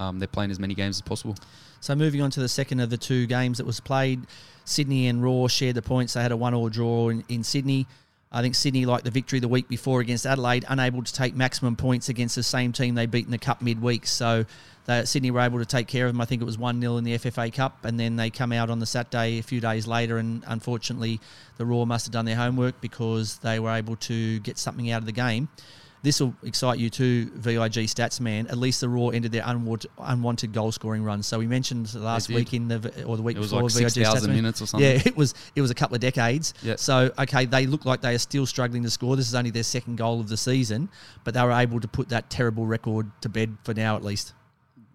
um, 0.00 0.18
they're 0.18 0.26
playing 0.26 0.50
as 0.50 0.58
many 0.58 0.74
games 0.74 0.96
as 0.96 1.02
possible. 1.02 1.36
So 1.80 1.94
moving 1.94 2.22
on 2.22 2.30
to 2.32 2.40
the 2.40 2.48
second 2.48 2.80
of 2.80 2.90
the 2.90 2.96
two 2.96 3.26
games 3.26 3.58
that 3.58 3.66
was 3.66 3.80
played, 3.80 4.22
Sydney 4.64 5.06
and 5.08 5.22
Roar 5.22 5.48
shared 5.48 5.76
the 5.76 5.82
points. 5.82 6.14
They 6.14 6.22
had 6.22 6.32
a 6.32 6.36
one-all 6.36 6.70
draw 6.70 7.10
in, 7.10 7.22
in 7.28 7.44
Sydney. 7.44 7.86
I 8.32 8.42
think 8.42 8.54
Sydney, 8.54 8.86
liked 8.86 9.04
the 9.04 9.10
victory 9.10 9.40
the 9.40 9.48
week 9.48 9.68
before 9.68 10.00
against 10.00 10.24
Adelaide, 10.24 10.64
unable 10.68 11.02
to 11.02 11.12
take 11.12 11.34
maximum 11.34 11.74
points 11.74 12.08
against 12.08 12.36
the 12.36 12.44
same 12.44 12.72
team 12.72 12.94
they 12.94 13.06
beat 13.06 13.24
in 13.24 13.32
the 13.32 13.38
Cup 13.38 13.60
midweek. 13.60 14.06
So 14.06 14.46
they, 14.86 15.04
Sydney 15.04 15.32
were 15.32 15.40
able 15.40 15.58
to 15.58 15.66
take 15.66 15.88
care 15.88 16.06
of 16.06 16.12
them. 16.12 16.20
I 16.20 16.26
think 16.26 16.40
it 16.40 16.44
was 16.44 16.56
1 16.56 16.80
0 16.80 16.96
in 16.96 17.04
the 17.04 17.18
FFA 17.18 17.52
Cup. 17.52 17.84
And 17.84 17.98
then 17.98 18.16
they 18.16 18.30
come 18.30 18.52
out 18.52 18.70
on 18.70 18.78
the 18.78 18.86
Saturday 18.86 19.38
a 19.38 19.42
few 19.42 19.60
days 19.60 19.86
later. 19.86 20.18
And 20.18 20.44
unfortunately, 20.46 21.20
the 21.56 21.66
Roar 21.66 21.86
must 21.86 22.06
have 22.06 22.12
done 22.12 22.24
their 22.24 22.36
homework 22.36 22.80
because 22.80 23.38
they 23.38 23.58
were 23.58 23.72
able 23.72 23.96
to 23.96 24.38
get 24.40 24.58
something 24.58 24.90
out 24.92 25.02
of 25.02 25.06
the 25.06 25.12
game. 25.12 25.48
This 26.02 26.20
will 26.20 26.34
excite 26.42 26.78
you 26.78 26.88
too, 26.88 27.30
VIG 27.34 27.86
stats 27.86 28.20
man. 28.20 28.46
At 28.46 28.56
least 28.56 28.80
the 28.80 28.88
Roar 28.88 29.12
ended 29.14 29.32
their 29.32 29.42
unwanted, 29.44 29.90
unwanted 29.98 30.52
goal 30.52 30.72
scoring 30.72 31.04
run. 31.04 31.22
So 31.22 31.38
we 31.38 31.46
mentioned 31.46 31.94
last 31.94 32.30
week 32.30 32.54
in 32.54 32.68
the 32.68 33.04
or 33.04 33.18
the 33.18 33.22
week 33.22 33.36
It 33.36 33.40
was 33.40 33.50
before 33.50 33.64
like 33.64 33.72
VIG 33.72 33.90
6,000 33.90 34.30
Statsman. 34.30 34.34
minutes 34.34 34.62
or 34.62 34.66
something. 34.66 34.90
Yeah, 34.90 35.02
it 35.04 35.16
was 35.16 35.34
it 35.54 35.60
was 35.60 35.70
a 35.70 35.74
couple 35.74 35.94
of 35.94 36.00
decades. 36.00 36.54
Yeah. 36.62 36.76
So 36.76 37.12
okay, 37.18 37.44
they 37.44 37.66
look 37.66 37.84
like 37.84 38.00
they 38.00 38.14
are 38.14 38.18
still 38.18 38.46
struggling 38.46 38.82
to 38.84 38.90
score. 38.90 39.14
This 39.16 39.28
is 39.28 39.34
only 39.34 39.50
their 39.50 39.62
second 39.62 39.96
goal 39.96 40.20
of 40.20 40.28
the 40.28 40.36
season, 40.38 40.88
but 41.24 41.34
they 41.34 41.42
were 41.42 41.52
able 41.52 41.80
to 41.80 41.88
put 41.88 42.08
that 42.08 42.30
terrible 42.30 42.64
record 42.66 43.10
to 43.20 43.28
bed 43.28 43.56
for 43.64 43.74
now 43.74 43.94
at 43.96 44.02
least. 44.02 44.32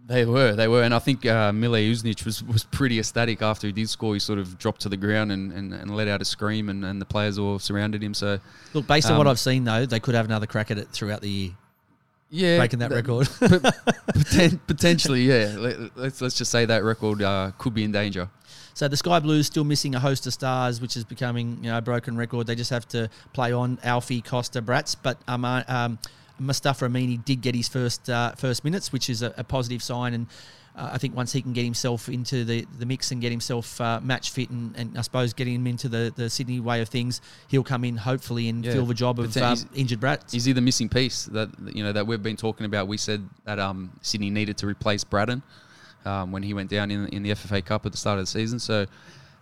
They 0.08 0.24
were, 0.24 0.56
they 0.56 0.68
were, 0.68 0.84
and 0.84 0.94
I 0.94 1.00
think 1.00 1.26
uh, 1.26 1.52
Mile 1.52 1.72
Uznic 1.72 2.26
was, 2.26 2.44
was 2.44 2.64
pretty 2.64 3.00
ecstatic 3.00 3.42
after 3.42 3.66
he 3.66 3.74
did 3.74 3.90
score. 3.90 4.14
He 4.14 4.20
sort 4.20 4.38
of 4.38 4.60
dropped 4.60 4.82
to 4.82 4.90
the 4.90 4.98
ground 4.98 5.32
and, 5.32 5.52
and, 5.52 5.74
and 5.74 5.96
let 5.96 6.08
out 6.08 6.22
a 6.22 6.26
scream, 6.26 6.70
and, 6.70 6.86
and 6.86 7.02
the 7.02 7.06
players 7.06 7.40
all 7.40 7.58
surrounded 7.58 8.04
him. 8.04 8.14
So 8.14 8.40
Look, 8.74 8.86
based 8.86 9.10
on 9.10 9.18
what 9.18 9.26
Um, 9.26 9.32
I've 9.32 9.40
seen 9.40 9.64
though, 9.64 9.88
they 9.88 10.00
could 10.00 10.14
have 10.14 10.26
another 10.26 10.46
crack 10.46 10.70
at 10.70 10.78
it 10.78 10.90
throughout 10.90 11.22
the 11.22 11.30
year, 11.30 11.54
yeah, 12.30 12.58
breaking 12.58 12.80
that 12.80 12.90
th- 12.90 12.98
record. 13.04 13.26
poten- 14.14 14.60
potentially, 14.68 15.24
yeah. 15.24 15.56
Let, 15.58 15.98
let's 15.98 16.22
let's 16.22 16.36
just 16.36 16.52
say 16.52 16.66
that 16.66 16.84
record 16.84 17.24
uh, 17.24 17.52
could 17.58 17.74
be 17.74 17.84
in 17.84 17.92
danger. 17.92 18.30
So 18.76 18.88
the 18.88 18.98
Sky 18.98 19.20
Blues 19.20 19.48
still 19.48 19.64
missing 19.64 19.96
a 19.96 20.00
host 20.00 20.28
of 20.28 20.34
stars, 20.34 20.82
which 20.82 20.98
is 20.98 21.04
becoming 21.04 21.58
you 21.64 21.72
know 21.72 21.80
a 21.80 21.82
broken 21.82 22.16
record. 22.16 22.46
They 22.46 22.56
just 22.56 22.70
have 22.72 22.88
to 22.90 23.10
play 23.34 23.54
on 23.54 23.80
Alfie 23.84 24.22
Costa 24.22 24.62
Bratz, 24.62 24.96
but 25.02 25.18
um, 25.28 25.46
um, 25.46 25.98
Mustafa 26.40 26.88
Amini 26.88 27.24
did 27.24 27.42
get 27.42 27.56
his 27.56 27.68
first 27.68 28.10
uh, 28.10 28.32
first 28.36 28.64
minutes, 28.64 28.92
which 28.92 29.10
is 29.10 29.22
a, 29.22 29.34
a 29.38 29.44
positive 29.44 29.82
sign. 29.84 30.14
And 30.14 30.28
uh, 30.76 30.90
I 30.94 30.98
think 30.98 31.16
once 31.16 31.32
he 31.32 31.42
can 31.42 31.54
get 31.54 31.64
himself 31.64 32.10
into 32.10 32.44
the, 32.44 32.66
the 32.78 32.86
mix 32.86 33.12
and 33.12 33.22
get 33.22 33.32
himself 33.32 33.80
uh, 33.80 34.00
match 34.02 34.32
fit, 34.32 34.50
and, 34.50 34.76
and 34.76 34.98
I 34.98 35.02
suppose 35.02 35.34
getting 35.34 35.56
him 35.56 35.68
into 35.68 35.88
the, 35.88 36.12
the 36.16 36.30
Sydney 36.30 36.60
way 36.60 36.82
of 36.82 36.90
things, 36.90 37.22
he'll 37.48 37.64
come 37.64 37.86
in 37.86 37.96
hopefully 37.96 38.50
and 38.50 38.66
Yeah. 38.66 38.74
fill 38.74 38.86
the 38.86 38.94
job 38.94 39.20
of 39.20 39.34
he's- 39.34 39.66
injured 39.74 40.02
Bratz. 40.02 40.34
Is 40.36 40.46
he 40.46 40.52
the 40.52 40.62
missing 40.62 40.90
piece 40.90 41.26
that 41.28 41.50
you 41.74 41.84
know 41.84 41.94
that 41.94 42.06
we've 42.06 42.22
been 42.24 42.38
talking 42.38 42.66
about? 42.66 42.88
We 42.88 42.98
said 42.98 43.28
that 43.46 43.60
um, 43.60 43.92
Sydney 44.02 44.30
needed 44.30 44.58
to 44.58 44.68
replace 44.68 45.04
Brattan 45.06 45.42
um, 46.06 46.32
when 46.34 46.44
he 46.44 46.54
went 46.54 46.70
down 46.70 46.92
in 46.92 47.08
in 47.08 47.24
the 47.24 47.32
FFA 47.32 47.64
Cup 47.64 47.86
at 47.86 47.92
the 47.94 47.98
start 47.98 48.20
of 48.20 48.24
the 48.24 48.32
season. 48.32 48.60
So. 48.60 48.86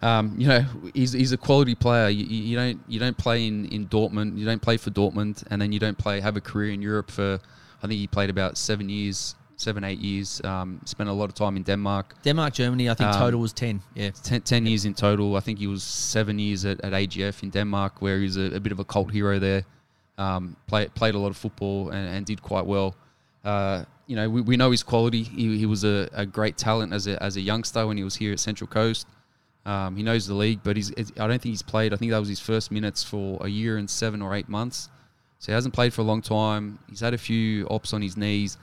Um, 0.04 0.36
you 0.38 0.48
know, 0.48 0.66
he's, 0.94 1.14
he's 1.14 1.32
a 1.32 1.38
quality 1.38 1.76
player. 1.76 2.10
You, 2.10 2.26
you 2.26 2.58
don't 2.58 2.80
you 2.90 3.00
don't 3.00 3.18
play 3.18 3.48
in, 3.48 3.66
in 3.68 3.88
Dortmund. 3.88 4.38
You 4.38 4.46
don't 4.46 4.62
play 4.62 4.76
for 4.76 4.92
Dortmund, 4.92 5.44
and 5.50 5.62
then 5.62 5.72
you 5.72 5.80
don't 5.80 5.98
play 5.98 6.20
have 6.20 6.36
a 6.36 6.42
career 6.42 6.74
in 6.74 6.82
Europe 6.82 7.10
for. 7.10 7.40
I 7.82 7.88
think 7.88 8.00
he 8.00 8.08
played 8.08 8.30
about 8.30 8.58
seven 8.58 8.90
years, 8.90 9.36
seven 9.56 9.84
eight 9.86 10.00
years. 10.00 10.42
Um, 10.44 10.82
spent 10.84 11.10
a 11.10 11.14
lot 11.14 11.30
of 11.30 11.36
time 11.36 11.56
in 11.56 11.64
Denmark. 11.64 12.16
Denmark, 12.22 12.54
Germany, 12.54 12.90
I 12.90 12.96
think 12.96 13.10
Um, 13.12 13.20
total 13.20 13.40
was 13.40 13.54
ten. 13.54 13.82
Yeah, 13.96 14.12
10, 14.12 14.42
10 14.42 14.66
years 14.66 14.84
in 14.86 14.94
total. 14.94 15.38
I 15.38 15.40
think 15.40 15.60
he 15.60 15.68
was 15.68 15.84
seven 15.84 16.38
years 16.38 16.66
at, 16.66 16.82
at 16.82 16.92
AGF 16.92 17.42
in 17.44 17.50
Denmark, 17.50 18.02
where 18.02 18.18
he 18.18 18.26
was 18.26 18.38
a, 18.38 18.56
a 18.56 18.60
bit 18.60 18.74
of 18.74 18.80
a 18.80 18.86
cult 18.86 19.12
hero 19.12 19.40
there. 19.40 19.64
Um, 20.18 20.56
play, 20.68 20.88
played 20.88 21.16
a 21.16 21.18
lot 21.18 21.30
of 21.30 21.38
football 21.38 21.90
and, 21.90 22.08
and 22.16 22.26
did 22.26 22.42
quite 22.42 22.66
well. 22.66 22.96
Uh, 23.44 23.84
you 24.08 24.16
know, 24.16 24.30
we, 24.30 24.42
we 24.42 24.58
know 24.58 24.72
his 24.72 24.84
quality. 24.84 25.24
He, 25.24 25.58
he 25.58 25.66
was 25.66 25.84
a, 25.84 26.10
a 26.14 26.26
great 26.26 26.58
talent 26.58 26.94
as 26.94 27.08
a, 27.08 27.22
as 27.24 27.36
a 27.38 27.42
youngster 27.42 27.88
when 27.88 27.98
he 27.98 28.04
was 28.04 28.16
here 28.16 28.34
at 28.34 28.40
Central 28.40 28.68
Coast. 28.68 29.08
Um, 29.66 29.96
he 29.96 30.04
knows 30.04 30.28
the 30.28 30.34
league, 30.34 30.60
but 30.64 30.76
he's, 30.76 30.92
I 30.92 31.28
don't 31.28 31.42
think 31.42 31.54
he's 31.54 31.62
played. 31.62 31.94
I 31.94 31.98
think 31.98 32.12
that 32.12 32.20
was 32.20 32.30
his 32.30 32.40
first 32.40 32.72
minutes 32.72 33.04
for 33.04 33.40
a 33.46 33.48
year 33.48 33.78
and 33.78 33.90
seven 33.90 34.22
or 34.22 34.36
eight 34.36 34.50
months. 34.50 34.90
So 35.40 35.52
he 35.52 35.54
hasn't 35.54 35.74
played 35.74 35.94
for 35.94 36.02
a 36.02 36.06
long 36.06 36.22
time. 36.22 36.80
He's 36.90 37.00
had 37.00 37.14
a 37.14 37.18
few 37.18 37.68
ops 37.70 37.94
on 37.94 38.02
his 38.02 38.18
knees. 38.18 38.58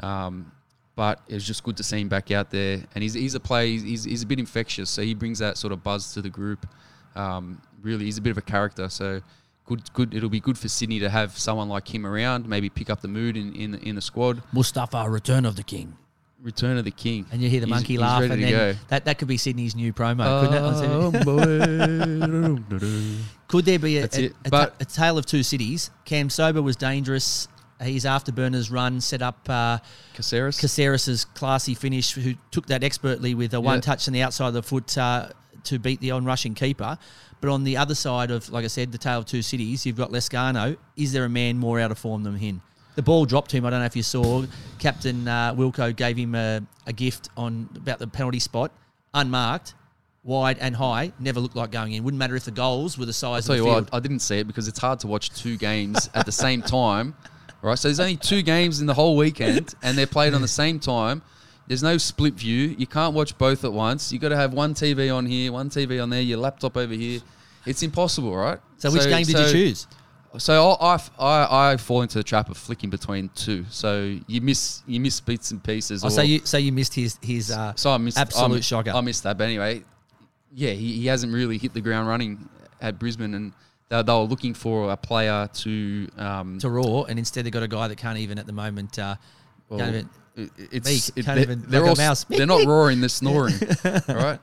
Um, 0.00 0.50
but 0.96 1.20
it 1.28 1.34
was 1.34 1.44
just 1.44 1.62
good 1.64 1.76
to 1.76 1.82
see 1.82 2.00
him 2.00 2.08
back 2.08 2.30
out 2.30 2.50
there. 2.50 2.82
And 2.94 3.02
he's, 3.02 3.14
he's 3.14 3.34
a 3.34 3.40
player, 3.40 3.66
he's, 3.66 4.04
he's 4.04 4.22
a 4.22 4.26
bit 4.26 4.38
infectious, 4.38 4.90
so 4.90 5.02
he 5.02 5.14
brings 5.14 5.40
that 5.40 5.56
sort 5.56 5.72
of 5.72 5.82
buzz 5.82 6.14
to 6.14 6.22
the 6.22 6.30
group. 6.30 6.66
Um, 7.16 7.60
really, 7.82 8.04
he's 8.04 8.18
a 8.18 8.20
bit 8.20 8.30
of 8.30 8.38
a 8.38 8.42
character. 8.42 8.88
So 8.88 9.20
good, 9.66 9.92
good. 9.92 10.14
It'll 10.14 10.28
be 10.28 10.40
good 10.40 10.58
for 10.58 10.68
Sydney 10.68 11.00
to 11.00 11.10
have 11.10 11.36
someone 11.36 11.68
like 11.68 11.92
him 11.92 12.06
around, 12.06 12.48
maybe 12.48 12.68
pick 12.70 12.90
up 12.90 13.00
the 13.00 13.08
mood 13.08 13.36
in, 13.36 13.54
in, 13.54 13.74
in 13.76 13.94
the 13.96 14.02
squad. 14.02 14.42
Mustafa, 14.52 15.08
Return 15.08 15.44
of 15.46 15.56
the 15.56 15.64
King. 15.64 15.96
Return 16.44 16.76
of 16.76 16.84
the 16.84 16.90
King. 16.90 17.24
And 17.32 17.40
you 17.42 17.48
hear 17.48 17.60
the 17.60 17.66
He's- 17.66 17.74
monkey 17.76 17.94
he's 17.94 18.00
laugh, 18.00 18.20
ready 18.20 18.34
and 18.34 18.42
to 18.42 18.46
then 18.54 18.74
go. 18.74 18.78
that, 18.88 19.04
that 19.06 19.18
could 19.18 19.26
be 19.28 19.36
Sydney's 19.38 19.74
new 19.74 19.92
promo, 19.92 20.42
couldn't 20.46 21.24
it? 21.24 23.18
Could 23.48 23.64
there 23.64 23.78
be 23.78 23.98
a, 23.98 24.00
That's 24.02 24.18
a, 24.18 24.24
it. 24.26 24.32
a, 24.44 24.50
But- 24.50 24.74
a 24.80 24.84
tale 24.84 25.16
of 25.18 25.26
two 25.26 25.42
cities? 25.42 25.90
Kamsoba 26.06 26.62
was 26.62 26.76
dangerous. 26.76 27.48
His 27.80 28.04
afterburners 28.04 28.70
run 28.72 29.00
set 29.00 29.20
up 29.22 29.48
uh, 29.48 29.78
Caceres? 30.14 30.58
Caceres' 30.60 31.24
classy 31.34 31.74
finish, 31.74 32.12
who 32.12 32.34
took 32.50 32.66
that 32.66 32.84
expertly 32.84 33.34
with 33.34 33.52
a 33.54 33.60
one 33.60 33.76
Yeah. 33.76 33.80
touch 33.80 34.06
on 34.08 34.14
the 34.14 34.22
outside 34.22 34.48
of 34.48 34.54
the 34.54 34.62
foot 34.62 34.96
uh, 34.96 35.28
to 35.64 35.78
beat 35.78 36.00
the 36.00 36.10
on-rushing 36.12 36.54
keeper. 36.54 36.96
But 37.40 37.50
on 37.50 37.64
the 37.64 37.76
other 37.76 37.94
side 37.94 38.30
of, 38.30 38.48
like 38.50 38.64
I 38.64 38.68
said, 38.68 38.92
the 38.92 38.98
tale 38.98 39.18
of 39.18 39.26
two 39.26 39.42
cities, 39.42 39.84
you've 39.84 39.96
got 39.96 40.10
Lescano. 40.10 40.76
Is 40.96 41.12
there 41.12 41.24
a 41.24 41.28
man 41.28 41.58
more 41.58 41.80
out 41.80 41.90
of 41.90 41.98
form 41.98 42.22
than 42.22 42.36
him? 42.36 42.62
The 42.94 43.02
ball 43.02 43.24
dropped 43.24 43.50
to 43.50 43.56
him. 43.56 43.66
I 43.66 43.70
don't 43.70 43.80
know 43.80 43.86
if 43.86 43.96
you 43.96 44.02
saw. 44.02 44.44
Captain 44.78 45.26
uh, 45.26 45.54
Wilco 45.54 45.94
gave 45.94 46.16
him 46.16 46.34
a, 46.34 46.62
a 46.86 46.92
gift 46.92 47.28
on 47.36 47.68
about 47.76 47.98
the 47.98 48.06
penalty 48.06 48.38
spot, 48.38 48.70
unmarked, 49.12 49.74
wide 50.22 50.58
and 50.58 50.76
high. 50.76 51.12
Never 51.18 51.40
looked 51.40 51.56
like 51.56 51.70
going 51.70 51.92
in. 51.92 52.04
Wouldn't 52.04 52.18
matter 52.18 52.36
if 52.36 52.44
the 52.44 52.50
goals 52.50 52.96
were 52.98 53.06
the 53.06 53.12
size 53.12 53.48
I'll 53.48 53.56
tell 53.56 53.64
of 53.64 53.68
you 53.68 53.72
the 53.72 53.76
field. 53.80 53.92
what, 53.92 53.96
I 53.96 54.00
didn't 54.00 54.20
see 54.20 54.38
it 54.38 54.46
because 54.46 54.68
it's 54.68 54.78
hard 54.78 55.00
to 55.00 55.06
watch 55.06 55.30
two 55.30 55.56
games 55.56 56.08
at 56.14 56.26
the 56.26 56.32
same 56.32 56.62
time. 56.62 57.14
Right, 57.62 57.78
so 57.78 57.88
there's 57.88 57.98
only 57.98 58.18
two 58.18 58.42
games 58.42 58.82
in 58.82 58.86
the 58.86 58.92
whole 58.92 59.16
weekend, 59.16 59.74
and 59.82 59.96
they're 59.96 60.06
played 60.06 60.34
on 60.34 60.42
the 60.42 60.48
same 60.48 60.78
time. 60.78 61.22
There's 61.66 61.82
no 61.82 61.96
split 61.96 62.34
view. 62.34 62.74
You 62.76 62.86
can't 62.86 63.14
watch 63.14 63.38
both 63.38 63.64
at 63.64 63.72
once. 63.72 64.12
You 64.12 64.18
got 64.18 64.28
to 64.28 64.36
have 64.36 64.52
one 64.52 64.74
TV 64.74 65.14
on 65.14 65.24
here, 65.24 65.50
one 65.50 65.70
TV 65.70 66.02
on 66.02 66.10
there, 66.10 66.20
your 66.20 66.36
laptop 66.36 66.76
over 66.76 66.92
here. 66.92 67.20
It's 67.64 67.82
impossible, 67.82 68.36
right? 68.36 68.58
so, 68.76 68.90
which 68.90 69.04
game 69.04 69.24
did 69.24 69.36
so- 69.36 69.46
you 69.46 69.52
choose? 69.52 69.86
So 70.38 70.76
I, 70.80 71.00
I, 71.18 71.72
I 71.72 71.76
fall 71.76 72.02
into 72.02 72.18
the 72.18 72.24
trap 72.24 72.50
of 72.50 72.56
flicking 72.56 72.90
between 72.90 73.30
two. 73.34 73.64
So 73.70 74.18
you 74.26 74.40
miss 74.40 74.82
you 74.86 75.00
miss 75.00 75.20
bits 75.20 75.50
and 75.50 75.62
pieces. 75.62 76.04
Oh, 76.04 76.08
so 76.08 76.22
you 76.22 76.40
so 76.40 76.58
you 76.58 76.72
missed 76.72 76.94
his 76.94 77.18
his 77.22 77.50
uh, 77.50 77.72
so 77.76 77.90
I 77.90 77.98
missed 77.98 78.18
absolute 78.18 78.58
I, 78.58 78.60
shocker. 78.60 78.90
I 78.90 79.00
missed 79.00 79.22
that, 79.22 79.38
but 79.38 79.44
anyway, 79.44 79.82
yeah, 80.52 80.70
he, 80.70 81.00
he 81.00 81.06
hasn't 81.06 81.32
really 81.32 81.58
hit 81.58 81.74
the 81.74 81.80
ground 81.80 82.08
running 82.08 82.48
at 82.80 82.98
Brisbane, 82.98 83.34
and 83.34 83.52
they, 83.88 84.02
they 84.02 84.12
were 84.12 84.20
looking 84.20 84.54
for 84.54 84.90
a 84.90 84.96
player 84.96 85.48
to. 85.52 86.08
Um, 86.16 86.58
to 86.58 86.68
Roar, 86.68 87.06
and 87.08 87.18
instead 87.18 87.44
they 87.44 87.50
got 87.50 87.62
a 87.62 87.68
guy 87.68 87.88
that 87.88 87.96
can't 87.96 88.18
even 88.18 88.38
at 88.38 88.46
the 88.46 88.52
moment. 88.52 88.98
Uh, 88.98 89.16
well, 89.68 89.78
can't 89.80 90.08
even, 90.36 90.50
it's 90.72 91.10
it, 91.10 91.24
can't 91.24 91.26
they're, 91.26 91.38
even 91.38 91.64
they're 91.68 91.80
like 91.80 91.86
a 91.86 91.90
all, 91.90 91.96
mouse. 91.96 92.24
they're 92.24 92.46
not 92.46 92.64
roaring, 92.66 93.00
they're 93.00 93.08
snoring. 93.08 93.54
all 93.84 94.14
right, 94.14 94.40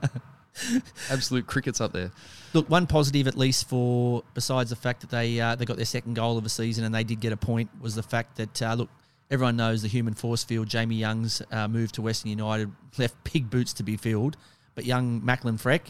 absolute 1.10 1.48
crickets 1.48 1.80
up 1.82 1.94
there. 1.94 2.12
look, 2.54 2.70
one 2.70 2.88
positive 2.88 3.28
at 3.28 3.38
least 3.38 3.68
for 3.68 4.24
besides 4.34 4.70
the 4.70 4.76
fact 4.76 5.02
that 5.02 5.10
they 5.10 5.40
uh, 5.40 5.56
they 5.56 5.66
got 5.66 5.78
their 5.78 5.86
second 5.86 6.16
goal 6.16 6.38
of 6.38 6.44
the 6.44 6.50
season 6.50 6.84
and 6.84 6.94
they 6.94 7.04
did 7.04 7.20
get 7.20 7.32
a 7.32 7.38
point 7.38 7.70
was 7.82 7.96
the 7.96 8.04
fact 8.04 8.38
that 8.38 8.62
uh, 8.62 8.74
look. 8.74 8.90
Everyone 9.30 9.56
knows 9.56 9.82
the 9.82 9.88
human 9.88 10.14
force 10.14 10.44
field. 10.44 10.68
Jamie 10.68 10.98
Young's 10.98 11.42
uh, 11.54 11.66
move 11.66 11.94
to 11.94 12.02
Western 12.02 12.32
United 12.32 12.70
left 12.98 13.16
big 13.32 13.50
boots 13.50 13.72
to 13.72 13.84
be 13.84 13.96
filled, 13.96 14.36
but 14.76 14.84
young 14.84 15.24
Macklin 15.24 15.58
Freke, 15.58 15.90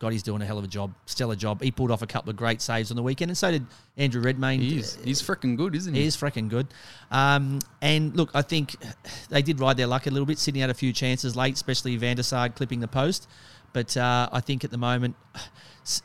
God, 0.00 0.12
he's 0.12 0.22
doing 0.22 0.40
a 0.40 0.46
hell 0.46 0.56
of 0.56 0.64
a 0.64 0.66
job, 0.68 0.94
stellar 1.04 1.36
job. 1.36 1.62
He 1.62 1.70
pulled 1.70 1.90
off 1.90 2.00
a 2.00 2.06
couple 2.06 2.30
of 2.30 2.36
great 2.36 2.62
saves 2.62 2.90
on 2.90 2.96
the 2.96 3.02
weekend, 3.02 3.30
and 3.30 3.36
so 3.36 3.50
did 3.50 3.66
Andrew 3.98 4.22
Redmayne. 4.22 4.58
He's 4.58 4.94
he's 5.04 5.20
freaking 5.20 5.58
good, 5.58 5.76
isn't 5.76 5.92
he? 5.92 6.00
He 6.00 6.06
is 6.06 6.16
freaking 6.16 6.48
good. 6.48 6.68
Um, 7.10 7.58
and 7.82 8.16
look, 8.16 8.30
I 8.32 8.40
think 8.40 8.76
they 9.28 9.42
did 9.42 9.60
ride 9.60 9.76
their 9.76 9.86
luck 9.86 10.06
a 10.06 10.10
little 10.10 10.24
bit. 10.24 10.38
Sydney 10.38 10.62
had 10.62 10.70
a 10.70 10.74
few 10.74 10.94
chances 10.94 11.36
late, 11.36 11.52
especially 11.52 11.96
Van 11.96 12.16
der 12.16 12.22
Sar 12.22 12.48
clipping 12.48 12.80
the 12.80 12.88
post. 12.88 13.28
But 13.72 13.96
uh, 13.96 14.28
I 14.32 14.40
think 14.40 14.64
at 14.64 14.70
the 14.70 14.78
moment, 14.78 15.16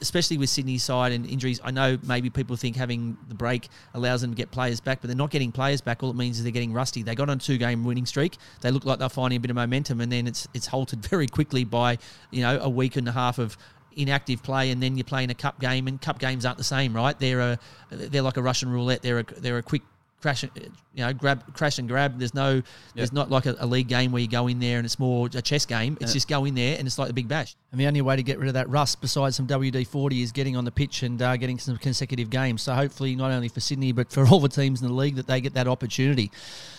especially 0.02 0.38
with 0.38 0.50
Sydney's 0.50 0.84
side 0.84 1.12
and 1.12 1.26
injuries, 1.26 1.60
I 1.64 1.72
know 1.72 1.98
maybe 2.04 2.30
people 2.30 2.56
think 2.56 2.76
having 2.76 3.18
the 3.28 3.36
break 3.36 3.70
allows 3.94 4.22
them 4.22 4.32
to 4.32 4.36
get 4.36 4.52
players 4.52 4.80
back, 4.80 5.02
but 5.02 5.08
they're 5.08 5.18
not 5.18 5.32
getting 5.32 5.52
players 5.52 5.82
back. 5.82 6.04
All 6.04 6.10
it 6.10 6.16
means 6.16 6.38
is 6.38 6.44
they're 6.44 6.52
getting 6.52 6.74
rusty. 6.74 7.04
They 7.04 7.16
got 7.16 7.30
on 7.30 7.38
a 7.38 7.40
two-game 7.40 7.84
winning 7.84 8.06
streak. 8.06 8.38
They 8.62 8.72
look 8.72 8.86
like 8.86 9.00
they're 9.00 9.10
finding 9.10 9.38
a 9.38 9.40
bit 9.40 9.52
of 9.52 9.56
momentum, 9.56 10.02
and 10.02 10.12
then 10.12 10.28
it's 10.28 10.48
it's 10.54 10.68
halted 10.68 11.06
very 11.10 11.28
quickly 11.28 11.64
by 11.64 11.98
you 12.32 12.42
know 12.42 12.60
a 12.60 12.70
week 12.70 12.96
and 12.96 13.08
a 13.08 13.12
half 13.12 13.40
of 13.40 13.58
inactive 13.96 14.44
play, 14.44 14.72
and 14.72 14.82
then 14.82 14.98
you're 14.98 15.06
playing 15.06 15.30
a 15.30 15.36
cup 15.36 15.60
game, 15.60 15.88
and 15.88 16.02
cup 16.02 16.20
games 16.20 16.46
aren't 16.46 16.58
the 16.58 16.64
same, 16.64 16.96
right? 16.96 17.18
They're 17.20 17.42
a 17.42 17.60
they're 17.90 18.22
like 18.22 18.38
a 18.38 18.42
Russian 18.42 18.70
roulette. 18.70 19.02
They're 19.02 19.20
a 19.20 19.24
they're 19.24 19.58
a 19.58 19.64
quick 19.64 19.84
crash, 20.26 20.42
you 20.42 20.50
know, 20.96 21.14
grab, 21.14 21.54
crash 21.54 21.78
and 21.78 21.88
grab. 21.88 22.18
There's 22.18 22.34
no, 22.34 22.64
there's 22.96 23.14
not 23.14 23.30
like 23.30 23.46
a, 23.46 23.56
a 23.60 23.68
league 23.68 23.88
game 23.88 24.12
where 24.12 24.24
you 24.24 24.28
go 24.28 24.48
in 24.48 24.58
there 24.58 24.78
and 24.78 24.86
it's 24.86 24.98
more 24.98 25.28
a 25.28 25.42
chess 25.42 25.68
game. 25.68 26.00
It's 26.02 26.14
just 26.14 26.28
go 26.28 26.46
in 26.46 26.56
there 26.56 26.80
and 26.80 26.88
it's 26.88 26.98
like 26.98 27.10
the 27.10 27.14
big 27.14 27.28
bash. 27.28 27.56
And 27.72 27.80
the 27.80 27.86
only 27.86 28.02
way 28.02 28.16
to 28.16 28.24
get 28.24 28.40
rid 28.40 28.48
of 28.48 28.56
that 28.56 28.68
rust, 28.68 29.02
besides 29.02 29.36
some 29.36 29.46
WD 29.46 29.86
forty, 29.86 30.24
is 30.24 30.32
getting 30.32 30.58
on 30.58 30.66
the 30.66 30.72
pitch 30.72 31.04
and 31.04 31.22
uh, 31.22 31.38
getting 31.38 31.60
some 31.60 31.78
consecutive 31.78 32.32
games. 32.32 32.64
So 32.64 32.74
hopefully, 32.74 33.16
not 33.16 33.30
only 33.30 33.50
for 33.50 33.60
Sydney 33.60 33.92
but 33.92 34.12
for 34.12 34.26
all 34.32 34.40
the 34.40 34.50
teams 34.50 34.82
in 34.82 34.88
the 34.88 34.94
league, 34.96 35.16
that 35.18 35.28
they 35.28 35.42
get 35.42 35.54
that 35.54 35.68
opportunity. 35.68 36.32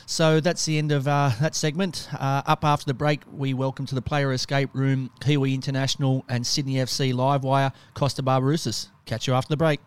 So 0.06 0.40
that's 0.40 0.64
the 0.64 0.76
end 0.78 0.90
of 0.90 1.06
uh, 1.06 1.30
that 1.40 1.54
segment. 1.54 2.08
Uh, 2.12 2.42
up 2.46 2.64
after 2.64 2.86
the 2.86 2.94
break, 2.94 3.20
we 3.32 3.54
welcome 3.54 3.86
to 3.86 3.94
the 3.94 4.02
player 4.02 4.32
escape 4.32 4.70
room 4.72 5.10
Kiwi 5.20 5.54
International 5.54 6.24
and 6.28 6.44
Sydney 6.44 6.74
FC 6.74 7.14
Livewire 7.14 7.72
Costa 7.94 8.24
Barbarouses. 8.24 8.88
Catch 9.04 9.28
you 9.28 9.34
after 9.34 9.50
the 9.50 9.56
break. 9.56 9.78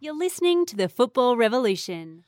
You're 0.00 0.16
listening 0.16 0.64
to 0.66 0.76
the 0.76 0.88
Football 0.88 1.36
Revolution. 1.36 2.24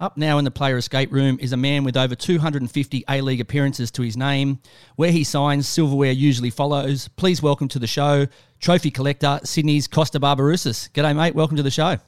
Up 0.00 0.16
now 0.16 0.38
in 0.38 0.46
the 0.46 0.50
player 0.50 0.78
escape 0.78 1.12
room 1.12 1.36
is 1.42 1.52
a 1.52 1.58
man 1.58 1.84
with 1.84 1.94
over 1.94 2.14
250 2.14 3.04
A 3.06 3.20
League 3.20 3.40
appearances 3.42 3.90
to 3.90 4.00
his 4.00 4.16
name. 4.16 4.58
Where 4.96 5.12
he 5.12 5.24
signs, 5.24 5.68
silverware 5.68 6.10
usually 6.10 6.48
follows. 6.48 7.08
Please 7.16 7.42
welcome 7.42 7.68
to 7.68 7.78
the 7.78 7.86
show, 7.86 8.26
trophy 8.60 8.90
collector, 8.90 9.40
Sydney's 9.44 9.86
Costa 9.86 10.18
Barbarouses. 10.18 10.90
G'day, 10.92 11.14
mate. 11.14 11.34
Welcome 11.34 11.58
to 11.58 11.62
the 11.62 11.70
show. 11.70 11.98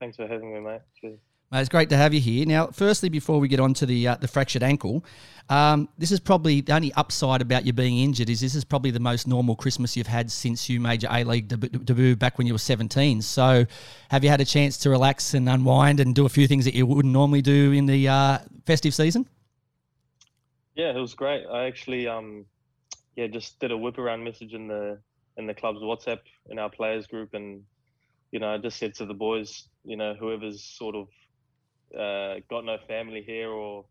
Thanks 0.00 0.16
for 0.16 0.26
having 0.26 0.52
me, 0.52 0.58
mate. 0.58 0.80
Cheers. 1.00 1.20
Mate, 1.52 1.60
it's 1.60 1.68
great 1.68 1.90
to 1.90 1.96
have 1.96 2.12
you 2.12 2.20
here. 2.20 2.44
Now, 2.44 2.66
firstly, 2.68 3.08
before 3.08 3.38
we 3.38 3.46
get 3.46 3.60
on 3.60 3.72
to 3.74 3.86
the 3.86 4.08
uh, 4.08 4.16
the 4.16 4.26
fractured 4.26 4.64
ankle, 4.64 5.04
um, 5.48 5.88
this 5.96 6.10
is 6.10 6.18
probably 6.18 6.60
the 6.60 6.74
only 6.74 6.92
upside 6.94 7.40
about 7.40 7.64
you 7.64 7.72
being 7.72 7.98
injured 7.98 8.28
is 8.28 8.40
this 8.40 8.56
is 8.56 8.64
probably 8.64 8.90
the 8.90 8.98
most 8.98 9.28
normal 9.28 9.54
Christmas 9.54 9.96
you've 9.96 10.08
had 10.08 10.28
since 10.28 10.68
you 10.68 10.80
made 10.80 11.04
your 11.04 11.12
A 11.12 11.22
League 11.22 11.46
debut, 11.46 12.16
back 12.16 12.38
when 12.38 12.48
you 12.48 12.52
were 12.52 12.58
17. 12.58 13.22
So, 13.22 13.64
have 14.10 14.24
you 14.24 14.30
had 14.30 14.40
a 14.40 14.44
chance 14.44 14.76
to 14.78 14.90
relax 14.90 15.34
and 15.34 15.48
unwind 15.48 16.00
and 16.00 16.16
do 16.16 16.26
a 16.26 16.28
few 16.28 16.48
things 16.48 16.64
that 16.64 16.74
you 16.74 16.84
wouldn't 16.84 17.12
normally 17.12 17.42
do 17.42 17.70
in 17.70 17.86
the 17.86 18.08
uh, 18.08 18.38
festive 18.64 18.92
season? 18.92 19.28
Yeah, 20.74 20.90
it 20.90 21.00
was 21.00 21.14
great. 21.14 21.46
I 21.46 21.66
actually, 21.66 22.08
um, 22.08 22.44
yeah, 23.14 23.28
just 23.28 23.60
did 23.60 23.70
a 23.70 23.76
whip 23.76 23.98
around 23.98 24.24
message 24.24 24.52
in 24.52 24.66
the 24.66 24.98
in 25.36 25.46
the 25.46 25.54
club's 25.54 25.80
WhatsApp 25.80 26.20
in 26.50 26.58
our 26.58 26.70
players 26.70 27.06
group, 27.06 27.34
and 27.34 27.62
you 28.32 28.40
know, 28.40 28.52
I 28.52 28.58
just 28.58 28.78
said 28.78 28.96
to 28.96 29.06
the 29.06 29.14
boys, 29.14 29.68
you 29.84 29.96
know, 29.96 30.14
whoever's 30.18 30.64
sort 30.64 30.96
of 30.96 31.06
uh, 31.94 32.36
got 32.48 32.64
no 32.64 32.78
family 32.86 33.22
here 33.22 33.50
or 33.50 33.84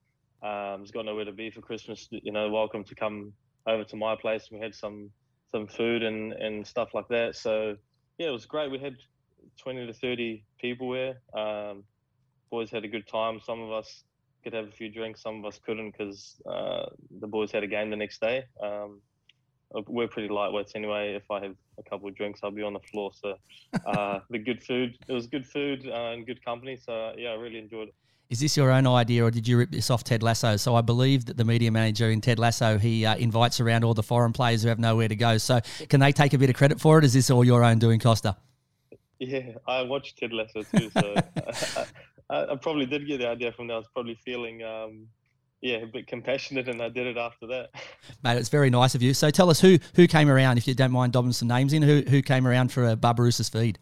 um, 0.43 0.81
has 0.81 0.91
got 0.91 1.05
nowhere 1.05 1.25
to 1.25 1.31
be 1.31 1.49
for 1.49 1.61
Christmas, 1.61 2.07
you 2.11 2.31
know, 2.31 2.49
welcome 2.49 2.83
to 2.83 2.95
come 2.95 3.33
over 3.67 3.83
to 3.83 3.95
my 3.95 4.15
place. 4.15 4.49
We 4.51 4.59
had 4.59 4.75
some 4.75 5.09
some 5.51 5.67
food 5.67 6.03
and 6.03 6.33
and 6.33 6.65
stuff 6.65 6.89
like 6.93 7.07
that. 7.09 7.35
So 7.35 7.75
yeah, 8.17 8.27
it 8.27 8.31
was 8.31 8.45
great. 8.45 8.71
We 8.71 8.79
had 8.79 8.95
20 9.61 9.87
to 9.87 9.93
30 9.93 10.43
people 10.59 10.91
there. 10.91 11.21
Um, 11.37 11.83
boys 12.49 12.71
had 12.71 12.83
a 12.83 12.87
good 12.87 13.07
time. 13.07 13.39
Some 13.39 13.61
of 13.61 13.71
us 13.71 14.03
could 14.43 14.53
have 14.53 14.67
a 14.67 14.71
few 14.71 14.89
drinks. 14.89 15.21
Some 15.21 15.39
of 15.39 15.45
us 15.45 15.59
couldn't 15.65 15.91
because 15.91 16.41
uh, 16.49 16.85
the 17.19 17.27
boys 17.27 17.51
had 17.51 17.63
a 17.63 17.67
game 17.67 17.89
the 17.89 17.95
next 17.95 18.21
day. 18.21 18.43
Um, 18.61 19.01
we're 19.87 20.07
pretty 20.07 20.29
lightweights 20.29 20.75
anyway. 20.75 21.13
If 21.13 21.29
I 21.29 21.41
have 21.41 21.55
a 21.77 21.83
couple 21.83 22.07
of 22.07 22.15
drinks, 22.15 22.41
I'll 22.43 22.51
be 22.51 22.63
on 22.63 22.73
the 22.73 22.79
floor. 22.79 23.11
So 23.13 23.35
uh, 23.85 24.19
the 24.29 24.39
good 24.39 24.63
food, 24.63 24.97
it 25.07 25.13
was 25.13 25.27
good 25.27 25.45
food 25.45 25.87
uh, 25.87 26.11
and 26.11 26.25
good 26.25 26.43
company. 26.43 26.77
So 26.77 27.13
yeah, 27.17 27.29
I 27.29 27.35
really 27.35 27.59
enjoyed 27.59 27.89
it. 27.89 27.95
Is 28.29 28.39
this 28.39 28.57
your 28.57 28.71
own 28.71 28.87
idea, 28.87 29.23
or 29.23 29.29
did 29.29 29.47
you 29.47 29.57
rip 29.57 29.69
this 29.69 29.91
off 29.91 30.03
Ted 30.03 30.23
Lasso? 30.23 30.55
So 30.57 30.75
I 30.75 30.81
believe 30.81 31.25
that 31.25 31.37
the 31.37 31.45
media 31.45 31.69
manager 31.71 32.09
in 32.09 32.21
Ted 32.21 32.39
Lasso 32.39 32.79
he 32.79 33.05
uh, 33.05 33.15
invites 33.17 33.59
around 33.59 33.83
all 33.83 33.93
the 33.93 34.01
foreign 34.01 34.33
players 34.33 34.63
who 34.63 34.69
have 34.69 34.79
nowhere 34.79 35.07
to 35.07 35.15
go. 35.15 35.37
So 35.37 35.59
can 35.89 35.99
they 35.99 36.11
take 36.11 36.33
a 36.33 36.37
bit 36.39 36.49
of 36.49 36.55
credit 36.55 36.81
for 36.81 36.97
it? 36.97 37.05
Is 37.05 37.13
this 37.13 37.29
all 37.29 37.43
your 37.43 37.63
own 37.63 37.77
doing, 37.77 37.99
Costa? 37.99 38.35
Yeah, 39.19 39.51
I 39.67 39.83
watched 39.83 40.17
Ted 40.17 40.33
Lasso 40.33 40.63
too, 40.63 40.89
so 40.89 41.15
I, 42.29 42.45
I, 42.45 42.55
probably 42.55 42.85
did 42.85 43.07
get 43.07 43.19
the 43.19 43.29
idea 43.29 43.51
from 43.51 43.67
that. 43.67 43.75
I 43.75 43.77
was 43.77 43.87
probably 43.93 44.15
feeling 44.25 44.63
um, 44.63 45.07
yeah, 45.61 45.77
a 45.77 45.85
bit 45.87 46.07
compassionate, 46.07 46.67
and 46.67 46.81
I 46.81 46.89
did 46.89 47.07
it 47.07 47.17
after 47.17 47.47
that. 47.47 47.69
Mate, 48.23 48.37
it's 48.37 48.49
very 48.49 48.69
nice 48.69 48.95
of 48.95 49.01
you. 49.01 49.13
So 49.13 49.29
tell 49.29 49.49
us 49.49 49.59
who 49.59 49.77
who 49.95 50.07
came 50.07 50.29
around, 50.29 50.57
if 50.57 50.67
you 50.67 50.75
don't 50.75 50.91
mind 50.91 51.13
dobbing 51.13 51.31
some 51.31 51.47
names 51.47 51.73
in. 51.73 51.81
Who 51.81 52.01
who 52.01 52.21
came 52.21 52.47
around 52.47 52.71
for 52.71 52.87
a 52.87 52.95
Barbarouses 52.95 53.51
feed? 53.51 53.79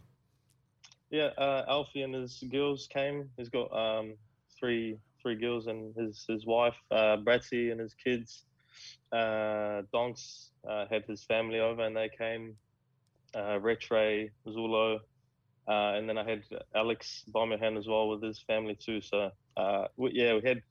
Yeah, 1.09 1.29
uh, 1.37 1.65
Alfie 1.67 2.01
and 2.01 2.13
his 2.13 2.43
girls 2.51 2.87
came. 2.91 3.29
He's 3.37 3.49
got 3.49 3.71
um, 3.75 4.15
three 4.57 4.97
three 5.21 5.35
girls 5.35 5.67
and 5.67 5.95
his 5.95 6.25
his 6.27 6.45
wife, 6.45 6.75
uh, 6.91 7.17
Bratsy 7.17 7.71
and 7.71 7.79
his 7.79 7.93
kids. 7.93 8.45
Uh, 9.11 9.83
Donks 9.93 10.49
uh, 10.67 10.85
had 10.89 11.03
his 11.05 11.23
family 11.23 11.59
over, 11.59 11.83
and 11.83 11.95
they 11.95 12.09
came. 12.09 12.55
Uh, 13.35 13.57
Retre, 13.59 14.29
Zullo, 14.47 14.99
uh, 15.67 15.93
and 15.95 16.07
then 16.07 16.17
I 16.17 16.23
had 16.23 16.43
Alex 16.75 17.23
Baumjohann 17.33 17.77
as 17.77 17.87
well 17.87 18.09
with 18.09 18.21
his 18.21 18.39
family 18.39 18.75
too. 18.75 19.01
So 19.01 19.31
uh, 19.55 19.87
we, 19.97 20.11
yeah, 20.13 20.35
we 20.35 20.47
had 20.47 20.61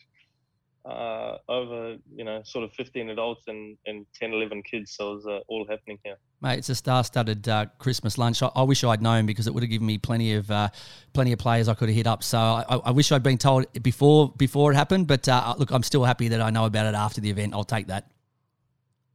uh, 0.84 1.36
over, 1.48 1.96
you 2.14 2.24
know, 2.24 2.42
sort 2.44 2.64
of 2.64 2.72
15 2.72 3.10
adults 3.10 3.44
and, 3.46 3.76
and 3.86 4.04
10, 4.14 4.32
11 4.32 4.62
kids. 4.64 4.92
So 4.92 5.12
it 5.12 5.14
was 5.14 5.26
uh, 5.26 5.38
all 5.48 5.66
happening 5.68 5.98
here. 6.04 6.16
Mate, 6.40 6.58
it's 6.58 6.68
a 6.68 6.74
star-studded 6.74 7.48
uh, 7.48 7.66
Christmas 7.78 8.18
lunch. 8.18 8.42
I, 8.42 8.50
I, 8.56 8.62
wish 8.62 8.82
I'd 8.82 9.00
known 9.00 9.26
because 9.26 9.46
it 9.46 9.54
would 9.54 9.62
have 9.62 9.70
given 9.70 9.86
me 9.86 9.98
plenty 9.98 10.34
of 10.34 10.50
uh, 10.50 10.70
plenty 11.12 11.32
of 11.32 11.38
players 11.38 11.68
I 11.68 11.74
could 11.74 11.88
have 11.88 11.96
hit 11.96 12.08
up. 12.08 12.24
So 12.24 12.38
I, 12.38 12.64
I, 12.84 12.90
wish 12.90 13.12
I'd 13.12 13.22
been 13.22 13.38
told 13.38 13.66
before 13.82 14.32
before 14.36 14.72
it 14.72 14.74
happened. 14.74 15.06
But 15.06 15.28
uh, 15.28 15.54
look, 15.56 15.70
I'm 15.70 15.84
still 15.84 16.04
happy 16.04 16.28
that 16.28 16.40
I 16.40 16.50
know 16.50 16.64
about 16.64 16.86
it 16.86 16.96
after 16.96 17.20
the 17.20 17.30
event. 17.30 17.54
I'll 17.54 17.62
take 17.62 17.86
that. 17.86 18.10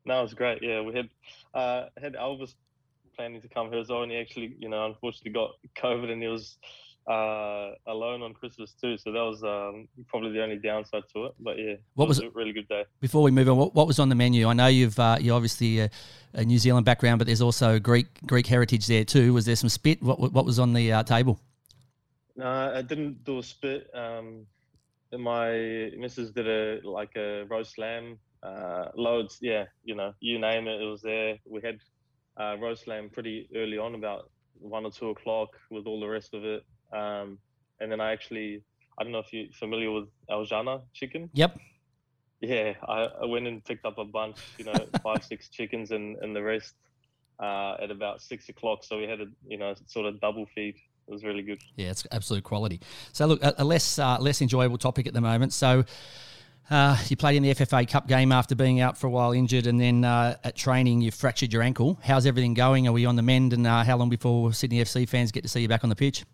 No, 0.05 0.19
it 0.19 0.23
was 0.23 0.33
great. 0.33 0.59
Yeah, 0.61 0.81
we 0.81 0.93
had 0.93 1.09
uh, 1.53 1.87
had 2.01 2.13
Elvis 2.13 2.53
planning 3.17 3.41
to 3.41 3.49
come 3.49 3.69
here 3.71 3.79
as 3.79 3.89
well, 3.89 4.03
and 4.03 4.11
he 4.11 4.17
actually, 4.17 4.55
you 4.57 4.69
know, 4.69 4.85
unfortunately 4.85 5.31
got 5.31 5.51
COVID, 5.75 6.09
and 6.09 6.21
he 6.21 6.29
was 6.29 6.57
uh, 7.07 7.71
alone 7.87 8.21
on 8.21 8.33
Christmas 8.33 8.73
too. 8.73 8.97
So 8.97 9.11
that 9.11 9.19
was 9.19 9.43
um, 9.43 9.87
probably 10.07 10.33
the 10.33 10.43
only 10.43 10.57
downside 10.57 11.03
to 11.13 11.25
it. 11.25 11.35
But 11.39 11.57
yeah, 11.57 11.75
what 11.95 12.07
was, 12.07 12.19
was, 12.19 12.27
a 12.27 12.31
really 12.31 12.51
good 12.51 12.67
day. 12.67 12.83
Before 12.99 13.23
we 13.23 13.31
move 13.31 13.47
on, 13.47 13.57
what, 13.57 13.73
what 13.73 13.87
was 13.87 13.99
on 13.99 14.09
the 14.09 14.15
menu? 14.15 14.47
I 14.47 14.53
know 14.53 14.67
you've 14.67 14.99
uh, 14.99 15.17
you 15.19 15.33
obviously 15.33 15.79
a, 15.79 15.89
a, 16.33 16.43
New 16.43 16.57
Zealand 16.57 16.85
background, 16.85 17.19
but 17.19 17.27
there's 17.27 17.41
also 17.41 17.79
Greek 17.79 18.07
Greek 18.25 18.47
heritage 18.47 18.87
there 18.87 19.05
too. 19.05 19.33
Was 19.33 19.45
there 19.45 19.55
some 19.55 19.69
spit? 19.69 20.03
What 20.03 20.19
what 20.19 20.45
was 20.45 20.59
on 20.59 20.73
the 20.73 20.91
uh, 20.91 21.03
table? 21.03 21.39
No, 22.35 22.73
I 22.75 22.81
didn't 22.81 23.23
do 23.23 23.39
a 23.39 23.43
spit. 23.43 23.89
Um, 23.95 24.45
my 25.17 25.91
missus 25.97 26.31
did 26.31 26.47
a 26.47 26.87
like 26.87 27.15
a 27.15 27.45
roast 27.45 27.77
lamb, 27.77 28.19
uh, 28.43 28.89
loads. 28.95 29.37
Yeah, 29.41 29.65
you 29.85 29.95
know, 29.95 30.13
you 30.19 30.39
name 30.39 30.67
it, 30.67 30.81
it 30.81 30.85
was 30.85 31.01
there. 31.01 31.37
We 31.49 31.61
had 31.61 31.79
uh, 32.35 32.57
roast 32.59 32.85
lamb 32.87 33.09
pretty 33.09 33.49
early 33.55 33.77
on, 33.77 33.95
about 33.95 34.29
one 34.59 34.85
or 34.85 34.91
two 34.91 35.09
o'clock, 35.09 35.51
with 35.71 35.87
all 35.87 36.01
the 36.01 36.07
rest 36.07 36.33
of 36.33 36.43
it. 36.43 36.65
Um, 36.91 37.37
and 37.79 37.91
then 37.91 38.01
I 38.01 38.11
actually, 38.11 38.63
I 38.97 39.03
don't 39.03 39.11
know 39.11 39.19
if 39.19 39.31
you're 39.31 39.51
familiar 39.53 39.91
with 39.91 40.05
El 40.29 40.45
Jannah 40.45 40.81
chicken. 40.93 41.29
Yep. 41.33 41.57
Yeah, 42.41 42.73
I, 42.87 43.07
I 43.21 43.25
went 43.25 43.47
and 43.47 43.63
picked 43.63 43.85
up 43.85 43.97
a 43.97 44.05
bunch, 44.05 44.37
you 44.57 44.65
know, 44.65 44.73
five, 45.03 45.23
six 45.23 45.49
chickens 45.49 45.91
and, 45.91 46.17
and 46.17 46.35
the 46.35 46.43
rest 46.43 46.75
uh, 47.39 47.75
at 47.81 47.91
about 47.91 48.21
six 48.21 48.49
o'clock. 48.49 48.83
So 48.83 48.97
we 48.97 49.05
had 49.05 49.21
a, 49.21 49.25
you 49.47 49.57
know, 49.57 49.73
sort 49.87 50.05
of 50.05 50.19
double 50.21 50.45
feed. 50.53 50.75
It 51.07 51.11
was 51.11 51.23
really 51.23 51.41
good. 51.41 51.59
Yeah, 51.75 51.89
it's 51.89 52.05
absolute 52.11 52.43
quality. 52.43 52.81
So 53.13 53.25
look, 53.25 53.43
a, 53.43 53.55
a 53.59 53.63
less 53.63 53.97
uh, 53.97 54.17
less 54.19 54.41
enjoyable 54.41 54.77
topic 54.77 55.07
at 55.07 55.13
the 55.13 55.21
moment. 55.21 55.53
So 55.53 55.85
uh, 56.69 56.97
you 57.07 57.15
played 57.15 57.37
in 57.37 57.43
the 57.43 57.53
FFA 57.53 57.87
Cup 57.89 58.07
game 58.07 58.31
after 58.31 58.55
being 58.55 58.81
out 58.81 58.97
for 58.97 59.07
a 59.07 59.09
while 59.09 59.31
injured, 59.31 59.67
and 59.67 59.79
then 59.79 60.03
uh, 60.03 60.35
at 60.43 60.55
training 60.55 61.01
you 61.01 61.11
fractured 61.11 61.53
your 61.53 61.61
ankle. 61.61 61.97
How's 62.03 62.25
everything 62.25 62.53
going? 62.53 62.87
Are 62.87 62.91
we 62.91 63.05
on 63.05 63.15
the 63.15 63.21
mend? 63.21 63.53
And 63.53 63.65
uh, 63.65 63.83
how 63.83 63.97
long 63.97 64.09
before 64.09 64.51
Sydney 64.53 64.81
FC 64.83 65.07
fans 65.07 65.31
get 65.31 65.43
to 65.43 65.49
see 65.49 65.61
you 65.61 65.69
back 65.69 65.83
on 65.83 65.89
the 65.89 65.95
pitch? 65.95 66.25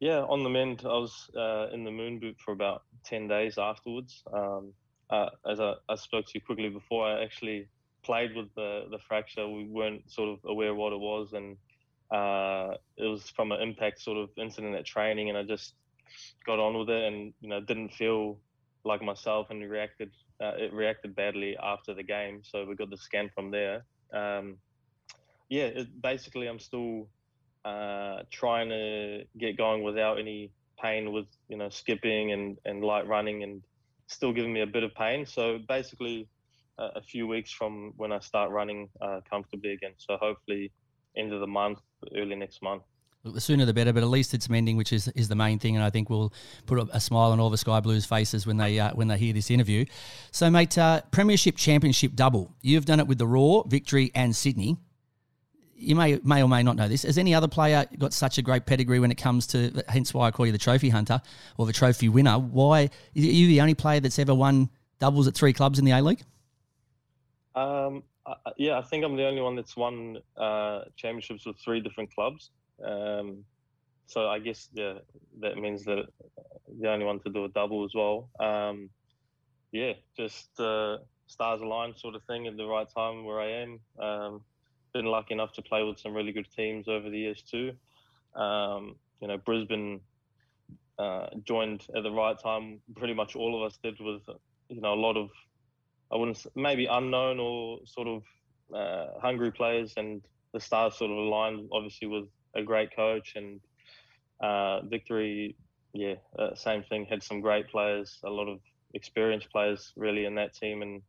Yeah, 0.00 0.20
on 0.20 0.44
the 0.44 0.48
mend. 0.48 0.82
I 0.84 0.88
was 0.88 1.28
uh, 1.36 1.68
in 1.72 1.84
the 1.84 1.90
moon 1.90 2.20
boot 2.20 2.36
for 2.44 2.52
about 2.52 2.82
ten 3.04 3.26
days 3.26 3.58
afterwards. 3.58 4.22
Um, 4.32 4.72
uh, 5.10 5.30
as 5.50 5.58
I, 5.58 5.74
I, 5.88 5.96
spoke 5.96 6.26
to 6.26 6.32
you 6.34 6.40
quickly 6.40 6.68
before, 6.68 7.06
I 7.06 7.24
actually 7.24 7.68
played 8.04 8.36
with 8.36 8.54
the 8.54 8.84
the 8.90 8.98
fracture. 9.08 9.48
We 9.48 9.64
weren't 9.64 10.10
sort 10.10 10.28
of 10.28 10.38
aware 10.44 10.74
what 10.74 10.92
it 10.92 11.00
was, 11.00 11.32
and 11.32 11.56
uh, 12.12 12.76
it 12.96 13.06
was 13.06 13.28
from 13.30 13.50
an 13.50 13.60
impact 13.60 14.00
sort 14.00 14.18
of 14.18 14.30
incident 14.36 14.76
at 14.76 14.86
training, 14.86 15.30
and 15.30 15.38
I 15.38 15.42
just 15.42 15.74
got 16.46 16.60
on 16.60 16.78
with 16.78 16.90
it, 16.90 17.04
and 17.04 17.32
you 17.40 17.48
know 17.48 17.60
didn't 17.60 17.92
feel 17.92 18.38
like 18.84 19.02
myself, 19.02 19.48
and 19.50 19.68
reacted 19.68 20.12
uh, 20.40 20.52
it 20.56 20.72
reacted 20.72 21.16
badly 21.16 21.56
after 21.60 21.92
the 21.92 22.04
game. 22.04 22.42
So 22.44 22.64
we 22.64 22.76
got 22.76 22.90
the 22.90 22.96
scan 22.96 23.30
from 23.34 23.50
there. 23.50 23.84
Um, 24.12 24.58
yeah, 25.48 25.64
it, 25.64 26.00
basically, 26.00 26.46
I'm 26.46 26.60
still 26.60 27.08
uh, 27.64 28.22
trying 28.30 28.68
to 28.68 29.24
get 29.38 29.56
going 29.56 29.82
without 29.82 30.18
any 30.18 30.50
pain 30.80 31.12
with 31.12 31.26
you 31.48 31.56
know 31.56 31.68
skipping 31.68 32.32
and 32.32 32.56
and 32.64 32.84
light 32.84 33.06
running 33.06 33.42
and 33.42 33.62
still 34.06 34.32
giving 34.32 34.52
me 34.52 34.60
a 34.62 34.66
bit 34.66 34.82
of 34.82 34.94
pain. 34.94 35.26
So 35.26 35.58
basically, 35.68 36.28
uh, 36.78 36.90
a 36.96 37.02
few 37.02 37.26
weeks 37.26 37.50
from 37.50 37.92
when 37.96 38.12
I 38.12 38.20
start 38.20 38.50
running 38.50 38.88
uh, 39.00 39.20
comfortably 39.28 39.72
again. 39.72 39.92
So 39.98 40.16
hopefully, 40.16 40.72
end 41.16 41.32
of 41.32 41.40
the 41.40 41.46
month, 41.46 41.80
early 42.16 42.36
next 42.36 42.62
month. 42.62 42.82
the 43.24 43.40
sooner 43.40 43.64
the 43.64 43.74
better, 43.74 43.92
but 43.92 44.02
at 44.02 44.08
least 44.08 44.32
it's 44.32 44.48
mending, 44.48 44.76
which 44.76 44.92
is, 44.92 45.08
is 45.08 45.28
the 45.28 45.34
main 45.34 45.58
thing, 45.58 45.74
and 45.76 45.84
I 45.84 45.90
think 45.90 46.08
we'll 46.08 46.32
put 46.66 46.88
a 46.92 47.00
smile 47.00 47.32
on 47.32 47.40
all 47.40 47.50
the 47.50 47.58
Sky 47.58 47.80
Blues 47.80 48.06
faces 48.06 48.46
when 48.46 48.56
they 48.56 48.78
uh, 48.78 48.94
when 48.94 49.08
they 49.08 49.18
hear 49.18 49.32
this 49.32 49.50
interview. 49.50 49.84
So, 50.30 50.50
mate, 50.50 50.78
uh, 50.78 51.02
Premiership 51.10 51.56
Championship 51.56 52.14
double. 52.14 52.54
You've 52.62 52.86
done 52.86 53.00
it 53.00 53.06
with 53.06 53.18
the 53.18 53.26
Roar, 53.26 53.64
Victory, 53.66 54.10
and 54.14 54.34
Sydney 54.34 54.78
you 55.78 55.94
may 55.94 56.20
may 56.24 56.42
or 56.42 56.48
may 56.48 56.62
not 56.62 56.76
know 56.76 56.88
this. 56.88 57.04
Has 57.04 57.18
any 57.18 57.34
other 57.34 57.48
player 57.48 57.86
got 57.98 58.12
such 58.12 58.38
a 58.38 58.42
great 58.42 58.66
pedigree 58.66 58.98
when 58.98 59.10
it 59.10 59.16
comes 59.16 59.46
to? 59.48 59.82
Hence 59.88 60.12
why 60.12 60.26
I 60.26 60.30
call 60.30 60.46
you 60.46 60.52
the 60.52 60.58
trophy 60.58 60.88
hunter 60.88 61.20
or 61.56 61.66
the 61.66 61.72
trophy 61.72 62.08
winner. 62.08 62.38
Why 62.38 62.84
are 62.84 62.88
you 63.14 63.46
the 63.46 63.60
only 63.60 63.74
player 63.74 64.00
that's 64.00 64.18
ever 64.18 64.34
won 64.34 64.70
doubles 64.98 65.28
at 65.28 65.34
three 65.34 65.52
clubs 65.52 65.78
in 65.78 65.84
the 65.84 65.92
A 65.92 66.02
League? 66.02 66.22
Um, 67.54 68.02
yeah, 68.56 68.78
I 68.78 68.82
think 68.82 69.04
I'm 69.04 69.16
the 69.16 69.26
only 69.26 69.40
one 69.40 69.56
that's 69.56 69.76
won 69.76 70.18
uh, 70.36 70.80
championships 70.96 71.46
with 71.46 71.56
three 71.58 71.80
different 71.80 72.14
clubs. 72.14 72.50
Um, 72.84 73.44
so 74.06 74.28
I 74.28 74.38
guess 74.38 74.68
yeah, 74.72 74.94
that 75.40 75.58
means 75.58 75.84
that 75.84 76.06
the 76.80 76.90
only 76.90 77.04
one 77.04 77.20
to 77.20 77.30
do 77.30 77.44
a 77.44 77.48
double 77.48 77.84
as 77.84 77.92
well. 77.94 78.28
Um, 78.40 78.90
yeah, 79.72 79.92
just 80.16 80.58
uh, 80.58 80.98
stars 81.26 81.60
aligned 81.60 81.96
sort 81.96 82.14
of 82.14 82.22
thing 82.24 82.46
at 82.46 82.56
the 82.56 82.66
right 82.66 82.88
time 82.94 83.24
where 83.24 83.40
I 83.40 83.50
am. 83.50 83.80
Been 84.98 85.06
lucky 85.06 85.32
enough 85.32 85.52
to 85.52 85.62
play 85.62 85.84
with 85.84 86.00
some 86.00 86.12
really 86.12 86.32
good 86.32 86.48
teams 86.56 86.88
over 86.88 87.08
the 87.08 87.16
years 87.16 87.40
too. 87.40 87.70
Um, 88.34 88.96
you 89.20 89.28
know, 89.28 89.38
Brisbane 89.38 90.00
uh, 90.98 91.28
joined 91.44 91.86
at 91.96 92.02
the 92.02 92.10
right 92.10 92.36
time. 92.36 92.80
Pretty 92.96 93.14
much 93.14 93.36
all 93.36 93.54
of 93.54 93.64
us 93.64 93.78
did 93.80 93.94
with 94.00 94.22
you 94.68 94.80
know 94.80 94.94
a 94.94 95.00
lot 95.06 95.16
of 95.16 95.28
I 96.12 96.16
wouldn't 96.16 96.44
maybe 96.56 96.86
unknown 96.86 97.38
or 97.38 97.78
sort 97.84 98.08
of 98.08 98.22
uh, 98.74 99.20
hungry 99.20 99.52
players, 99.52 99.94
and 99.96 100.20
the 100.52 100.58
stars 100.58 100.98
sort 100.98 101.12
of 101.12 101.16
aligned 101.16 101.68
obviously 101.72 102.08
with 102.08 102.24
a 102.56 102.62
great 102.64 102.90
coach 102.96 103.34
and 103.36 103.60
uh, 104.42 104.80
Victory. 104.80 105.54
Yeah, 105.92 106.14
uh, 106.36 106.56
same 106.56 106.82
thing. 106.82 107.06
Had 107.08 107.22
some 107.22 107.40
great 107.40 107.68
players, 107.68 108.18
a 108.24 108.30
lot 108.30 108.48
of 108.48 108.58
experienced 108.94 109.48
players 109.52 109.92
really 109.94 110.24
in 110.24 110.34
that 110.34 110.54
team, 110.54 110.82
and 110.82 111.02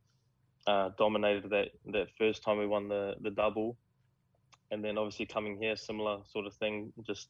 uh, 0.66 0.90
dominated 0.98 1.50
that 1.50 1.68
that 1.86 2.08
first 2.18 2.42
time 2.42 2.58
we 2.58 2.66
won 2.66 2.88
the 2.88 3.14
the 3.20 3.30
double, 3.30 3.76
and 4.70 4.84
then 4.84 4.98
obviously 4.98 5.26
coming 5.26 5.58
here, 5.60 5.76
similar 5.76 6.18
sort 6.26 6.46
of 6.46 6.54
thing, 6.54 6.92
just 7.06 7.28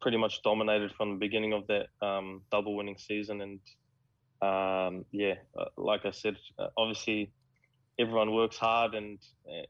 pretty 0.00 0.16
much 0.16 0.42
dominated 0.42 0.92
from 0.92 1.10
the 1.10 1.16
beginning 1.16 1.52
of 1.52 1.66
that 1.66 1.86
um, 2.02 2.42
double 2.50 2.76
winning 2.76 2.96
season, 2.98 3.40
and 3.40 3.60
um, 4.42 5.04
yeah, 5.12 5.34
uh, 5.58 5.66
like 5.76 6.06
I 6.06 6.10
said, 6.10 6.36
uh, 6.58 6.68
obviously 6.76 7.30
everyone 7.98 8.34
works 8.34 8.56
hard 8.56 8.94
and 8.94 9.18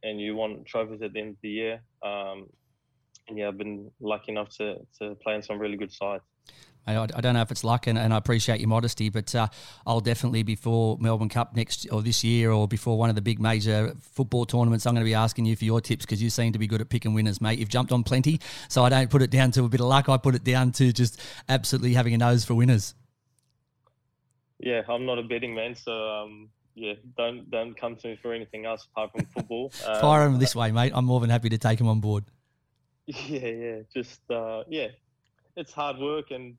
and 0.03 0.21
you 0.21 0.37
want 0.37 0.65
trophies 0.67 1.03
at 1.03 1.13
the 1.13 1.21
end 1.21 1.31
of 1.31 1.41
the 1.43 1.49
year. 1.49 1.83
Um, 2.03 2.49
and 3.29 3.39
yeah, 3.39 3.49
I've 3.49 3.59
been 3.59 3.91
lucky 4.01 4.33
enough 4.33 4.51
to 4.59 4.77
to 5.01 5.15
play 5.23 5.35
in 5.35 5.43
some 5.43 5.59
really 5.59 5.77
good 5.77 5.93
sides. 5.93 6.25
I, 6.87 7.03
I 7.03 7.07
don't 7.07 7.35
know 7.35 7.43
if 7.43 7.51
it's 7.51 7.65
luck, 7.65 7.87
and, 7.87 7.99
and 7.99 8.13
I 8.13 8.17
appreciate 8.17 8.61
your 8.61 8.69
modesty, 8.69 9.09
but 9.09 9.35
uh, 9.35 9.49
I'll 9.87 10.01
definitely 10.01 10.43
before 10.43 10.97
Melbourne 10.99 11.29
Cup 11.29 11.55
next 11.55 11.87
or 11.93 12.03
this 12.03 12.25
year, 12.25 12.51
or 12.51 12.67
before 12.67 12.99
one 12.99 13.09
of 13.09 13.17
the 13.17 13.23
big 13.23 13.41
major 13.41 13.95
football 14.01 14.47
tournaments, 14.47 14.87
I'm 14.87 14.95
going 14.95 15.05
to 15.05 15.09
be 15.09 15.15
asking 15.15 15.45
you 15.45 15.57
for 15.57 15.65
your 15.65 15.81
tips 15.81 16.05
because 16.05 16.23
you 16.23 16.31
seem 16.31 16.53
to 16.53 16.59
be 16.59 16.67
good 16.67 16.81
at 16.81 16.89
picking 16.89 17.15
winners, 17.15 17.41
mate. 17.41 17.59
You've 17.59 17.69
jumped 17.69 17.93
on 17.93 18.03
plenty, 18.03 18.41
so 18.69 18.85
I 18.85 18.89
don't 18.89 19.11
put 19.11 19.23
it 19.23 19.31
down 19.31 19.51
to 19.53 19.65
a 19.65 19.69
bit 19.69 19.81
of 19.81 19.87
luck. 19.87 20.09
I 20.09 20.17
put 20.17 20.35
it 20.35 20.45
down 20.45 20.73
to 20.73 20.93
just 20.93 21.21
absolutely 21.49 21.95
having 21.95 22.15
a 22.15 22.19
nose 22.19 22.45
for 22.45 22.55
winners. 22.55 22.95
Yeah, 24.59 24.83
I'm 24.89 25.07
not 25.07 25.19
a 25.19 25.23
betting 25.23 25.55
man, 25.55 25.75
so 25.75 25.93
um, 25.93 26.51
yeah, 26.75 26.95
don't 27.17 27.51
don't 27.51 27.75
come 27.79 27.97
to 27.97 28.09
me 28.09 28.19
for 28.21 28.33
anything 28.33 28.67
else 28.67 28.87
apart 28.93 29.13
from 29.13 29.27
football. 29.27 29.73
Um, 29.87 30.01
Fire 30.01 30.25
them 30.25 30.39
this 30.39 30.55
way, 30.55 30.73
mate. 30.73 30.93
I'm 30.95 31.05
more 31.05 31.21
than 31.21 31.31
happy 31.31 31.49
to 31.49 31.59
take 31.59 31.79
them 31.79 31.89
on 31.89 32.01
board. 32.01 32.25
Yeah, 33.07 33.47
yeah, 33.47 33.77
just 33.93 34.21
uh, 34.31 34.63
yeah, 34.69 34.89
it's 35.57 35.73
hard 35.73 35.99
work, 35.99 36.31
and 36.31 36.57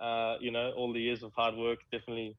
uh, 0.00 0.36
you 0.40 0.50
know, 0.50 0.72
all 0.76 0.92
the 0.92 1.00
years 1.00 1.22
of 1.22 1.32
hard 1.34 1.54
work 1.56 1.78
definitely 1.90 2.36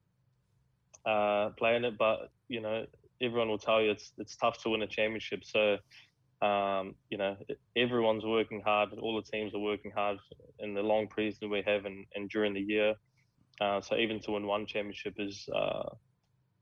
uh, 1.05 1.49
playing 1.57 1.83
it. 1.85 1.97
But 1.97 2.31
you 2.47 2.61
know, 2.61 2.85
everyone 3.21 3.49
will 3.49 3.57
tell 3.57 3.81
you 3.81 3.91
it's 3.91 4.11
it's 4.17 4.35
tough 4.35 4.61
to 4.63 4.69
win 4.69 4.81
a 4.81 4.87
championship. 4.87 5.43
So 5.43 5.77
um, 6.43 6.95
you 7.09 7.17
know, 7.17 7.37
everyone's 7.77 8.25
working 8.25 8.61
hard. 8.61 8.89
All 9.01 9.15
the 9.15 9.31
teams 9.31 9.53
are 9.53 9.59
working 9.59 9.91
hard 9.91 10.17
in 10.59 10.73
the 10.73 10.81
long 10.81 11.07
preseason 11.07 11.49
we 11.49 11.63
have 11.65 11.85
and, 11.85 12.05
and 12.15 12.29
during 12.29 12.53
the 12.53 12.61
year. 12.61 12.95
Uh, 13.61 13.79
so 13.79 13.95
even 13.95 14.19
to 14.21 14.31
win 14.31 14.45
one 14.45 14.65
championship 14.65 15.15
is, 15.19 15.47
uh, 15.55 15.89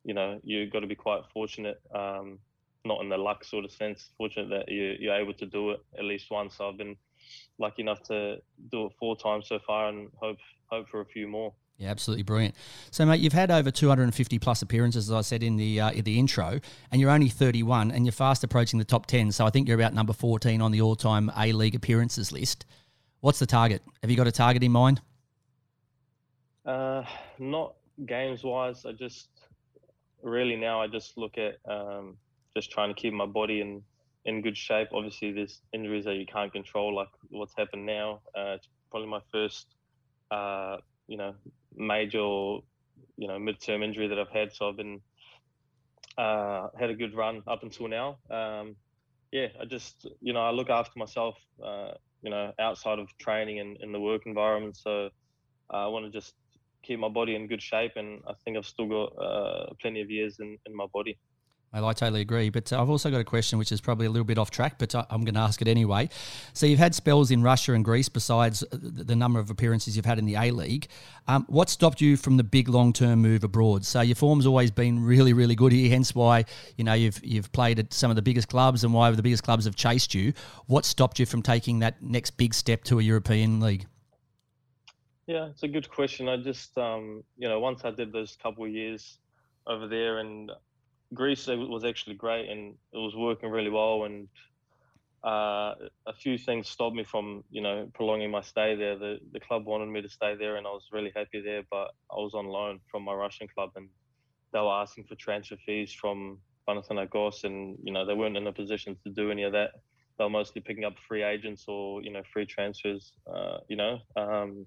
you 0.03 0.13
know, 0.13 0.39
you've 0.43 0.71
got 0.71 0.81
to 0.81 0.87
be 0.87 0.95
quite 0.95 1.21
fortunate, 1.33 1.81
um, 1.95 2.37
not 2.85 3.01
in 3.01 3.09
the 3.09 3.17
luck 3.17 3.43
sort 3.43 3.65
of 3.65 3.71
sense, 3.71 4.11
fortunate 4.17 4.49
that 4.49 4.71
you, 4.71 4.95
you're 4.99 5.15
able 5.15 5.33
to 5.33 5.45
do 5.47 5.71
it 5.71 5.79
at 5.97 6.05
least 6.05 6.29
once. 6.29 6.57
I've 6.59 6.77
been 6.77 6.95
lucky 7.59 7.81
enough 7.81 8.01
to 8.03 8.37
do 8.71 8.85
it 8.85 8.91
four 8.99 9.15
times 9.15 9.47
so 9.47 9.59
far 9.65 9.89
and 9.89 10.09
hope 10.15 10.37
hope 10.69 10.87
for 10.89 11.01
a 11.01 11.05
few 11.05 11.27
more. 11.27 11.53
Yeah, 11.77 11.89
absolutely 11.89 12.23
brilliant. 12.23 12.55
So, 12.91 13.05
mate, 13.07 13.21
you've 13.21 13.33
had 13.33 13.49
over 13.49 13.71
250 13.71 14.37
plus 14.37 14.61
appearances, 14.61 15.09
as 15.09 15.15
I 15.15 15.21
said 15.21 15.41
in 15.41 15.57
the 15.57 15.81
uh, 15.81 15.91
in 15.91 16.03
the 16.03 16.19
intro, 16.19 16.59
and 16.91 17.01
you're 17.01 17.09
only 17.09 17.29
31, 17.29 17.91
and 17.91 18.05
you're 18.05 18.11
fast 18.11 18.43
approaching 18.43 18.77
the 18.77 18.85
top 18.85 19.07
10. 19.07 19.31
So, 19.31 19.45
I 19.45 19.49
think 19.49 19.67
you're 19.67 19.79
about 19.79 19.93
number 19.93 20.13
14 20.13 20.61
on 20.61 20.71
the 20.71 20.81
all-time 20.81 21.31
A 21.35 21.51
League 21.53 21.73
appearances 21.73 22.31
list. 22.31 22.65
What's 23.21 23.39
the 23.39 23.47
target? 23.47 23.81
Have 24.01 24.11
you 24.11 24.17
got 24.17 24.27
a 24.27 24.31
target 24.31 24.63
in 24.63 24.71
mind? 24.71 25.01
Uh, 26.65 27.03
not 27.39 27.73
games 28.05 28.43
wise. 28.43 28.85
I 28.85 28.91
just 28.91 29.29
really 30.21 30.55
now 30.55 30.81
I 30.81 30.87
just 30.87 31.17
look 31.17 31.37
at 31.37 31.57
um, 31.67 32.17
just 32.55 32.71
trying 32.71 32.93
to 32.93 32.99
keep 32.99 33.13
my 33.13 33.25
body 33.25 33.61
in 33.61 33.81
in 34.25 34.41
good 34.41 34.57
shape. 34.57 34.89
Obviously, 34.93 35.31
there's 35.31 35.61
injuries 35.73 36.05
that 36.05 36.15
you 36.15 36.25
can't 36.25 36.51
control, 36.51 36.95
like 36.95 37.09
what's 37.29 37.53
happened 37.57 37.85
now. 37.85 38.21
Uh, 38.35 38.55
it's 38.55 38.67
probably 38.89 39.09
my 39.09 39.21
first, 39.31 39.67
uh, 40.31 40.77
you 41.07 41.17
know, 41.17 41.33
major, 41.75 42.17
you 42.17 43.27
know, 43.27 43.37
midterm 43.37 43.83
injury 43.83 44.07
that 44.07 44.19
I've 44.19 44.29
had. 44.29 44.53
So 44.53 44.69
I've 44.69 44.77
been 44.77 45.01
uh, 46.17 46.67
had 46.79 46.89
a 46.89 46.95
good 46.95 47.15
run 47.15 47.41
up 47.47 47.63
until 47.63 47.87
now. 47.87 48.17
Um, 48.29 48.75
yeah, 49.31 49.47
I 49.59 49.65
just, 49.65 50.07
you 50.21 50.33
know, 50.33 50.41
I 50.41 50.51
look 50.51 50.69
after 50.69 50.99
myself, 50.99 51.37
uh, 51.63 51.91
you 52.21 52.29
know, 52.29 52.51
outside 52.59 52.99
of 52.99 53.07
training 53.17 53.59
and 53.59 53.77
in 53.81 53.91
the 53.91 53.99
work 53.99 54.23
environment. 54.25 54.77
So 54.77 55.09
uh, 55.73 55.85
I 55.85 55.87
want 55.87 56.05
to 56.05 56.11
just 56.11 56.33
keep 56.83 56.99
my 56.99 57.09
body 57.09 57.35
in 57.35 57.47
good 57.47 57.61
shape, 57.61 57.93
and 57.95 58.21
I 58.27 58.33
think 58.43 58.57
I've 58.57 58.65
still 58.65 58.87
got 58.87 59.23
uh, 59.23 59.73
plenty 59.81 60.01
of 60.01 60.09
years 60.09 60.37
in, 60.39 60.57
in 60.65 60.75
my 60.75 60.85
body. 60.93 61.17
I 61.73 61.93
totally 61.93 62.21
agree. 62.21 62.49
But 62.49 62.71
uh, 62.73 62.81
I've 62.81 62.89
also 62.89 63.09
got 63.09 63.21
a 63.21 63.23
question 63.23 63.57
which 63.57 63.71
is 63.71 63.79
probably 63.79 64.05
a 64.05 64.09
little 64.09 64.25
bit 64.25 64.37
off 64.37 64.51
track, 64.51 64.75
but 64.77 64.93
I'm 64.93 65.23
going 65.23 65.35
to 65.35 65.39
ask 65.39 65.61
it 65.61 65.67
anyway. 65.69 66.09
So 66.53 66.65
you've 66.65 66.79
had 66.79 66.93
spells 66.93 67.31
in 67.31 67.41
Russia 67.41 67.73
and 67.73 67.85
Greece 67.85 68.09
besides 68.09 68.63
uh, 68.63 68.77
the 68.81 69.15
number 69.15 69.39
of 69.39 69.49
appearances 69.49 69.95
you've 69.95 70.05
had 70.05 70.19
in 70.19 70.25
the 70.25 70.35
A 70.35 70.51
League. 70.51 70.87
Um, 71.27 71.45
what 71.47 71.69
stopped 71.69 72.01
you 72.01 72.17
from 72.17 72.35
the 72.35 72.43
big 72.43 72.67
long 72.67 72.91
term 72.91 73.19
move 73.19 73.43
abroad? 73.45 73.85
So 73.85 74.01
your 74.01 74.15
form's 74.15 74.45
always 74.45 74.69
been 74.69 75.03
really, 75.03 75.31
really 75.31 75.55
good 75.55 75.71
here, 75.71 75.89
hence 75.89 76.13
why 76.13 76.45
you 76.75 76.83
know 76.83 76.93
you've 76.93 77.23
you've 77.23 77.51
played 77.53 77.79
at 77.79 77.93
some 77.93 78.09
of 78.09 78.15
the 78.15 78.21
biggest 78.21 78.49
clubs 78.49 78.83
and 78.83 78.93
why 78.93 79.09
the 79.11 79.23
biggest 79.23 79.43
clubs 79.43 79.65
have 79.65 79.75
chased 79.75 80.13
you. 80.13 80.33
What 80.67 80.83
stopped 80.83 81.19
you 81.19 81.25
from 81.25 81.41
taking 81.41 81.79
that 81.79 82.01
next 82.01 82.31
big 82.31 82.53
step 82.53 82.83
to 82.85 82.99
a 82.99 83.01
European 83.01 83.61
league? 83.61 83.87
Yeah, 85.27 85.45
it's 85.45 85.63
a 85.63 85.67
good 85.67 85.89
question. 85.89 86.27
I 86.27 86.35
just, 86.37 86.77
um, 86.77 87.23
you 87.37 87.47
know, 87.47 87.59
once 87.59 87.85
I 87.85 87.91
did 87.91 88.11
those 88.11 88.37
couple 88.41 88.65
of 88.65 88.71
years 88.71 89.19
over 89.67 89.87
there, 89.87 90.19
and 90.19 90.51
Greece 91.13 91.47
was 91.47 91.83
actually 91.83 92.15
great, 92.15 92.49
and 92.49 92.75
it 92.93 92.97
was 92.97 93.15
working 93.15 93.49
really 93.49 93.69
well. 93.69 94.05
And 94.05 94.27
uh, 95.23 95.75
a 96.07 96.13
few 96.13 96.37
things 96.37 96.69
stopped 96.69 96.95
me 96.95 97.03
from, 97.03 97.43
you 97.51 97.61
know, 97.61 97.89
prolonging 97.93 98.31
my 98.31 98.41
stay 98.41 98.75
there. 98.75 98.97
The 98.97 99.19
the 99.31 99.39
club 99.39 99.65
wanted 99.65 99.87
me 99.87 100.01
to 100.01 100.09
stay 100.09 100.35
there, 100.35 100.55
and 100.55 100.65
I 100.65 100.71
was 100.71 100.87
really 100.91 101.11
happy 101.15 101.41
there. 101.41 101.63
But 101.69 101.91
I 102.11 102.15
was 102.15 102.33
on 102.33 102.47
loan 102.47 102.79
from 102.89 103.03
my 103.03 103.13
Russian 103.13 103.47
club, 103.47 103.71
and 103.75 103.89
they 104.53 104.59
were 104.59 104.81
asking 104.81 105.05
for 105.05 105.15
transfer 105.15 105.57
fees 105.65 105.93
from 105.93 106.39
Panathinaikos, 106.67 107.43
and 107.43 107.77
you 107.83 107.91
know, 107.91 108.05
they 108.05 108.13
weren't 108.13 108.37
in 108.37 108.47
a 108.47 108.53
position 108.53 108.97
to 109.03 109.11
do 109.11 109.31
any 109.31 109.43
of 109.43 109.51
that. 109.53 109.71
They 110.17 110.23
were 110.23 110.29
mostly 110.29 110.61
picking 110.61 110.85
up 110.85 110.93
free 111.07 111.23
agents 111.23 111.65
or 111.67 112.01
you 112.03 112.11
know 112.11 112.23
free 112.31 112.45
transfers. 112.45 113.13
Uh, 113.31 113.57
you 113.67 113.75
know. 113.75 113.99
Um, 114.15 114.65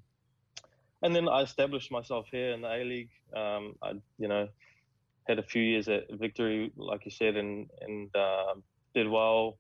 and 1.02 1.14
then 1.14 1.28
I 1.28 1.42
established 1.42 1.92
myself 1.92 2.26
here 2.30 2.52
in 2.52 2.62
the 2.62 2.68
A 2.68 2.82
League. 2.82 3.10
Um, 3.36 3.74
I, 3.82 3.92
you 4.18 4.26
know, 4.26 4.48
had 5.26 5.38
a 5.38 5.42
few 5.42 5.62
years 5.62 5.88
at 5.88 6.04
Victory, 6.10 6.72
like 6.76 7.04
you 7.04 7.10
said, 7.10 7.36
and 7.36 7.68
and 7.80 8.14
uh, 8.14 8.54
did 8.94 9.08
well. 9.08 9.58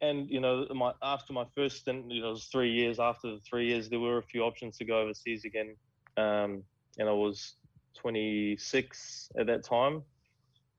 And 0.00 0.28
you 0.30 0.40
know, 0.40 0.66
my 0.74 0.92
after 1.02 1.32
my 1.32 1.44
first 1.54 1.78
stint, 1.78 2.10
you 2.10 2.20
know, 2.22 2.28
it 2.28 2.32
was 2.32 2.46
three 2.46 2.72
years. 2.72 2.98
After 2.98 3.32
the 3.32 3.40
three 3.40 3.68
years, 3.68 3.88
there 3.88 4.00
were 4.00 4.18
a 4.18 4.22
few 4.22 4.42
options 4.42 4.76
to 4.78 4.84
go 4.84 5.00
overseas 5.00 5.44
again, 5.44 5.76
um, 6.16 6.62
and 6.98 7.08
I 7.08 7.12
was 7.12 7.56
26 7.98 9.30
at 9.38 9.46
that 9.46 9.64
time. 9.64 10.02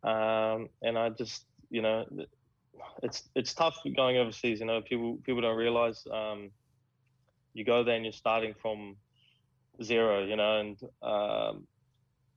Um, 0.04 0.70
and 0.82 0.98
I 0.98 1.10
just, 1.10 1.46
you 1.70 1.82
know, 1.82 2.06
it's 3.04 3.30
it's 3.36 3.54
tough 3.54 3.78
going 3.96 4.18
overseas. 4.18 4.60
You 4.60 4.66
know, 4.66 4.82
people 4.82 5.18
people 5.24 5.42
don't 5.42 5.58
realize 5.58 6.06
um, 6.12 6.52
you 7.54 7.64
go 7.64 7.84
there 7.84 7.96
and 7.96 8.04
you're 8.06 8.12
starting 8.12 8.54
from 8.62 8.98
zero, 9.82 10.26
you 10.26 10.36
know, 10.36 10.60
and 10.60 10.78
um, 11.02 11.68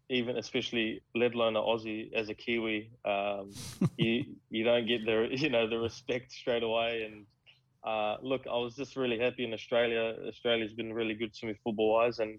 even 0.09 0.37
especially 0.37 1.03
let 1.15 1.35
alone 1.35 1.57
an 1.57 1.63
Aussie 1.63 2.13
as 2.15 2.29
a 2.29 2.35
Kiwi, 2.35 2.91
um, 3.05 3.51
you 3.97 4.25
you 4.51 4.65
don't 4.65 4.87
get 4.87 5.05
the 5.05 5.29
you 5.31 5.51
know 5.51 5.69
the 5.69 5.79
respect 5.79 6.33
straight 6.33 6.63
away. 6.63 7.03
And 7.05 7.27
uh, 7.85 8.17
look, 8.23 8.47
I 8.47 8.57
was 8.57 8.75
just 8.75 8.97
really 8.97 9.19
happy 9.19 9.45
in 9.45 9.53
Australia. 9.53 10.15
Australia's 10.29 10.73
been 10.73 10.93
really 10.93 11.15
good 11.15 11.35
to 11.35 11.47
me 11.47 11.55
football 11.65 11.95
wise, 11.95 12.19
and 12.19 12.39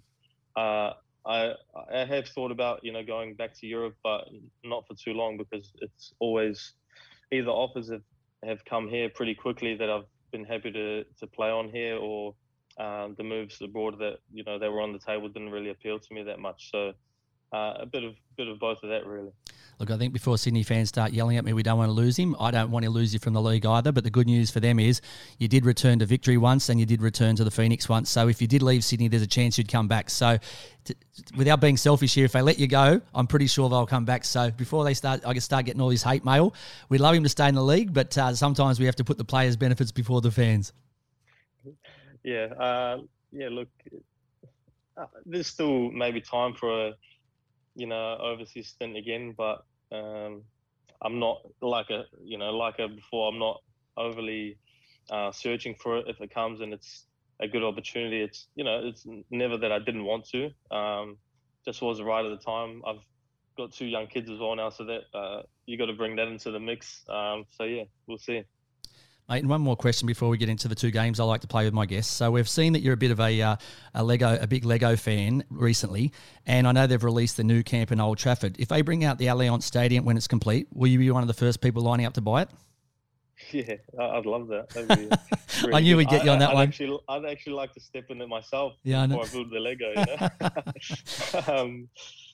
uh, 0.55 0.93
I 1.25 1.53
I 1.91 2.05
have 2.05 2.27
thought 2.29 2.51
about 2.51 2.83
you 2.83 2.93
know 2.93 3.03
going 3.03 3.35
back 3.35 3.53
to 3.59 3.67
Europe, 3.67 3.95
but 4.03 4.29
not 4.63 4.87
for 4.87 4.95
too 4.95 5.13
long 5.13 5.37
because 5.37 5.71
it's 5.81 6.13
always 6.19 6.73
either 7.31 7.49
offers 7.49 7.91
have 7.91 8.03
have 8.45 8.63
come 8.65 8.87
here 8.87 9.09
pretty 9.09 9.35
quickly 9.35 9.75
that 9.75 9.89
I've 9.89 10.05
been 10.31 10.45
happy 10.45 10.71
to 10.71 11.03
to 11.03 11.27
play 11.27 11.49
on 11.49 11.69
here, 11.69 11.97
or 11.97 12.33
um, 12.79 13.15
the 13.17 13.23
moves 13.23 13.61
abroad 13.61 13.99
that 13.99 14.19
you 14.31 14.43
know 14.45 14.57
that 14.57 14.71
were 14.71 14.81
on 14.81 14.93
the 14.93 14.99
table 14.99 15.27
didn't 15.27 15.49
really 15.49 15.69
appeal 15.69 15.99
to 15.99 16.13
me 16.13 16.23
that 16.23 16.39
much. 16.39 16.71
So 16.71 16.93
uh, 17.53 17.73
a 17.79 17.85
bit 17.85 18.03
of 18.03 18.15
bit 18.35 18.47
of 18.47 18.59
both 18.59 18.83
of 18.83 18.89
that 18.89 19.05
really. 19.05 19.31
Look, 19.79 19.91
I 19.91 19.97
think 19.97 20.11
before 20.11 20.39
Sydney 20.39 20.63
fans 20.63 20.89
start 20.89 21.13
yelling 21.13 21.37
at 21.37 21.45
me, 21.45 21.53
we 21.53 21.61
don't 21.61 21.77
want 21.77 21.89
to 21.89 21.93
lose 21.93 22.17
him. 22.17 22.35
I 22.39 22.49
don't 22.49 22.71
want 22.71 22.85
to 22.85 22.89
lose 22.89 23.13
you 23.13 23.19
from 23.19 23.33
the 23.33 23.41
league 23.41 23.63
either. 23.63 23.91
But 23.91 24.03
the 24.03 24.09
good 24.09 24.25
news 24.25 24.49
for 24.49 24.59
them 24.59 24.79
is 24.79 25.01
you 25.37 25.47
did 25.47 25.65
return 25.67 25.99
to 25.99 26.05
victory 26.07 26.35
once 26.37 26.69
and 26.69 26.79
you 26.79 26.87
did 26.87 26.99
return 26.99 27.35
to 27.35 27.43
the 27.43 27.51
Phoenix 27.51 27.87
once. 27.87 28.09
So 28.09 28.27
if 28.27 28.41
you 28.41 28.47
did 28.47 28.63
leave 28.63 28.83
Sydney, 28.83 29.07
there's 29.07 29.21
a 29.21 29.27
chance 29.27 29.55
you'd 29.55 29.71
come 29.71 29.87
back. 29.87 30.09
So 30.09 30.39
t- 30.83 30.95
without 31.35 31.61
being 31.61 31.77
selfish 31.77 32.15
here, 32.15 32.25
if 32.25 32.31
they 32.31 32.41
let 32.41 32.57
you 32.57 32.65
go, 32.65 32.99
I'm 33.13 33.27
pretty 33.27 33.45
sure 33.45 33.69
they'll 33.69 33.85
come 33.85 34.03
back. 34.03 34.25
So 34.25 34.49
before 34.49 34.83
they 34.83 34.95
start, 34.95 35.21
I 35.23 35.33
can 35.33 35.41
start 35.41 35.65
getting 35.65 35.81
all 35.81 35.89
this 35.89 36.01
hate 36.01 36.25
mail. 36.25 36.55
We'd 36.89 37.01
love 37.01 37.13
him 37.13 37.21
to 37.21 37.29
stay 37.29 37.47
in 37.47 37.53
the 37.53 37.63
league, 37.63 37.93
but 37.93 38.17
uh, 38.17 38.33
sometimes 38.33 38.79
we 38.79 38.87
have 38.87 38.95
to 38.95 39.03
put 39.03 39.19
the 39.19 39.25
players' 39.25 39.57
benefits 39.57 39.91
before 39.91 40.21
the 40.21 40.31
fans. 40.31 40.73
Yeah, 42.23 42.45
uh, 42.59 43.01
yeah. 43.31 43.49
Look, 43.49 43.69
uh, 44.97 45.05
there's 45.25 45.47
still 45.47 45.91
maybe 45.91 46.19
time 46.19 46.55
for 46.55 46.87
a 46.87 46.93
you 47.77 47.87
know 47.87 48.17
overseas 48.17 48.69
stint 48.69 48.97
again, 48.97 49.35
but 49.37 49.63
um, 49.91 50.43
I'm 51.01 51.19
not 51.19 51.41
like 51.61 51.89
a 51.91 52.05
you 52.23 52.37
know 52.37 52.51
like 52.51 52.79
a 52.79 52.87
before. 52.87 53.29
I'm 53.31 53.39
not 53.39 53.61
overly 53.95 54.57
uh, 55.09 55.31
searching 55.31 55.75
for 55.81 55.97
it. 55.99 56.05
If 56.07 56.19
it 56.19 56.33
comes 56.33 56.59
and 56.61 56.73
it's 56.73 57.05
a 57.39 57.47
good 57.47 57.63
opportunity, 57.63 58.21
it's 58.21 58.47
you 58.55 58.63
know 58.63 58.81
it's 58.83 59.05
never 59.29 59.57
that 59.57 59.71
I 59.71 59.79
didn't 59.79 60.05
want 60.05 60.27
to. 60.29 60.49
Um, 60.75 61.17
just 61.65 61.81
was 61.81 62.01
right 62.01 62.25
at 62.25 62.29
the 62.29 62.43
time. 62.43 62.81
I've 62.85 63.03
got 63.57 63.71
two 63.73 63.85
young 63.85 64.07
kids 64.07 64.29
as 64.29 64.39
well 64.39 64.55
now, 64.55 64.69
so 64.69 64.85
that 64.85 65.01
uh, 65.13 65.43
you 65.67 65.77
got 65.77 65.85
to 65.85 65.93
bring 65.93 66.15
that 66.15 66.27
into 66.27 66.51
the 66.51 66.59
mix. 66.59 67.03
Um, 67.09 67.45
so 67.57 67.63
yeah, 67.63 67.83
we'll 68.07 68.17
see. 68.17 68.43
Mate, 69.29 69.39
and 69.39 69.49
one 69.49 69.59
more 69.59 69.75
question 69.75 70.07
before 70.07 70.29
we 70.29 70.37
get 70.37 70.47
into 70.47 70.69
the 70.69 70.75
two 70.75 70.89
games 70.89 71.19
I 71.19 71.25
like 71.25 71.41
to 71.41 71.47
play 71.47 71.65
with 71.65 71.73
my 71.73 71.85
guests. 71.85 72.13
So 72.13 72.31
we've 72.31 72.47
seen 72.47 72.71
that 72.73 72.79
you're 72.79 72.93
a 72.93 72.97
bit 72.97 73.11
of 73.11 73.19
a, 73.19 73.41
uh, 73.41 73.55
a 73.93 74.01
Lego, 74.01 74.37
a 74.39 74.47
big 74.47 74.63
Lego 74.63 74.95
fan 74.95 75.43
recently, 75.49 76.13
and 76.45 76.65
I 76.65 76.71
know 76.71 76.87
they've 76.87 77.03
released 77.03 77.35
the 77.35 77.43
new 77.43 77.61
Camp 77.61 77.91
Nou 77.91 78.05
Old 78.05 78.17
Trafford. 78.19 78.55
If 78.57 78.69
they 78.69 78.81
bring 78.81 79.03
out 79.03 79.17
the 79.17 79.25
Allianz 79.25 79.63
Stadium 79.63 80.05
when 80.05 80.15
it's 80.15 80.29
complete, 80.29 80.69
will 80.73 80.87
you 80.87 80.97
be 80.97 81.11
one 81.11 81.23
of 81.23 81.27
the 81.27 81.33
first 81.33 81.59
people 81.59 81.81
lining 81.81 82.05
up 82.05 82.13
to 82.13 82.21
buy 82.21 82.43
it? 82.43 82.49
Yeah, 83.51 83.75
I'd 83.99 84.25
love 84.25 84.47
that. 84.47 84.73
Really 84.75 85.73
I 85.75 85.79
knew 85.79 85.97
we'd 85.97 86.09
get 86.09 86.25
you 86.25 86.31
on 86.31 86.39
that 86.39 86.49
I'd 86.49 86.55
one. 86.55 86.67
Actually, 86.69 86.97
I'd 87.07 87.25
actually 87.25 87.53
like 87.53 87.71
to 87.75 87.79
step 87.79 88.05
in 88.09 88.19
it 88.19 88.27
myself 88.27 88.73
Yeah, 88.83 89.03
I 89.03 89.07
before 89.07 89.25
I 89.25 89.27
build 89.27 89.51
the 89.51 89.59
Lego. 89.59 89.89
You 89.89 90.05
know? 91.45 91.53
um, 91.61 91.87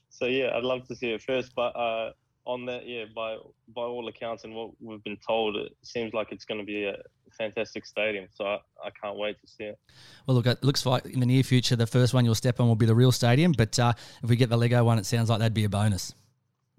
so 0.10 0.26
yeah, 0.26 0.56
I'd 0.56 0.64
love 0.64 0.88
to 0.88 0.96
see 0.96 1.10
it 1.12 1.22
first. 1.22 1.54
But 1.56 1.76
uh, 1.76 2.14
on 2.46 2.66
that, 2.66 2.88
yeah, 2.88 3.06
by 3.16 3.38
by 3.74 3.84
all 3.84 4.08
accounts 4.08 4.44
and 4.44 4.54
what 4.54 4.72
we've 4.82 5.04
been 5.04 5.18
told, 5.26 5.56
it 5.56 5.76
seems 5.82 6.14
like 6.14 6.32
it's 6.32 6.46
going 6.46 6.60
to 6.60 6.66
be 6.66 6.86
a 6.86 6.98
fantastic 7.38 7.86
stadium. 7.86 8.28
So 8.34 8.46
I, 8.46 8.60
I 8.84 8.90
can't 9.02 9.18
wait 9.18 9.40
to 9.42 9.48
see 9.48 9.64
it. 9.66 9.80
Well, 10.28 10.36
look, 10.36 10.46
it 10.46 10.64
looks 10.64 10.86
like 10.86 11.06
in 11.06 11.20
the 11.20 11.26
near 11.26 11.44
future, 11.44 11.76
the 11.76 11.88
first 11.88 12.14
one 12.14 12.26
you'll 12.26 12.36
step 12.36 12.60
on 12.60 12.68
will 12.68 12.76
be 12.76 12.86
the 12.86 12.96
real 12.96 13.12
stadium. 13.12 13.54
But 13.54 13.78
uh, 13.80 13.94
if 14.22 14.30
we 14.30 14.36
get 14.36 14.50
the 14.50 14.58
Lego 14.58 14.84
one, 14.84 14.98
it 14.98 15.06
sounds 15.06 15.30
like 15.30 15.40
that'd 15.40 15.54
be 15.54 15.64
a 15.64 15.70
bonus. 15.70 16.14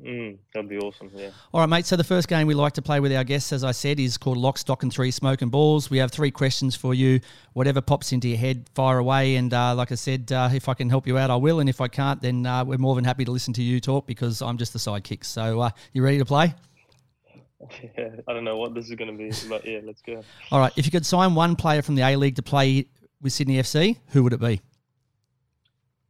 Mm, 0.03 0.39
that'd 0.53 0.69
be 0.69 0.79
awesome. 0.79 1.11
Yeah. 1.15 1.31
All 1.53 1.61
right, 1.61 1.69
mate. 1.69 1.87
So 1.87 1.95
the 1.95 2.05
first 2.05 2.27
game 2.27 2.49
we 2.49 2.55
like 2.55 2.73
to 2.75 2.83
play 2.83 2.99
with 2.99 3.13
our 3.13 3.23
guests, 3.23 3.53
as 3.53 3.63
I 3.63 3.71
said, 3.71 4.01
is 4.01 4.19
called 4.19 4.37
Lock, 4.37 4.59
Stock, 4.59 4.83
and 4.83 4.93
Three 4.93 5.13
Smoking 5.13 5.51
Balls. 5.51 5.89
We 5.89 5.99
have 5.99 6.11
three 6.11 6.33
questions 6.33 6.75
for 6.75 6.95
you. 6.95 7.21
Whatever 7.53 7.81
pops 7.81 8.13
into 8.13 8.29
your 8.29 8.39
head, 8.39 8.69
fire 8.75 8.99
away. 8.99 9.37
And 9.37 9.55
uh, 9.55 9.75
like 9.77 9.93
I 9.93 9.95
said, 9.95 10.33
uh, 10.33 10.51
if 10.53 10.69
I 10.69 10.75
can 10.75 10.91
help 10.91 11.07
you 11.07 11.17
out, 11.17 11.31
I 11.31 11.37
will. 11.37 11.61
And 11.61 11.69
if 11.69 11.81
I 11.81 11.87
can't, 11.87 12.21
then 12.21 12.45
uh, 12.45 12.65
we're 12.65 12.79
more 12.79 12.97
than 12.97 13.05
happy 13.05 13.25
to 13.25 13.31
listen 13.31 13.55
to 13.55 13.63
you 13.63 13.81
talk 13.81 14.07
because 14.07 14.43
I'm 14.43 14.59
just 14.59 14.73
the 14.73 14.81
sidekick. 14.81 15.25
So 15.25 15.61
uh, 15.61 15.71
you 15.93 16.03
ready 16.03 16.19
to 16.19 16.25
play? 16.25 16.55
yeah. 17.97 18.09
I 18.27 18.33
don't 18.33 18.45
know 18.45 18.57
what 18.57 18.75
this 18.75 18.91
is 18.91 18.97
going 18.97 19.17
to 19.17 19.17
be, 19.17 19.31
but 19.49 19.65
yeah, 19.65 19.79
let's 19.85 20.03
go. 20.03 20.23
All 20.51 20.59
right. 20.59 20.73
If 20.77 20.87
you 20.87 20.93
could 20.93 21.07
sign 21.07 21.37
one 21.37 21.55
player 21.55 21.83
from 21.83 21.95
the 21.95 22.03
A 22.03 22.17
League 22.17 22.37
to 22.37 22.43
play 22.43 22.87
with 23.23 23.33
Sydney 23.33 23.59
FC, 23.59 23.97
who 24.09 24.25
would 24.25 24.33
it 24.33 24.41
be? 24.41 24.61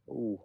Ooh. 0.09 0.39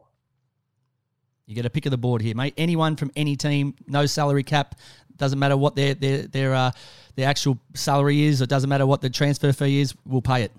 You 1.51 1.57
get 1.57 1.67
a 1.67 1.71
pick 1.71 1.85
of 1.85 1.91
the 1.91 1.99
board 1.99 2.23
here, 2.23 2.37
mate. 2.37 2.55
Anyone 2.57 2.95
from 2.95 3.11
any 3.17 3.35
team, 3.35 3.75
no 3.89 4.07
salary 4.07 4.45
cap. 4.45 4.77
Doesn't 5.17 5.41
matter 5.41 5.57
what 5.57 5.75
their 5.75 5.95
their 5.95 6.23
their 6.23 6.55
uh, 6.55 6.71
their 7.17 7.29
actual 7.29 7.59
salary 7.75 8.23
is, 8.23 8.41
or 8.41 8.47
doesn't 8.47 8.71
matter 8.71 8.87
what 8.87 9.01
the 9.01 9.11
transfer 9.11 9.53
fee 9.53 9.81
is. 9.81 9.93
We'll 10.07 10.23
pay 10.23 10.45
it. 10.45 10.53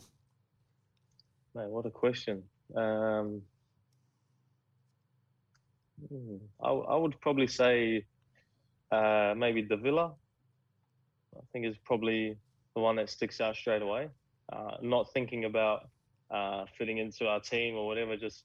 Man, 1.56 1.70
what 1.70 1.86
a 1.86 1.90
question. 1.90 2.44
Um, 2.76 3.42
hmm, 6.10 6.36
I, 6.62 6.72
I 6.72 6.96
would 6.98 7.18
probably 7.22 7.48
say 7.48 8.04
uh, 8.92 9.34
maybe 9.38 9.62
Davila. 9.62 10.12
I 11.38 11.40
think 11.54 11.68
is 11.68 11.78
probably 11.86 12.36
the 12.76 12.82
one 12.82 12.98
that 12.98 13.10
sticks 13.10 13.40
out 13.40 13.56
straight 13.56 13.82
away. 13.82 14.10
Uh, 14.52 14.72
not 14.82 15.14
thinking 15.14 15.46
about 15.46 15.88
uh, 16.30 16.66
fitting 16.78 16.98
into 16.98 17.28
our 17.28 17.40
team 17.40 17.76
or 17.76 17.88
whatever, 17.88 18.18
just 18.18 18.44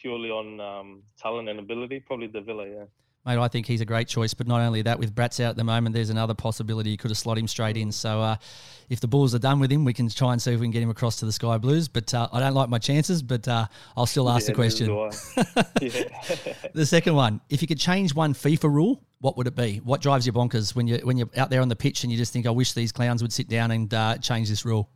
purely 0.00 0.30
on 0.30 0.60
um, 0.60 1.02
talent 1.20 1.48
and 1.48 1.58
ability. 1.58 2.00
Probably 2.00 2.26
Davila, 2.28 2.68
yeah. 2.68 2.84
Mate, 3.26 3.36
I 3.38 3.48
think 3.48 3.66
he's 3.66 3.80
a 3.80 3.84
great 3.84 4.08
choice. 4.08 4.32
But 4.32 4.46
not 4.46 4.60
only 4.60 4.80
that, 4.82 4.98
with 4.98 5.14
Bratz 5.14 5.38
out 5.44 5.50
at 5.50 5.56
the 5.56 5.64
moment, 5.64 5.94
there's 5.94 6.08
another 6.08 6.34
possibility 6.34 6.90
you 6.90 6.96
could 6.96 7.10
have 7.10 7.18
slot 7.18 7.36
him 7.36 7.46
straight 7.48 7.76
in. 7.76 7.92
So 7.92 8.22
uh, 8.22 8.36
if 8.88 9.00
the 9.00 9.08
Bulls 9.08 9.34
are 9.34 9.38
done 9.40 9.60
with 9.60 9.70
him, 9.70 9.84
we 9.84 9.92
can 9.92 10.08
try 10.08 10.32
and 10.32 10.40
see 10.40 10.52
if 10.52 10.60
we 10.60 10.64
can 10.66 10.70
get 10.70 10.82
him 10.82 10.88
across 10.88 11.16
to 11.16 11.26
the 11.26 11.32
Sky 11.32 11.58
Blues. 11.58 11.88
But 11.88 12.14
uh, 12.14 12.28
I 12.32 12.40
don't 12.40 12.54
like 12.54 12.70
my 12.70 12.78
chances, 12.78 13.22
but 13.22 13.46
uh, 13.46 13.66
I'll 13.96 14.06
still 14.06 14.30
ask 14.30 14.46
Yeah, 14.46 14.52
the 14.52 14.54
question. 14.54 14.86
do 14.86 15.00
I. 15.00 15.10
yeah. 15.82 16.54
The 16.72 16.86
second 16.86 17.16
one, 17.16 17.40
if 17.50 17.60
you 17.60 17.68
could 17.68 17.78
change 17.80 18.14
one 18.14 18.32
FIFA 18.34 18.72
rule, 18.72 19.02
what 19.20 19.36
would 19.36 19.46
it 19.48 19.56
be? 19.56 19.78
What 19.84 20.00
drives 20.00 20.26
you 20.26 20.32
bonkers 20.32 20.74
when 20.76 20.86
you 20.86 20.98
when 21.02 21.16
you're 21.18 21.28
out 21.36 21.50
there 21.50 21.60
on 21.60 21.68
the 21.68 21.76
pitch 21.76 22.04
and 22.04 22.12
you 22.12 22.16
just 22.16 22.32
think, 22.32 22.46
I 22.46 22.50
wish 22.50 22.72
these 22.72 22.92
clowns 22.92 23.20
would 23.20 23.32
sit 23.32 23.48
down 23.48 23.72
and 23.72 23.92
uh, 23.92 24.16
change 24.18 24.48
this 24.48 24.64
rule? 24.64 24.88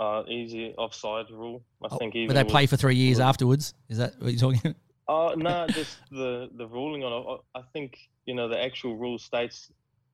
Uh, 0.00 0.22
easy 0.28 0.74
offside 0.78 1.26
rule. 1.30 1.62
I 1.84 1.88
Oh, 1.92 1.98
think 1.98 2.16
even 2.16 2.34
but 2.34 2.42
they 2.42 2.50
play 2.50 2.66
for 2.66 2.76
three 2.76 2.96
years 2.96 3.20
afterwards. 3.20 3.74
Is 3.88 3.98
that 3.98 4.14
what 4.20 4.32
you're 4.32 4.52
talking? 4.52 4.74
about? 5.06 5.32
Uh, 5.32 5.34
no, 5.36 5.66
just 5.70 5.98
the 6.10 6.48
the 6.56 6.66
ruling 6.66 7.04
on 7.04 7.12
it. 7.12 7.40
I 7.54 7.62
think 7.72 7.98
you 8.26 8.34
know 8.34 8.48
the 8.48 8.60
actual 8.60 8.96
rule 8.96 9.18
states, 9.18 9.70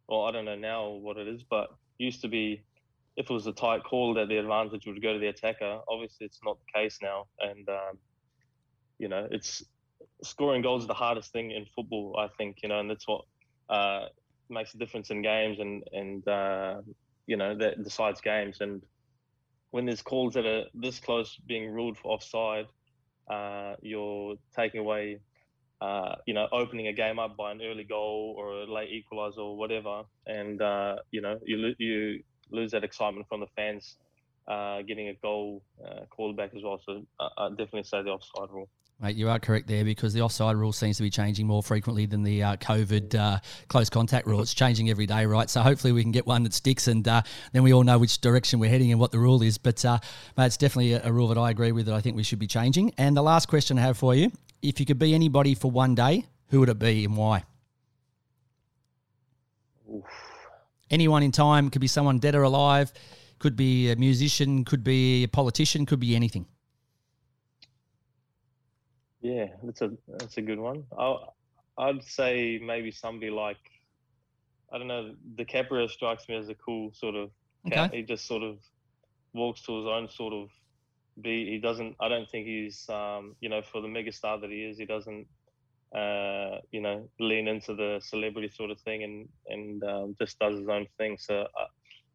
or 0.09 0.29
I 0.29 0.33
don't 0.33 0.44
know 0.44 0.57
now 0.57 0.88
what 0.88 1.16
it 1.16 1.29
is, 1.29 1.42
but 1.49 1.68
used 1.99 2.20
to 2.22 2.29
be 2.29 2.62
if 3.16 3.31
it 3.31 3.33
was 3.33 3.46
a 3.46 3.53
tight 3.53 3.83
call 3.85 4.12
that 4.14 4.29
the 4.29 4.37
advantage 4.37 4.87
would 4.87 5.01
go 5.01 5.12
to 5.12 5.18
the 5.18 5.29
attacker. 5.29 5.81
Obviously, 5.88 6.27
it's 6.27 6.40
not 6.44 6.59
the 6.59 6.81
case 6.81 6.99
now, 7.01 7.27
and 7.40 7.68
um, 7.68 7.99
you 8.99 9.09
know 9.09 9.27
it's 9.31 9.62
scoring 10.22 10.62
goals 10.62 10.83
is 10.83 10.88
the 10.88 10.94
hardest 10.94 11.33
thing 11.33 11.51
in 11.53 11.64
football. 11.75 12.16
I 12.18 12.29
think 12.38 12.59
you 12.62 12.68
know, 12.68 12.81
and 12.81 12.90
that's 12.90 13.07
what 13.07 13.22
uh, 13.68 14.07
makes 14.49 14.75
a 14.75 14.79
difference 14.79 15.11
in 15.11 15.22
games, 15.22 15.59
and 15.61 15.85
and 15.92 16.27
uh, 16.27 16.81
you 17.27 17.37
know 17.37 17.57
that 17.57 17.85
decides 17.85 18.20
games. 18.20 18.61
And 18.61 18.83
when 19.71 19.87
there's 19.87 20.03
calls 20.03 20.35
that 20.35 20.47
are 20.47 20.65
this 20.75 21.01
close 21.01 21.37
being 21.47 21.71
ruled 21.71 21.97
for 21.99 22.13
offside 22.13 22.67
uh, 23.31 23.75
you're 23.83 24.37
taking 24.57 24.81
away, 24.81 25.21
uh, 25.81 26.15
you 26.27 26.35
know, 26.35 26.49
opening 26.53 26.89
a 26.89 26.93
game 26.93 27.19
up 27.19 27.37
by 27.37 27.53
an 27.53 27.61
early 27.63 27.85
goal 27.85 28.35
or 28.39 28.63
a 28.63 28.65
late 28.73 28.91
equaliser 28.91 29.39
or 29.39 29.57
whatever, 29.57 30.05
and 30.27 30.61
uh, 30.63 30.97
you 31.11 31.21
know, 31.21 31.39
you 31.45 31.57
lo- 31.59 31.75
you 31.79 32.23
lose 32.51 32.73
that 32.73 32.85
excitement 32.85 33.27
from 33.29 33.41
the 33.41 33.47
fans 33.57 33.97
uh, 34.49 34.83
getting 34.83 35.09
a 35.09 35.15
goal 35.23 35.63
uh, 35.85 36.07
called 36.11 36.37
back 36.37 36.51
as 36.55 36.63
well. 36.63 36.81
So 36.85 37.05
I 37.21 37.29
I 37.39 37.49
definitely 37.51 37.85
say 37.85 38.03
the 38.03 38.11
offside 38.11 38.51
rule. 38.51 38.71
Mate, 38.99 39.15
you 39.15 39.29
are 39.29 39.39
correct 39.39 39.67
there 39.67 39.85
because 39.85 40.15
the 40.15 40.23
offside 40.23 40.57
rule 40.57 40.73
seems 40.73 40.97
to 40.97 41.03
be 41.03 41.11
changing 41.11 41.47
more 41.47 41.63
frequently 41.63 42.07
than 42.07 42.23
the 42.23 42.43
uh, 42.43 42.57
COVID 42.57 43.15
uh, 43.15 43.41
close 43.69 43.91
contact 43.91 44.27
rule. 44.27 44.41
It's 44.41 44.55
changing 44.55 44.89
every 44.89 45.05
day, 45.05 45.27
right? 45.27 45.51
So 45.51 45.61
hopefully 45.61 45.93
we 45.93 46.01
can 46.01 46.13
get 46.13 46.27
one 46.27 46.45
that 46.45 46.55
sticks, 46.55 46.89
and 46.89 47.07
uh, 47.07 47.21
then 47.53 47.63
we 47.63 47.75
all 47.75 47.85
know 47.85 47.99
which 47.99 48.23
direction 48.23 48.59
we're 48.59 48.71
heading 48.71 48.91
and 48.91 48.99
what 48.99 49.13
the 49.13 49.19
rule 49.19 49.43
is. 49.43 49.59
But 49.59 49.85
uh, 49.85 49.99
mate, 50.39 50.47
it's 50.47 50.57
definitely 50.57 50.95
a, 50.95 51.05
a 51.05 51.13
rule 51.13 51.29
that 51.29 51.37
I 51.37 51.51
agree 51.51 51.73
with 51.73 51.85
that 51.87 51.95
I 51.95 52.01
think 52.01 52.17
we 52.17 52.23
should 52.23 52.39
be 52.39 52.47
changing. 52.47 52.95
And 52.97 53.15
the 53.15 53.23
last 53.23 53.49
question 53.49 53.79
I 53.79 53.83
have 53.83 53.99
for 53.99 54.15
you: 54.15 54.33
If 54.63 54.81
you 54.81 54.87
could 54.87 54.99
be 54.99 55.15
anybody 55.15 55.55
for 55.55 55.71
one 55.71 55.95
day, 55.95 56.25
who 56.49 56.61
would 56.61 56.71
it 56.71 56.79
be 56.79 57.05
and 57.05 57.19
why? 57.19 57.45
Oof. 59.93 60.05
Anyone 60.91 61.23
in 61.23 61.33
time 61.33 61.69
could 61.69 61.83
be 61.83 61.87
someone 61.87 62.19
dead 62.19 62.35
or 62.35 62.45
alive, 62.45 62.95
could 63.41 63.57
be 63.57 63.91
a 63.91 63.97
musician, 63.97 64.65
could 64.65 64.83
be 64.83 65.25
a 65.25 65.29
politician, 65.29 65.85
could 65.85 66.01
be 66.01 66.17
anything. 66.17 66.47
Yeah, 69.27 69.47
that's 69.65 69.83
a 69.83 69.91
that's 70.07 70.37
a 70.37 70.43
good 70.43 70.61
one. 70.61 70.85
I 70.97 71.17
I'd 71.79 72.05
say 72.05 72.61
maybe 72.62 72.93
somebody 72.93 73.31
like 73.31 73.65
I 74.73 74.79
don't 74.79 74.87
know. 74.87 75.15
The 75.37 75.45
DiCaprio 75.45 75.91
strikes 75.91 76.29
me 76.29 76.37
as 76.37 76.49
a 76.49 76.55
cool 76.55 76.93
sort 76.93 77.17
of 77.17 77.31
cat. 77.73 77.89
Okay. 77.89 77.97
He 77.99 78.03
just 78.05 78.27
sort 78.27 78.45
of 78.45 78.59
walks 79.35 79.62
to 79.62 79.79
his 79.79 79.87
own 79.87 80.09
sort 80.09 80.33
of 80.33 80.49
beat. 81.20 81.49
He 81.49 81.59
doesn't. 81.59 81.97
I 82.01 82.09
don't 82.09 82.31
think 82.31 82.47
he's 82.47 82.89
um, 82.89 83.35
you 83.41 83.49
know 83.49 83.62
for 83.62 83.81
the 83.81 83.89
megastar 83.89 84.41
that 84.41 84.51
he 84.51 84.62
is. 84.64 84.79
He 84.79 84.87
doesn't 84.87 85.27
uh, 85.93 86.61
you 86.70 86.81
know 86.81 87.09
lean 87.18 87.49
into 87.49 87.74
the 87.74 88.01
celebrity 88.01 88.51
sort 88.55 88.70
of 88.70 88.79
thing 88.81 89.03
and 89.03 89.29
and 89.49 89.83
um, 89.83 90.16
just 90.20 90.39
does 90.39 90.57
his 90.61 90.68
own 90.68 90.87
thing. 90.99 91.16
So 91.18 91.47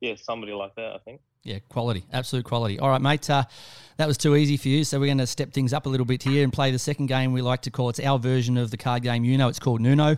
yeah, 0.02 0.16
somebody 0.16 0.52
like 0.52 0.76
that. 0.76 0.96
I 0.96 0.98
think. 0.98 1.22
Yeah, 1.44 1.60
quality, 1.70 2.04
absolute 2.12 2.46
quality. 2.46 2.78
All 2.80 2.90
right, 2.90 3.02
mate. 3.02 3.30
Uh, 3.30 3.46
that 3.98 4.08
was 4.08 4.18
too 4.18 4.36
easy 4.36 4.58
for 4.58 4.68
you, 4.68 4.84
so 4.84 5.00
we're 5.00 5.08
going 5.08 5.18
to 5.20 5.28
step 5.28 5.54
things 5.54 5.74
up 5.74 5.86
a 5.86 5.90
little 5.90 6.06
bit 6.06 6.22
here 6.22 6.44
and 6.44 6.52
play 6.52 6.72
the 6.72 6.80
second 6.80 7.08
game. 7.08 7.34
We 7.34 7.42
like 7.42 7.62
to 7.64 7.72
call 7.72 7.90
it's 7.90 8.00
our 8.00 8.20
version 8.20 8.58
of 8.58 8.70
the 8.70 8.78
card 8.78 9.04
game. 9.04 9.24
You 9.24 9.38
know, 9.38 9.48
it's 9.48 9.60
called 9.60 9.82
Nuno. 9.82 10.18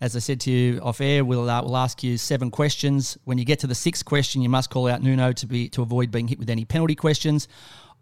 As 0.00 0.16
I 0.16 0.18
said 0.18 0.40
to 0.40 0.50
you 0.50 0.80
off 0.80 1.00
air, 1.00 1.24
we'll 1.24 1.48
uh, 1.48 1.62
we'll 1.62 1.76
ask 1.76 2.02
you 2.02 2.18
seven 2.18 2.50
questions. 2.50 3.18
When 3.24 3.38
you 3.38 3.44
get 3.44 3.58
to 3.60 3.66
the 3.66 3.74
sixth 3.74 4.04
question, 4.04 4.42
you 4.42 4.48
must 4.48 4.70
call 4.70 4.88
out 4.88 5.02
Nuno 5.02 5.32
to 5.32 5.46
be 5.46 5.68
to 5.70 5.82
avoid 5.82 6.10
being 6.10 6.28
hit 6.28 6.38
with 6.38 6.50
any 6.50 6.64
penalty 6.64 6.94
questions. 6.94 7.48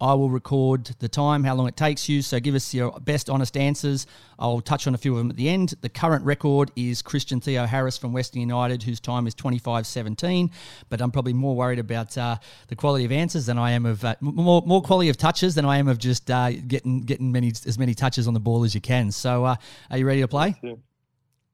I 0.00 0.14
will 0.14 0.30
record 0.30 0.86
the 0.98 1.08
time, 1.08 1.44
how 1.44 1.54
long 1.54 1.68
it 1.68 1.76
takes 1.76 2.08
you. 2.08 2.22
So 2.22 2.40
give 2.40 2.54
us 2.54 2.72
your 2.72 2.92
best 3.00 3.28
honest 3.28 3.56
answers. 3.56 4.06
I'll 4.38 4.60
touch 4.60 4.86
on 4.86 4.94
a 4.94 4.98
few 4.98 5.12
of 5.12 5.18
them 5.18 5.30
at 5.30 5.36
the 5.36 5.48
end. 5.48 5.74
The 5.82 5.90
current 5.90 6.24
record 6.24 6.70
is 6.74 7.02
Christian 7.02 7.40
Theoharous 7.40 8.00
from 8.00 8.12
Western 8.12 8.40
United, 8.40 8.82
whose 8.82 8.98
time 8.98 9.26
is 9.26 9.34
25.17. 9.34 10.50
But 10.88 11.02
I'm 11.02 11.10
probably 11.10 11.34
more 11.34 11.54
worried 11.54 11.78
about 11.78 12.16
uh, 12.16 12.36
the 12.68 12.76
quality 12.76 13.04
of 13.04 13.12
answers 13.12 13.46
than 13.46 13.58
I 13.58 13.72
am 13.72 13.84
of 13.84 14.04
uh, 14.04 14.14
more 14.20 14.62
more 14.64 14.80
quality 14.80 15.10
of 15.10 15.16
touches 15.18 15.54
than 15.54 15.64
I 15.66 15.76
am 15.76 15.88
of 15.88 15.98
just 15.98 16.30
uh, 16.30 16.50
getting 16.52 17.00
getting 17.00 17.30
many 17.30 17.48
as 17.48 17.78
many 17.78 17.94
touches 17.94 18.26
on 18.26 18.34
the 18.34 18.40
ball 18.40 18.64
as 18.64 18.74
you 18.74 18.80
can. 18.80 19.10
So 19.10 19.44
uh, 19.44 19.56
are 19.90 19.98
you 19.98 20.06
ready 20.06 20.20
to 20.20 20.28
play? 20.28 20.56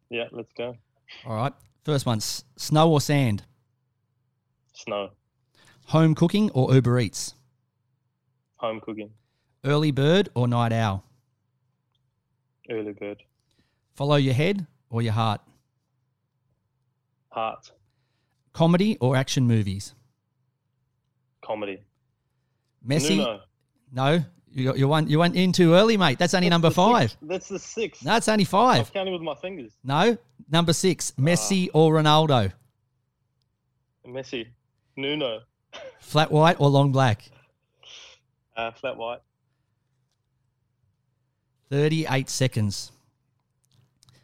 Yeah, 0.08 0.28
let's 0.30 0.52
go. 0.56 0.76
All 1.26 1.34
right. 1.34 1.52
First 1.84 2.06
one: 2.06 2.20
snow 2.20 2.92
or 2.92 3.00
sand? 3.00 3.42
Snow. 4.72 5.10
Home 5.86 6.14
cooking 6.14 6.50
or 6.50 6.72
Uber 6.74 6.98
Eats? 7.00 7.34
Home 8.56 8.80
cooking. 8.80 9.10
Early 9.64 9.90
bird 9.90 10.28
or 10.34 10.48
night 10.48 10.72
owl? 10.72 11.04
Early 12.70 12.92
bird. 12.92 13.22
Follow 13.94 14.16
your 14.16 14.34
head 14.34 14.66
or 14.90 15.02
your 15.02 15.12
heart? 15.12 15.40
Heart. 17.30 17.70
Comedy 18.52 18.96
or 19.00 19.16
action 19.16 19.46
movies? 19.46 19.94
Comedy. 21.44 21.82
Messi? 22.86 23.18
Nuno. 23.18 23.40
No, 23.92 24.24
you 24.50 24.74
you 24.74 24.88
went 24.88 25.08
you 25.10 25.18
went 25.18 25.36
in 25.36 25.52
too 25.52 25.74
early, 25.74 25.96
mate. 25.96 26.18
That's 26.18 26.34
only 26.34 26.48
That's 26.48 26.54
number 26.54 26.70
five. 26.70 27.10
sixth- 27.10 27.18
That's 27.28 27.48
the 27.48 27.58
sixth. 27.58 28.04
No, 28.04 28.16
it's 28.16 28.28
only 28.28 28.42
I'm 28.42 28.46
five. 28.46 28.92
counting 28.92 29.12
with 29.12 29.22
my 29.22 29.34
fingers. 29.34 29.72
No, 29.84 30.16
number 30.50 30.72
six. 30.72 31.12
Ah. 31.18 31.22
Messi 31.22 31.68
or 31.74 31.92
Ronaldo? 31.92 32.52
Messi. 34.06 34.46
Nuno. 34.96 35.40
Flat 36.00 36.30
white 36.32 36.56
or 36.58 36.68
long 36.70 36.90
black? 36.92 37.22
Uh, 38.56 38.70
flat 38.72 38.96
white. 38.96 39.20
Thirty-eight 41.70 42.30
seconds, 42.30 42.92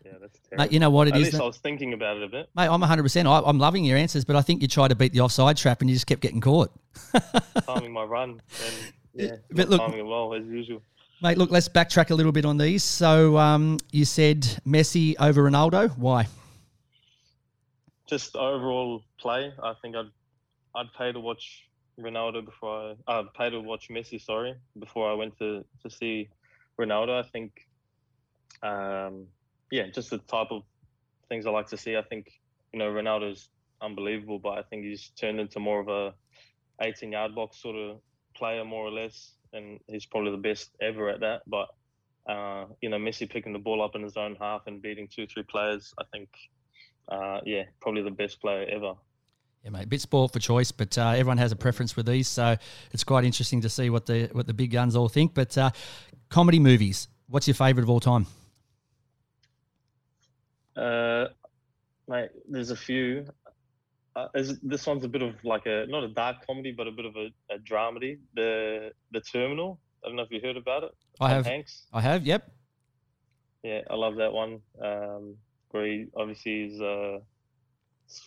Yeah, 0.05 0.13
that's 0.21 0.39
terrible. 0.49 0.65
mate. 0.65 0.73
You 0.73 0.79
know 0.81 0.91
what 0.91 1.09
it 1.09 1.15
At 1.15 1.21
is, 1.21 1.27
least? 1.33 1.41
I 1.43 1.45
was 1.45 1.57
thinking 1.59 1.93
about 1.93 2.17
it 2.19 2.23
a 2.23 2.29
bit. 2.29 2.49
Mate, 2.55 2.67
I'm 2.69 2.81
100. 2.81 3.03
percent 3.03 3.27
I'm 3.27 3.59
loving 3.59 3.85
your 3.85 3.99
answers, 3.99 4.25
but 4.25 4.37
I 4.37 4.43
think 4.43 4.63
you 4.63 4.69
tried 4.69 4.89
to 4.89 4.95
beat 4.95 5.13
the 5.13 5.21
offside 5.21 5.57
trap 5.57 5.81
and 5.81 5.91
you 5.91 5.97
just 5.97 6.07
kept 6.07 6.21
getting 6.21 6.41
caught. 6.41 6.71
Timing 7.67 7.93
my 7.93 8.05
run. 8.05 8.31
And 8.65 8.75
yeah, 9.15 9.37
But 9.51 9.69
look- 9.71 9.81
timing 9.81 9.99
it 9.99 10.07
well 10.07 10.33
as 10.35 10.45
usual. 10.47 10.83
Mate, 11.21 11.39
look, 11.39 11.51
let's 11.53 11.69
backtrack 11.69 12.11
a 12.11 12.15
little 12.17 12.33
bit 12.33 12.45
on 12.45 12.59
these. 12.59 12.83
So 12.83 13.37
um, 13.39 13.79
you 13.93 14.05
said 14.05 14.43
Messi 14.67 15.15
over 15.21 15.49
Ronaldo. 15.49 15.97
Why? 15.97 16.27
Just 18.09 18.35
overall 18.37 19.03
play. 19.19 19.53
I 19.63 19.75
think 19.83 19.95
I'd 19.97 20.11
I'd 20.75 20.93
pay 20.99 21.13
to 21.13 21.21
watch 21.21 21.65
Ronaldo 22.01 22.45
before 22.45 22.97
I 23.07 23.13
uh, 23.13 23.23
pay 23.37 23.51
to 23.51 23.61
watch 23.61 23.89
Messi. 23.89 24.21
Sorry, 24.21 24.55
before 24.79 25.11
I 25.11 25.15
went 25.15 25.39
to 25.39 25.65
to 25.83 25.91
see 25.91 26.29
Ronaldo. 26.81 27.25
I 27.25 27.29
think, 27.29 27.53
um, 28.63 29.27
yeah, 29.71 29.89
just 29.89 30.11
the 30.11 30.19
type 30.19 30.49
of 30.51 30.63
things 31.29 31.47
I 31.47 31.51
like 31.51 31.69
to 31.69 31.77
see. 31.77 31.97
I 31.97 32.03
think 32.03 32.33
you 32.73 32.79
know 32.79 32.91
Ronaldo's 32.91 33.49
unbelievable, 33.81 34.39
but 34.39 34.59
I 34.59 34.63
think 34.63 34.85
he's 34.85 35.11
turned 35.11 35.41
into 35.41 35.61
more 35.61 35.81
of 35.81 35.89
a 35.89 36.15
18 36.81 37.13
yard 37.13 37.35
box 37.35 37.61
sort 37.61 37.77
of 37.77 38.01
player, 38.35 38.65
more 38.65 38.87
or 38.87 38.91
less, 38.91 39.33
and 39.53 39.79
he's 39.87 40.07
probably 40.07 40.31
the 40.31 40.39
best 40.39 40.71
ever 40.81 41.09
at 41.11 41.21
that. 41.21 41.43
But 41.47 41.69
uh, 42.27 42.67
you 42.81 42.89
know, 42.89 42.99
Messi 42.99 43.29
picking 43.29 43.53
the 43.53 43.59
ball 43.59 43.83
up 43.83 43.95
in 43.95 44.03
his 44.03 44.17
own 44.17 44.37
half 44.41 44.63
and 44.67 44.81
beating 44.81 45.09
two, 45.09 45.27
three 45.27 45.43
players. 45.43 45.93
I 45.99 46.05
think, 46.13 46.29
uh, 47.11 47.41
yeah, 47.45 47.65
probably 47.81 48.03
the 48.03 48.11
best 48.11 48.41
player 48.41 48.67
ever. 48.71 48.95
Yeah, 49.65 49.71
mate, 49.71 49.89
bit 49.89 50.01
spoiled 50.01 50.33
for 50.33 50.41
choice, 50.41 50.73
but 50.73 50.99
uh, 50.99 51.11
everyone 51.11 51.39
has 51.39 51.53
a 51.53 51.57
preference 51.57 51.97
with 51.97 52.07
these, 52.07 52.27
so 52.27 52.57
it's 52.91 53.05
quite 53.05 53.25
interesting 53.25 53.61
to 53.61 53.69
see 53.69 53.91
what 53.91 54.07
the 54.07 54.29
what 54.33 54.49
the 54.49 54.55
big 54.55 54.73
guns 54.73 54.97
all 54.97 55.09
think. 55.09 55.35
But 55.35 55.57
uh, 55.57 55.71
comedy 56.31 56.59
movies, 56.59 57.07
what's 57.29 57.47
your 57.47 57.55
favourite 57.55 57.85
of 57.85 57.91
all 57.91 58.01
time? 58.01 58.27
Uh, 60.77 61.27
mate, 62.09 62.31
there's 62.49 62.71
a 62.71 62.77
few. 62.77 63.25
Uh, 64.17 64.27
is, 64.35 64.59
this 64.61 64.87
one's 64.87 65.05
a 65.05 65.09
bit 65.09 65.23
of 65.23 65.35
like 65.45 65.67
a 65.67 65.87
not 65.89 66.03
a 66.03 66.09
dark 66.09 66.45
comedy, 66.45 66.73
but 66.73 66.89
a 66.89 66.91
bit 66.91 67.05
of 67.05 67.15
a, 67.15 67.29
a 67.55 67.59
dramedy. 67.59 68.19
The 68.35 68.91
the 69.13 69.21
Terminal. 69.21 69.79
I 70.05 70.09
don't 70.09 70.17
know 70.17 70.23
if 70.23 70.33
you 70.33 70.41
heard 70.43 70.57
about 70.57 70.83
it. 70.83 70.91
I 71.21 71.29
Tom 71.29 71.37
have, 71.37 71.47
Hanks. 71.47 71.87
I 71.93 72.01
have, 72.01 72.27
yep. 72.27 72.51
Yeah, 73.63 73.83
I 73.89 73.95
love 73.95 74.17
that 74.17 74.33
one. 74.33 74.61
Um, 74.83 75.37
where 75.71 75.87
he 75.87 76.07
obviously 76.17 76.65
is 76.65 76.81
uh, 76.81 77.21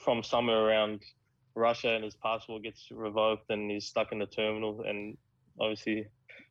from 0.04 0.24
somewhere 0.24 0.66
around 0.66 1.02
Russia 1.56 1.90
and 1.90 2.04
his 2.04 2.16
passport 2.16 2.64
gets 2.64 2.88
revoked 2.92 3.50
and 3.50 3.72
he's 3.72 3.86
stuck 3.86 4.12
in 4.12 4.20
the 4.20 4.26
terminal 4.26 4.84
and 4.88 5.18
obviously 5.60 6.08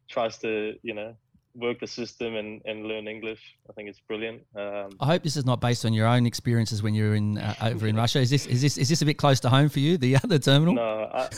tries 0.08 0.38
to, 0.38 0.74
you 0.82 0.94
know, 0.94 1.14
work 1.56 1.78
the 1.78 1.86
system 1.86 2.34
and, 2.34 2.60
and 2.64 2.84
learn 2.86 3.06
English. 3.06 3.40
I 3.68 3.72
think 3.74 3.88
it's 3.88 4.00
brilliant. 4.00 4.42
Um, 4.56 4.90
I 5.00 5.06
hope 5.06 5.22
this 5.22 5.36
is 5.36 5.46
not 5.46 5.60
based 5.60 5.84
on 5.84 5.92
your 5.92 6.06
own 6.06 6.26
experiences 6.26 6.82
when 6.82 6.94
you 6.94 7.08
were 7.10 7.14
in 7.14 7.38
uh, 7.38 7.54
over 7.62 7.86
in 7.86 7.96
Russia. 7.96 8.20
Is 8.20 8.30
this 8.30 8.46
is 8.46 8.60
this 8.60 8.76
is 8.76 8.88
this 8.88 9.02
a 9.02 9.06
bit 9.06 9.18
close 9.18 9.40
to 9.40 9.48
home 9.48 9.68
for 9.68 9.78
you? 9.78 9.96
The 9.96 10.16
other 10.24 10.38
terminal? 10.38 10.74
no, 10.74 11.10
I, 11.12 11.28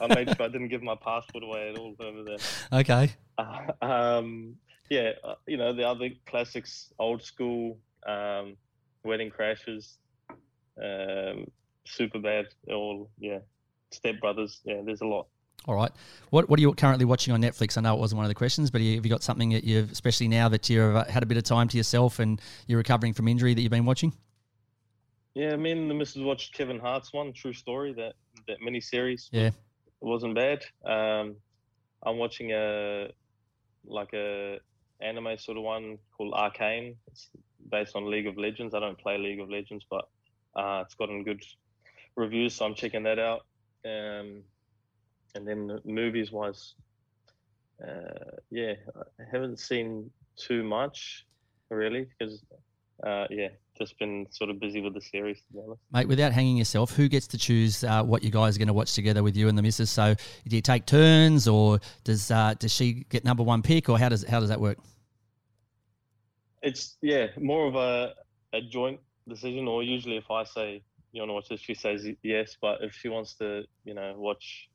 I 0.00 0.14
made 0.14 0.28
sure 0.36 0.46
I 0.46 0.48
didn't 0.48 0.68
give 0.68 0.82
my 0.82 0.96
passport 0.96 1.44
away 1.44 1.70
at 1.70 1.78
all 1.78 1.94
over 1.98 2.22
there. 2.22 2.38
Okay. 2.72 3.10
Uh, 3.38 3.72
um, 3.82 4.56
yeah, 4.90 5.12
uh, 5.24 5.34
you 5.46 5.56
know 5.56 5.72
the 5.72 5.88
other 5.88 6.10
classics, 6.26 6.92
old 6.98 7.22
school, 7.22 7.78
um, 8.06 8.56
wedding 9.04 9.30
crashes, 9.30 9.98
um, 10.82 11.46
super 11.84 12.18
bad, 12.18 12.46
all 12.70 13.10
yeah, 13.18 13.38
Step 13.90 14.20
Brothers. 14.20 14.60
Yeah, 14.64 14.80
there's 14.84 15.00
a 15.00 15.06
lot. 15.06 15.26
All 15.66 15.76
right. 15.76 15.92
What 16.30 16.48
what 16.48 16.58
are 16.58 16.62
you 16.62 16.72
currently 16.74 17.04
watching 17.04 17.32
on 17.32 17.40
Netflix? 17.40 17.78
I 17.78 17.82
know 17.82 17.94
it 17.94 18.00
wasn't 18.00 18.16
one 18.16 18.24
of 18.24 18.30
the 18.30 18.34
questions, 18.34 18.70
but 18.70 18.80
have 18.80 19.04
you 19.04 19.10
got 19.10 19.22
something 19.22 19.50
that 19.50 19.64
you've, 19.64 19.92
especially 19.92 20.28
now 20.28 20.48
that 20.48 20.68
you've 20.68 20.96
uh, 20.96 21.04
had 21.04 21.22
a 21.22 21.26
bit 21.26 21.36
of 21.36 21.44
time 21.44 21.68
to 21.68 21.76
yourself 21.76 22.18
and 22.18 22.40
you're 22.66 22.78
recovering 22.78 23.12
from 23.12 23.28
injury, 23.28 23.54
that 23.54 23.60
you've 23.60 23.70
been 23.70 23.84
watching? 23.84 24.12
Yeah, 25.34 25.56
me 25.56 25.70
and 25.70 25.88
the 25.88 25.94
missus 25.94 26.22
watched 26.22 26.52
Kevin 26.52 26.78
Hart's 26.78 27.12
one, 27.12 27.32
True 27.32 27.52
Story, 27.52 27.92
that 27.94 28.14
that 28.48 28.60
mini 28.60 28.80
series. 28.80 29.28
Yeah. 29.32 29.48
It 29.48 29.54
wasn't 30.00 30.34
bad. 30.34 30.64
Um, 30.84 31.36
I'm 32.04 32.18
watching 32.18 32.50
a 32.52 33.10
like 33.84 34.12
a 34.14 34.58
anime 35.00 35.38
sort 35.38 35.58
of 35.58 35.62
one 35.62 35.98
called 36.16 36.34
Arcane. 36.34 36.96
It's 37.06 37.30
based 37.70 37.94
on 37.94 38.10
League 38.10 38.26
of 38.26 38.36
Legends. 38.36 38.74
I 38.74 38.80
don't 38.80 38.98
play 38.98 39.16
League 39.16 39.40
of 39.40 39.48
Legends, 39.48 39.86
but 39.88 40.08
uh, 40.56 40.82
it's 40.84 40.94
gotten 40.94 41.22
good 41.22 41.42
reviews, 42.16 42.54
so 42.54 42.64
I'm 42.66 42.74
checking 42.74 43.02
that 43.04 43.18
out. 43.18 43.46
Um, 43.84 44.42
and 45.34 45.46
then 45.46 45.80
movies 45.84 46.30
wise, 46.30 46.74
uh, 47.82 48.36
yeah, 48.50 48.74
I 48.96 49.24
haven't 49.30 49.58
seen 49.58 50.10
too 50.36 50.62
much 50.62 51.26
really 51.70 52.06
because 52.18 52.42
uh, 53.06 53.26
yeah, 53.30 53.48
just 53.76 53.98
been 53.98 54.26
sort 54.30 54.50
of 54.50 54.60
busy 54.60 54.80
with 54.80 54.94
the 54.94 55.00
series 55.00 55.38
to 55.38 55.52
be 55.52 55.58
honest. 55.66 55.80
Mate, 55.92 56.08
without 56.08 56.32
hanging 56.32 56.56
yourself, 56.56 56.94
who 56.94 57.08
gets 57.08 57.26
to 57.28 57.38
choose 57.38 57.82
uh, 57.82 58.02
what 58.02 58.22
you 58.22 58.30
guys 58.30 58.56
are 58.56 58.58
going 58.58 58.68
to 58.68 58.74
watch 58.74 58.94
together 58.94 59.22
with 59.22 59.36
you 59.36 59.48
and 59.48 59.58
the 59.58 59.62
missus? 59.62 59.90
So, 59.90 60.14
do 60.46 60.56
you 60.56 60.62
take 60.62 60.86
turns, 60.86 61.48
or 61.48 61.80
does 62.04 62.30
uh, 62.30 62.54
does 62.58 62.72
she 62.72 63.04
get 63.08 63.24
number 63.24 63.42
one 63.42 63.62
pick, 63.62 63.88
or 63.88 63.98
how 63.98 64.08
does 64.08 64.24
how 64.24 64.40
does 64.40 64.48
that 64.50 64.60
work? 64.60 64.78
It's 66.62 66.96
yeah, 67.02 67.28
more 67.38 67.66
of 67.66 67.74
a 67.74 68.14
a 68.52 68.60
joint 68.60 69.00
decision. 69.28 69.66
Or 69.66 69.82
usually, 69.82 70.16
if 70.16 70.30
I 70.30 70.44
say 70.44 70.82
you 71.12 71.20
want 71.20 71.30
to 71.30 71.34
watch 71.34 71.48
this, 71.48 71.60
she 71.60 71.74
says 71.74 72.06
yes. 72.22 72.56
But 72.60 72.78
if 72.82 72.94
she 72.94 73.08
wants 73.08 73.34
to, 73.34 73.64
you 73.84 73.94
know, 73.94 74.14
watch 74.16 74.68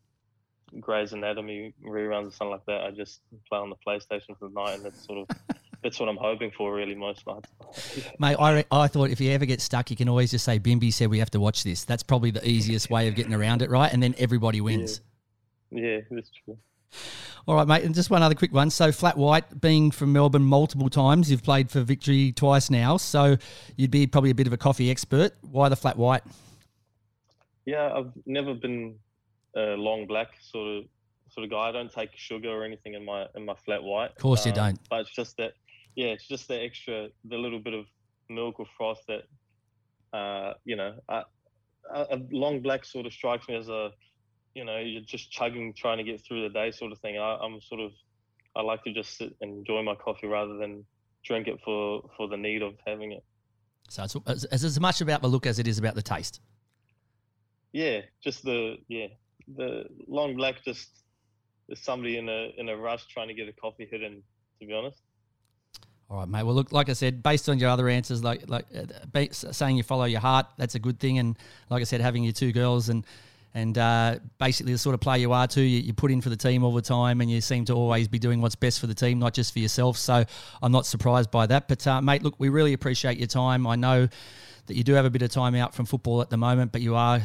Grey's 0.79 1.13
Anatomy 1.13 1.73
reruns 1.83 2.27
or 2.27 2.31
something 2.31 2.51
like 2.51 2.65
that, 2.67 2.81
I 2.81 2.91
just 2.91 3.21
play 3.49 3.59
on 3.59 3.69
the 3.69 3.75
PlayStation 3.75 4.38
for 4.39 4.47
the 4.47 4.53
night, 4.53 4.75
and 4.75 4.85
that's 4.85 5.05
sort 5.05 5.27
of 5.29 5.38
that's 5.83 5.99
what 5.99 6.09
I'm 6.09 6.17
hoping 6.17 6.51
for 6.51 6.73
really 6.73 6.95
most 6.95 7.25
nights. 7.25 7.49
Mate, 8.19 8.38
I, 8.39 8.65
I 8.71 8.88
thought 8.88 9.09
if 9.09 9.19
you 9.19 9.31
ever 9.31 9.45
get 9.45 9.61
stuck, 9.61 9.89
you 9.89 9.97
can 9.97 10.09
always 10.09 10.31
just 10.31 10.45
say, 10.45 10.59
Bimby 10.59 10.93
said 10.93 11.09
we 11.09 11.19
have 11.19 11.31
to 11.31 11.39
watch 11.39 11.63
this. 11.63 11.83
That's 11.83 12.03
probably 12.03 12.31
the 12.31 12.47
easiest 12.47 12.89
way 12.89 13.07
of 13.07 13.15
getting 13.15 13.33
around 13.33 13.61
it, 13.61 13.69
right? 13.69 13.91
And 13.91 14.01
then 14.01 14.15
everybody 14.17 14.61
wins. 14.61 15.01
yeah, 15.71 15.99
that's 16.09 16.31
true. 16.45 16.57
All 17.47 17.55
right, 17.55 17.67
mate. 17.67 17.83
And 17.83 17.95
just 17.95 18.09
one 18.09 18.21
other 18.23 18.35
quick 18.35 18.53
one. 18.53 18.69
So, 18.69 18.91
Flat 18.91 19.17
White, 19.17 19.61
being 19.61 19.91
from 19.91 20.11
Melbourne 20.11 20.43
multiple 20.43 20.89
times, 20.89 21.31
you've 21.31 21.43
played 21.43 21.71
for 21.71 21.81
Victory 21.81 22.33
twice 22.33 22.69
now. 22.69 22.97
So, 22.97 23.38
you'd 23.77 23.91
be 23.91 24.05
probably 24.05 24.31
a 24.31 24.35
bit 24.35 24.47
of 24.47 24.53
a 24.53 24.57
coffee 24.57 24.91
expert. 24.91 25.33
Why 25.41 25.69
the 25.69 25.77
Flat 25.77 25.97
White? 25.97 26.23
Yeah, 27.65 27.93
I've 27.93 28.11
never 28.25 28.53
been 28.53 28.95
a 29.55 29.75
long 29.75 30.07
black 30.07 30.29
sort 30.41 30.77
of 30.77 30.83
sort 31.29 31.43
of 31.43 31.51
guy. 31.51 31.69
I 31.69 31.71
don't 31.71 31.91
take 31.91 32.09
sugar 32.15 32.49
or 32.49 32.63
anything 32.63 32.93
in 32.93 33.03
my 33.03 33.27
in 33.35 33.45
my 33.45 33.55
flat 33.65 33.83
white. 33.83 34.11
Of 34.11 34.17
course 34.17 34.45
you 34.45 34.51
Um, 34.51 34.57
don't. 34.57 34.79
But 34.89 35.01
it's 35.01 35.11
just 35.13 35.38
that, 35.38 35.53
yeah, 35.95 36.07
it's 36.07 36.27
just 36.27 36.47
the 36.47 36.61
extra, 36.61 37.09
the 37.25 37.38
little 37.38 37.59
bit 37.59 37.73
of 37.73 37.85
milk 38.29 38.59
or 38.59 38.65
froth 38.77 39.01
that, 39.07 40.17
uh, 40.17 40.53
you 40.63 40.75
know, 40.75 40.95
I 41.09 41.23
a, 41.93 42.01
a 42.11 42.21
long 42.31 42.61
black 42.61 42.85
sort 42.85 43.05
of 43.05 43.13
strikes 43.13 43.47
me 43.47 43.55
as 43.55 43.67
a, 43.69 43.91
you 44.58 44.66
know, 44.66 44.80
you're 44.80 45.03
just 45.03 45.32
chugging, 45.32 45.72
trying 45.72 45.99
to 45.99 46.03
get 46.03 46.20
through 46.26 46.41
the 46.41 46.49
day 46.49 46.72
sort 46.72 46.91
of 46.91 46.97
thing. 46.97 47.16
I, 47.20 47.38
I'm 47.43 47.62
sort 47.62 47.80
of, 47.80 47.91
I 48.55 48.62
like 48.64 48.84
to 48.86 48.91
just 48.91 49.16
sit 49.16 49.36
and 49.39 49.60
enjoy 49.60 49.84
my 49.84 49.93
coffee 49.93 50.26
rather 50.26 50.58
than 50.58 50.84
drink 51.24 51.47
it 51.47 51.60
for 51.64 52.10
for 52.18 52.28
the 52.28 52.38
need 52.38 52.64
of 52.64 52.74
having 52.88 53.12
it. 53.12 53.24
So 53.88 54.03
it's, 54.03 54.45
it's, 54.51 54.64
as 54.64 54.80
much 54.80 54.99
about 54.99 55.22
the 55.22 55.28
look 55.28 55.45
as 55.45 55.60
it 55.60 55.68
is 55.68 55.78
about 55.78 55.93
the 55.93 56.01
taste. 56.01 56.41
Yeah, 57.72 58.01
just 58.24 58.43
the 58.43 58.78
yeah 58.88 59.08
the 59.55 59.86
long 60.08 60.36
black 60.36 60.66
just 60.66 60.89
is 61.70 61.80
somebody 61.80 62.18
in 62.18 62.28
a 62.28 62.49
in 62.58 62.70
a 62.70 62.76
rush 62.76 63.05
trying 63.08 63.28
to 63.28 63.36
get 63.36 63.47
a 63.47 63.53
coffee 63.53 63.88
hit 63.89 64.01
in. 64.01 64.24
To 64.60 64.66
be 64.66 64.74
honest. 64.74 64.99
All 66.10 66.18
right, 66.18 66.28
mate. 66.28 66.43
Well, 66.43 66.55
look, 66.55 66.72
like 66.72 66.89
I 66.89 66.93
said, 66.93 67.22
based 67.22 67.47
on 67.47 67.60
your 67.60 67.70
other 67.70 67.88
answers, 67.89 68.24
like 68.24 68.49
like 68.49 68.66
uh, 68.76 68.86
be, 69.14 69.30
saying 69.32 69.78
you 69.78 69.84
follow 69.84 70.05
your 70.05 70.22
heart, 70.22 70.47
that's 70.58 70.74
a 70.74 70.80
good 70.80 70.99
thing. 70.99 71.20
And 71.20 71.38
like 71.70 71.82
I 71.82 71.84
said, 71.84 72.01
having 72.01 72.24
your 72.24 72.34
two 72.34 72.51
girls 72.51 72.89
and 72.89 73.05
and 73.58 73.76
uh, 73.80 74.20
basically 74.38 74.72
the 74.72 74.78
sort 74.78 74.93
of 74.93 75.01
player 75.01 75.18
you 75.18 75.34
are 75.34 75.47
too, 75.47 75.64
you, 75.64 75.80
you, 75.80 75.91
put 75.91 76.12
in 76.12 76.22
for 76.22 76.30
the 76.30 76.38
team 76.38 76.64
all 76.64 76.72
the 76.72 76.80
time, 76.80 77.22
and 77.22 77.32
you 77.32 77.41
seem 77.41 77.66
to 77.66 77.74
always 77.74 78.08
be 78.08 78.20
doing 78.20 78.39
what's 78.39 78.53
best 78.53 78.80
for 78.80 78.86
the 78.86 78.93
team, 78.93 79.18
not 79.18 79.34
just 79.34 79.51
for 79.51 79.58
yourself. 79.58 79.97
So 79.97 80.24
I'm 80.62 80.72
not 80.72 80.86
surprised 80.86 81.32
by 81.32 81.47
that. 81.47 81.68
But 81.68 81.88
uh, 81.88 81.99
mate, 81.99 82.22
look, 82.22 82.36
we 82.38 82.49
really 82.49 82.74
appreciate 82.74 83.18
your 83.18 83.26
time. 83.26 83.66
I 83.66 83.76
know 83.76 84.10
that 84.68 84.76
you 84.76 84.84
do 84.84 84.93
have 84.93 85.05
a 85.05 85.10
bit 85.10 85.24
of 85.24 85.32
time 85.32 85.55
out 85.55 85.74
from 85.74 85.88
football 85.88 86.22
at 86.22 86.30
the 86.30 86.38
moment, 86.38 86.72
but 86.72 86.82
you 86.82 86.93
are 86.93 87.20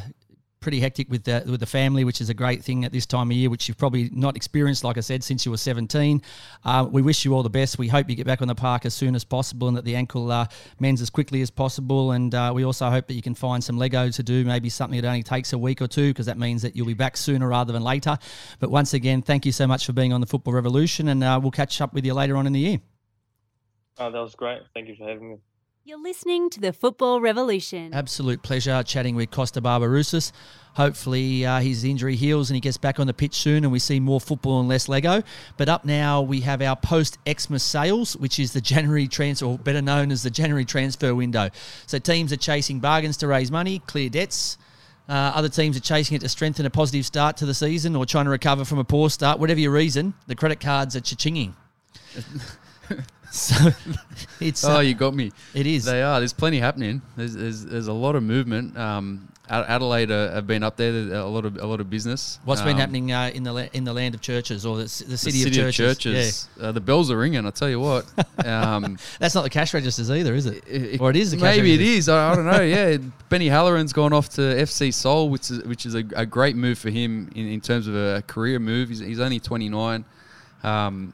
pretty 0.63 0.79
hectic 0.79 1.09
with 1.11 1.25
the 1.25 1.43
with 1.45 1.59
the 1.59 1.65
family, 1.67 2.03
which 2.05 2.21
is 2.21 2.29
a 2.29 2.33
great 2.33 2.63
thing 2.63 2.85
at 2.85 2.91
this 2.91 3.05
time 3.05 3.29
of 3.29 3.37
year, 3.37 3.49
which 3.49 3.67
you've 3.67 3.77
probably 3.77 4.09
not 4.13 4.35
experienced, 4.35 4.83
like 4.83 4.97
I 4.97 5.01
said, 5.01 5.23
since 5.23 5.45
you 5.45 5.51
were 5.51 5.57
17. 5.57 6.21
Uh, 6.63 6.87
we 6.89 7.01
wish 7.01 7.25
you 7.25 7.35
all 7.35 7.43
the 7.43 7.49
best. 7.49 7.77
We 7.77 7.89
hope 7.89 8.09
you 8.09 8.15
get 8.15 8.25
back 8.25 8.41
on 8.41 8.47
the 8.47 8.55
park 8.55 8.85
as 8.85 8.93
soon 8.93 9.13
as 9.13 9.23
possible 9.23 9.67
and 9.67 9.77
that 9.77 9.85
the 9.85 9.95
ankle 9.95 10.31
uh, 10.31 10.47
mends 10.79 11.01
as 11.01 11.09
quickly 11.09 11.41
as 11.41 11.51
possible. 11.51 12.13
And 12.13 12.33
uh, 12.33 12.53
we 12.55 12.63
also 12.63 12.89
hope 12.89 13.07
that 13.07 13.13
you 13.13 13.21
can 13.21 13.35
find 13.35 13.63
some 13.63 13.77
Lego 13.77 14.09
to 14.09 14.23
do, 14.23 14.45
maybe 14.45 14.69
something 14.69 14.99
that 14.99 15.07
only 15.07 15.21
takes 15.21 15.53
a 15.53 15.57
week 15.57 15.81
or 15.81 15.87
two, 15.87 16.11
because 16.11 16.25
that 16.25 16.39
means 16.39 16.61
that 16.61 16.75
you'll 16.75 16.87
be 16.87 16.93
back 16.93 17.17
sooner 17.17 17.47
rather 17.47 17.73
than 17.73 17.83
later. 17.83 18.17
But 18.59 18.71
once 18.71 18.93
again, 18.93 19.21
thank 19.21 19.45
you 19.45 19.51
so 19.51 19.67
much 19.67 19.85
for 19.85 19.93
being 19.93 20.13
on 20.13 20.21
the 20.21 20.27
Football 20.27 20.53
Revolution, 20.53 21.09
and 21.09 21.23
uh, 21.23 21.39
we'll 21.41 21.51
catch 21.51 21.81
up 21.81 21.93
with 21.93 22.05
you 22.05 22.13
later 22.13 22.37
on 22.37 22.47
in 22.47 22.53
the 22.53 22.59
year. 22.59 22.79
Oh, 23.99 24.09
that 24.09 24.19
was 24.19 24.33
great. 24.33 24.61
Thank 24.73 24.87
you 24.87 24.95
for 24.95 25.07
having 25.07 25.29
me. 25.29 25.37
You're 25.85 26.01
listening 26.01 26.49
to 26.51 26.61
the 26.61 26.71
Football 26.71 27.19
Revolution. 27.19 27.93
Absolute 27.93 28.41
pleasure 28.41 28.83
chatting 28.83 29.17
with 29.17 29.31
Costa 29.31 29.59
Barbarouses. 29.59 30.31
Hopefully, 30.75 31.45
uh, 31.45 31.59
his 31.59 31.83
injury 31.83 32.15
heals 32.15 32.49
and 32.49 32.55
he 32.55 32.61
gets 32.61 32.77
back 32.77 33.01
on 33.01 33.07
the 33.07 33.13
pitch 33.13 33.35
soon 33.35 33.65
and 33.65 33.71
we 33.73 33.79
see 33.79 33.99
more 33.99 34.21
football 34.21 34.61
and 34.61 34.69
less 34.69 34.87
Lego. 34.87 35.23
But 35.57 35.67
up 35.67 35.83
now, 35.83 36.21
we 36.21 36.39
have 36.39 36.61
our 36.61 36.77
post 36.77 37.17
Xmas 37.29 37.63
sales, 37.63 38.15
which 38.15 38.39
is 38.39 38.53
the 38.53 38.61
January 38.61 39.09
transfer, 39.09 39.45
or 39.45 39.57
better 39.57 39.81
known 39.81 40.09
as 40.09 40.23
the 40.23 40.29
January 40.29 40.63
transfer 40.63 41.13
window. 41.13 41.49
So 41.85 41.99
teams 41.99 42.31
are 42.31 42.37
chasing 42.37 42.79
bargains 42.79 43.17
to 43.17 43.27
raise 43.27 43.51
money, 43.51 43.79
clear 43.79 44.09
debts. 44.09 44.57
Uh, 45.09 45.33
other 45.35 45.49
teams 45.49 45.75
are 45.75 45.81
chasing 45.81 46.15
it 46.15 46.21
to 46.21 46.29
strengthen 46.29 46.65
a 46.65 46.69
positive 46.69 47.05
start 47.05 47.35
to 47.37 47.45
the 47.45 47.53
season 47.53 47.97
or 47.97 48.05
trying 48.05 48.23
to 48.23 48.31
recover 48.31 48.63
from 48.63 48.79
a 48.79 48.85
poor 48.85 49.09
start. 49.09 49.37
Whatever 49.37 49.59
your 49.59 49.71
reason, 49.71 50.13
the 50.27 50.35
credit 50.35 50.61
cards 50.61 50.95
are 50.95 51.01
cha-chinging. 51.01 51.55
So 53.33 53.71
it's 54.39 54.63
oh, 54.63 54.75
uh, 54.75 54.79
you 54.81 54.93
got 54.93 55.15
me. 55.15 55.31
It 55.55 55.65
is. 55.65 55.85
They 55.85 56.03
are. 56.03 56.19
There's 56.19 56.33
plenty 56.33 56.59
happening. 56.59 57.01
There's 57.17 57.33
there's, 57.33 57.65
there's 57.65 57.87
a 57.87 57.93
lot 57.93 58.15
of 58.15 58.21
movement. 58.21 58.77
Um, 58.77 59.27
Adelaide 59.49 60.11
uh, 60.11 60.31
have 60.33 60.45
been 60.45 60.61
up 60.61 60.77
there. 60.77 60.91
There's 60.91 61.11
a 61.11 61.25
lot 61.25 61.43
of 61.43 61.57
a 61.57 61.65
lot 61.65 61.81
of 61.81 61.89
business. 61.89 62.39
What's 62.45 62.61
um, 62.61 62.67
been 62.67 62.77
happening 62.77 63.11
uh, 63.11 63.31
in 63.33 63.41
the 63.41 63.51
la- 63.51 63.67
in 63.73 63.85
the 63.85 63.93
land 63.93 64.13
of 64.13 64.21
churches 64.21 64.67
or 64.67 64.77
the, 64.77 64.83
the 64.83 64.89
city, 64.89 65.09
the 65.09 65.17
city 65.17 65.47
of 65.47 65.53
churches? 65.73 65.79
Of 65.79 65.99
churches. 65.99 66.49
Yeah. 66.57 66.67
Uh, 66.67 66.71
the 66.73 66.79
bells 66.79 67.09
are 67.09 67.17
ringing. 67.17 67.43
I 67.47 67.49
tell 67.49 67.69
you 67.69 67.79
what. 67.79 68.05
Um, 68.45 68.99
That's 69.19 69.33
not 69.33 69.41
the 69.41 69.49
cash 69.49 69.73
registers 69.73 70.11
either, 70.11 70.35
is 70.35 70.45
it? 70.45 70.63
it 70.67 71.01
or 71.01 71.09
it 71.09 71.15
is. 71.15 71.35
maybe 71.35 71.71
registers. 71.71 71.79
it 71.79 71.81
is. 71.81 72.09
I, 72.09 72.31
I, 72.31 72.35
don't 72.35 72.45
know. 72.45 72.61
Yeah, 72.61 72.97
Benny 73.29 73.47
Halloran's 73.47 73.93
gone 73.93 74.13
off 74.13 74.29
to 74.29 74.41
FC 74.41 74.93
Seoul, 74.93 75.29
which 75.29 75.49
is 75.49 75.63
which 75.63 75.87
is 75.87 75.95
a, 75.95 76.03
a 76.15 76.25
great 76.27 76.55
move 76.55 76.77
for 76.77 76.91
him 76.91 77.31
in, 77.35 77.47
in 77.47 77.61
terms 77.61 77.87
of 77.87 77.95
a 77.95 78.21
career 78.27 78.59
move. 78.59 78.89
He's, 78.89 78.99
he's 78.99 79.19
only 79.19 79.39
29. 79.39 80.05
Um, 80.63 81.13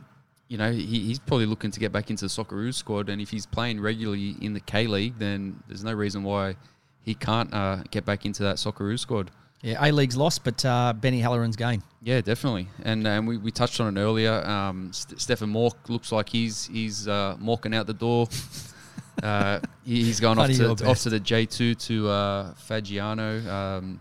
you 0.50 0.58
know, 0.58 0.72
he, 0.72 1.00
he's 1.00 1.20
probably 1.20 1.46
looking 1.46 1.72
to 1.72 1.80
get 1.80 1.92
back 1.92 2.10
into 2.10 2.26
the 2.26 2.30
Socceroos 2.30 2.74
squad, 2.74 3.08
and 3.08 3.22
if 3.22 3.30
he's 3.30 3.46
playing 3.46 3.80
regularly 3.80 4.36
in 4.42 4.54
the 4.54 4.60
K 4.60 4.88
League, 4.88 5.18
then 5.18 5.64
there's 5.68 5.84
no 5.84 5.94
reason 5.94 6.24
why 6.24 6.58
he 7.06 7.14
can't 7.14 7.54
uh, 7.54 7.78
get 7.92 8.04
back 8.04 8.26
into 8.26 8.44
that 8.44 8.58
Socceroos 8.58 9.00
squad. 9.00 9.32
Yeah, 9.62 9.78
A 9.86 9.92
League's 9.92 10.18
lost, 10.18 10.44
but 10.44 10.64
uh, 10.66 10.94
Benny 10.94 11.20
Halloran's 11.20 11.56
gain. 11.56 11.84
Yeah, 12.02 12.22
definitely, 12.22 12.68
and 12.84 13.06
um, 13.06 13.26
we, 13.28 13.38
we 13.38 13.52
touched 13.52 13.80
on 13.80 13.96
it 13.96 14.02
earlier. 14.02 14.34
Um, 14.46 14.92
St- 14.92 15.20
Stefan 15.22 15.52
Mauk 15.52 15.76
looks 15.88 16.12
like 16.12 16.30
he's 16.30 16.66
he's 16.68 17.08
uh, 17.08 17.38
walking 17.40 17.76
out 17.76 17.86
the 17.86 17.94
door. 17.94 18.28
uh, 19.24 19.60
he, 19.86 20.04
he's 20.04 20.20
going 20.20 20.40
off 20.40 20.50
to, 20.50 20.88
off 20.88 21.00
to 21.02 21.10
the 21.10 21.20
J 21.20 21.46
two 21.46 21.76
to 21.76 22.10
uh, 22.10 22.54
Fagiano. 22.54 23.46
Um, 23.48 24.00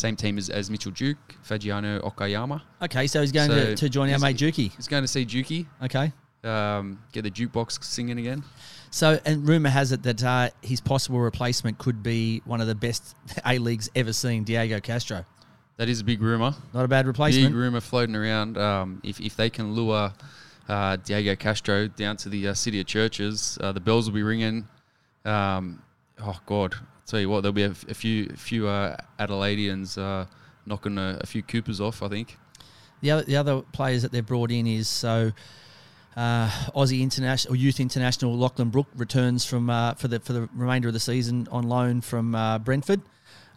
same 0.00 0.16
team 0.16 0.38
as, 0.38 0.50
as 0.50 0.70
Mitchell 0.70 0.92
Duke, 0.92 1.18
Fagiano 1.46 2.00
Okayama. 2.02 2.62
Okay, 2.82 3.06
so 3.06 3.20
he's 3.20 3.32
going 3.32 3.50
so 3.50 3.66
to, 3.66 3.76
to 3.76 3.88
join 3.88 4.12
our 4.12 4.18
mate 4.18 4.36
Juki. 4.36 4.74
He's 4.74 4.88
going 4.88 5.04
to 5.04 5.08
see 5.08 5.24
Juki. 5.24 5.66
Okay. 5.82 6.12
Um, 6.42 6.98
get 7.12 7.22
the 7.22 7.30
jukebox 7.30 7.84
singing 7.84 8.18
again. 8.18 8.42
So, 8.90 9.20
and 9.24 9.46
rumor 9.46 9.68
has 9.68 9.92
it 9.92 10.02
that 10.04 10.24
uh, 10.24 10.50
his 10.62 10.80
possible 10.80 11.20
replacement 11.20 11.78
could 11.78 12.02
be 12.02 12.40
one 12.44 12.60
of 12.60 12.66
the 12.66 12.74
best 12.74 13.14
A 13.46 13.58
League's 13.58 13.90
ever 13.94 14.12
seen, 14.12 14.44
Diego 14.44 14.80
Castro. 14.80 15.24
That 15.76 15.88
is 15.88 16.00
a 16.00 16.04
big 16.04 16.20
rumor. 16.20 16.54
Not 16.74 16.84
a 16.84 16.88
bad 16.88 17.06
replacement. 17.06 17.48
Big 17.48 17.54
rumor 17.54 17.80
floating 17.80 18.16
around. 18.16 18.58
Um, 18.58 19.00
if, 19.04 19.20
if 19.20 19.36
they 19.36 19.48
can 19.48 19.74
lure 19.74 20.12
uh, 20.68 20.96
Diego 20.96 21.36
Castro 21.36 21.88
down 21.88 22.16
to 22.18 22.28
the 22.28 22.48
uh, 22.48 22.54
city 22.54 22.80
of 22.80 22.86
churches, 22.86 23.58
uh, 23.60 23.72
the 23.72 23.80
bells 23.80 24.06
will 24.06 24.14
be 24.14 24.22
ringing. 24.22 24.66
Um, 25.24 25.82
oh 26.22 26.38
God, 26.46 26.74
tell 27.06 27.20
you 27.20 27.28
what, 27.28 27.42
there'll 27.42 27.52
be 27.52 27.64
a, 27.64 27.70
a 27.88 27.94
few 27.94 28.26
few 28.30 28.68
uh, 28.68 28.96
Adelaideans 29.18 29.98
uh, 29.98 30.26
knocking 30.66 30.98
a, 30.98 31.18
a, 31.20 31.26
few 31.26 31.42
Coopers 31.42 31.80
off. 31.80 32.02
I 32.02 32.08
think. 32.08 32.38
The 33.00 33.10
other 33.10 33.22
the 33.24 33.36
other 33.36 33.62
players 33.72 34.02
that 34.02 34.12
they've 34.12 34.26
brought 34.26 34.50
in 34.50 34.66
is 34.66 34.88
so. 34.88 35.32
Uh, 36.16 36.48
Aussie 36.74 37.02
international 37.02 37.54
or 37.54 37.56
youth 37.56 37.78
international 37.78 38.36
Lachlan 38.36 38.68
Brook 38.68 38.88
returns 38.96 39.44
from 39.44 39.70
uh, 39.70 39.94
for 39.94 40.08
the 40.08 40.18
for 40.18 40.32
the 40.32 40.48
remainder 40.54 40.88
of 40.88 40.92
the 40.92 41.00
season 41.00 41.46
on 41.52 41.68
loan 41.68 42.00
from 42.00 42.34
uh, 42.34 42.58
Brentford. 42.58 43.00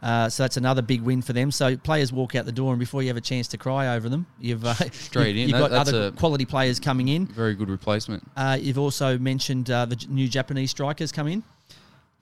Uh, 0.03 0.29
so 0.29 0.43
that's 0.43 0.57
another 0.57 0.81
big 0.81 1.01
win 1.01 1.21
for 1.21 1.33
them. 1.33 1.49
So 1.49 1.77
players 1.77 2.13
walk 2.13 2.35
out 2.35 2.45
the 2.45 2.51
door, 2.51 2.71
and 2.71 2.79
before 2.79 3.01
you 3.01 3.07
have 3.07 3.17
a 3.17 3.21
chance 3.21 3.47
to 3.49 3.57
cry 3.57 3.95
over 3.95 4.07
them, 4.07 4.27
you've 4.39 4.63
uh, 4.65 4.75
straight 4.91 5.35
you've, 5.35 5.49
in. 5.49 5.49
You've 5.49 5.69
got 5.69 5.71
other 5.71 6.11
quality 6.11 6.45
players 6.45 6.79
coming 6.79 7.07
in. 7.07 7.25
Very 7.25 7.55
good 7.55 7.69
replacement. 7.69 8.29
Uh, 8.35 8.57
you've 8.61 8.77
also 8.77 9.17
mentioned 9.17 9.65
the 9.65 10.05
new 10.07 10.27
Japanese 10.27 10.69
strikers 10.69 11.11
come 11.11 11.27
in. 11.27 11.43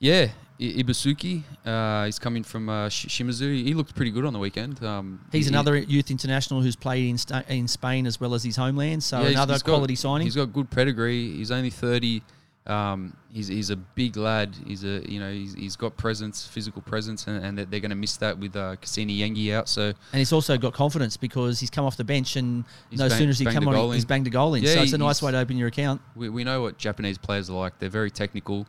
Yeah, 0.02 0.30
Ibusuki. 0.58 1.44
Uh, 1.64 2.06
he's 2.06 2.18
coming 2.18 2.42
from 2.42 2.68
uh, 2.68 2.88
Shimizu. 2.88 3.64
He 3.64 3.72
looked 3.72 3.94
pretty 3.94 4.10
good 4.10 4.24
on 4.24 4.32
the 4.32 4.38
weekend. 4.40 4.82
Um, 4.82 5.20
he's 5.30 5.46
he, 5.46 5.52
another 5.52 5.76
youth 5.76 6.10
international 6.10 6.60
who's 6.60 6.74
played 6.74 7.08
in 7.08 7.16
St- 7.16 7.48
in 7.48 7.68
Spain 7.68 8.04
as 8.06 8.20
well 8.20 8.34
as 8.34 8.42
his 8.42 8.56
homeland. 8.56 9.04
So 9.04 9.20
yeah, 9.20 9.28
another 9.28 9.54
he's 9.54 9.62
quality 9.62 9.94
got, 9.94 10.00
signing. 10.00 10.26
He's 10.26 10.34
got 10.34 10.52
good 10.52 10.68
pedigree. 10.70 11.36
He's 11.36 11.52
only 11.52 11.70
thirty. 11.70 12.22
Um, 12.66 13.16
he's, 13.32 13.48
he's 13.48 13.70
a 13.70 13.76
big 13.76 14.16
lad. 14.16 14.56
He's 14.66 14.82
a 14.82 15.08
you 15.08 15.20
know 15.20 15.32
he's, 15.32 15.54
he's 15.54 15.76
got 15.76 15.96
presence, 15.96 16.48
physical 16.48 16.82
presence, 16.82 17.28
and, 17.28 17.44
and 17.44 17.58
they're 17.58 17.80
going 17.80 17.90
to 17.90 17.96
miss 17.96 18.16
that 18.16 18.36
with 18.36 18.56
uh, 18.56 18.74
Kusini 18.82 19.20
Yengi 19.20 19.52
out. 19.54 19.68
So 19.68 19.82
and 19.82 20.18
he's 20.18 20.32
also 20.32 20.58
got 20.58 20.74
confidence 20.74 21.16
because 21.16 21.60
he's 21.60 21.70
come 21.70 21.84
off 21.84 21.96
the 21.96 22.04
bench 22.04 22.34
and 22.34 22.64
no 22.90 23.08
bang, 23.08 23.18
sooner 23.18 23.30
as 23.30 23.38
he 23.38 23.46
come 23.46 23.68
on, 23.68 23.92
he's 23.94 24.04
banged 24.04 24.26
a 24.26 24.30
goal 24.30 24.54
in. 24.54 24.64
Yeah, 24.64 24.74
so 24.74 24.82
it's 24.82 24.92
a 24.94 24.98
nice 24.98 25.22
way 25.22 25.30
to 25.30 25.38
open 25.38 25.56
your 25.56 25.68
account. 25.68 26.02
We, 26.16 26.28
we 26.28 26.42
know 26.42 26.60
what 26.60 26.76
Japanese 26.76 27.18
players 27.18 27.48
are 27.48 27.56
like. 27.56 27.78
They're 27.78 27.88
very 27.88 28.10
technical. 28.10 28.66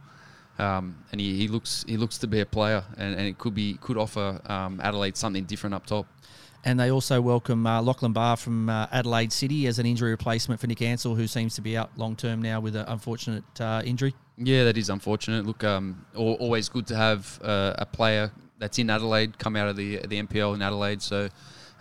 Um, 0.59 1.03
and 1.11 1.19
he, 1.19 1.35
he 1.35 1.47
looks 1.47 1.83
he 1.87 1.97
looks 1.97 2.17
to 2.19 2.27
be 2.27 2.41
a 2.41 2.45
player, 2.45 2.83
and, 2.97 3.15
and 3.15 3.27
it 3.27 3.37
could 3.37 3.55
be 3.55 3.75
could 3.81 3.97
offer 3.97 4.39
um, 4.45 4.79
Adelaide 4.83 5.17
something 5.17 5.45
different 5.45 5.73
up 5.73 5.85
top. 5.85 6.05
And 6.65 6.79
they 6.79 6.91
also 6.91 7.19
welcome 7.21 7.67
uh, 7.67 7.81
Lachlan 7.81 8.13
Barr 8.13 8.37
from 8.37 8.69
uh, 8.69 8.87
Adelaide 8.91 9.33
City 9.33 9.67
as 9.67 9.79
an 9.79 9.85
injury 9.85 10.11
replacement 10.11 10.61
for 10.61 10.67
Nick 10.67 10.81
Ansell, 10.81 11.13
who 11.15 11.27
seems 11.27 11.55
to 11.55 11.61
be 11.61 11.75
out 11.75 11.89
long 11.97 12.15
term 12.15 12.41
now 12.41 12.61
with 12.61 12.75
an 12.75 12.85
unfortunate 12.87 13.43
uh, 13.59 13.81
injury. 13.83 14.13
Yeah, 14.37 14.63
that 14.65 14.77
is 14.77 14.89
unfortunate. 14.89 15.45
Look, 15.45 15.63
um, 15.63 16.05
always 16.15 16.69
good 16.69 16.87
to 16.87 16.95
have 16.95 17.39
uh, 17.43 17.73
a 17.77 17.85
player 17.85 18.31
that's 18.59 18.79
in 18.79 18.89
Adelaide 18.89 19.37
come 19.37 19.55
out 19.55 19.67
of 19.67 19.75
the 19.75 19.97
the 20.07 20.21
NPL 20.21 20.55
in 20.55 20.61
Adelaide. 20.61 21.01
So 21.01 21.29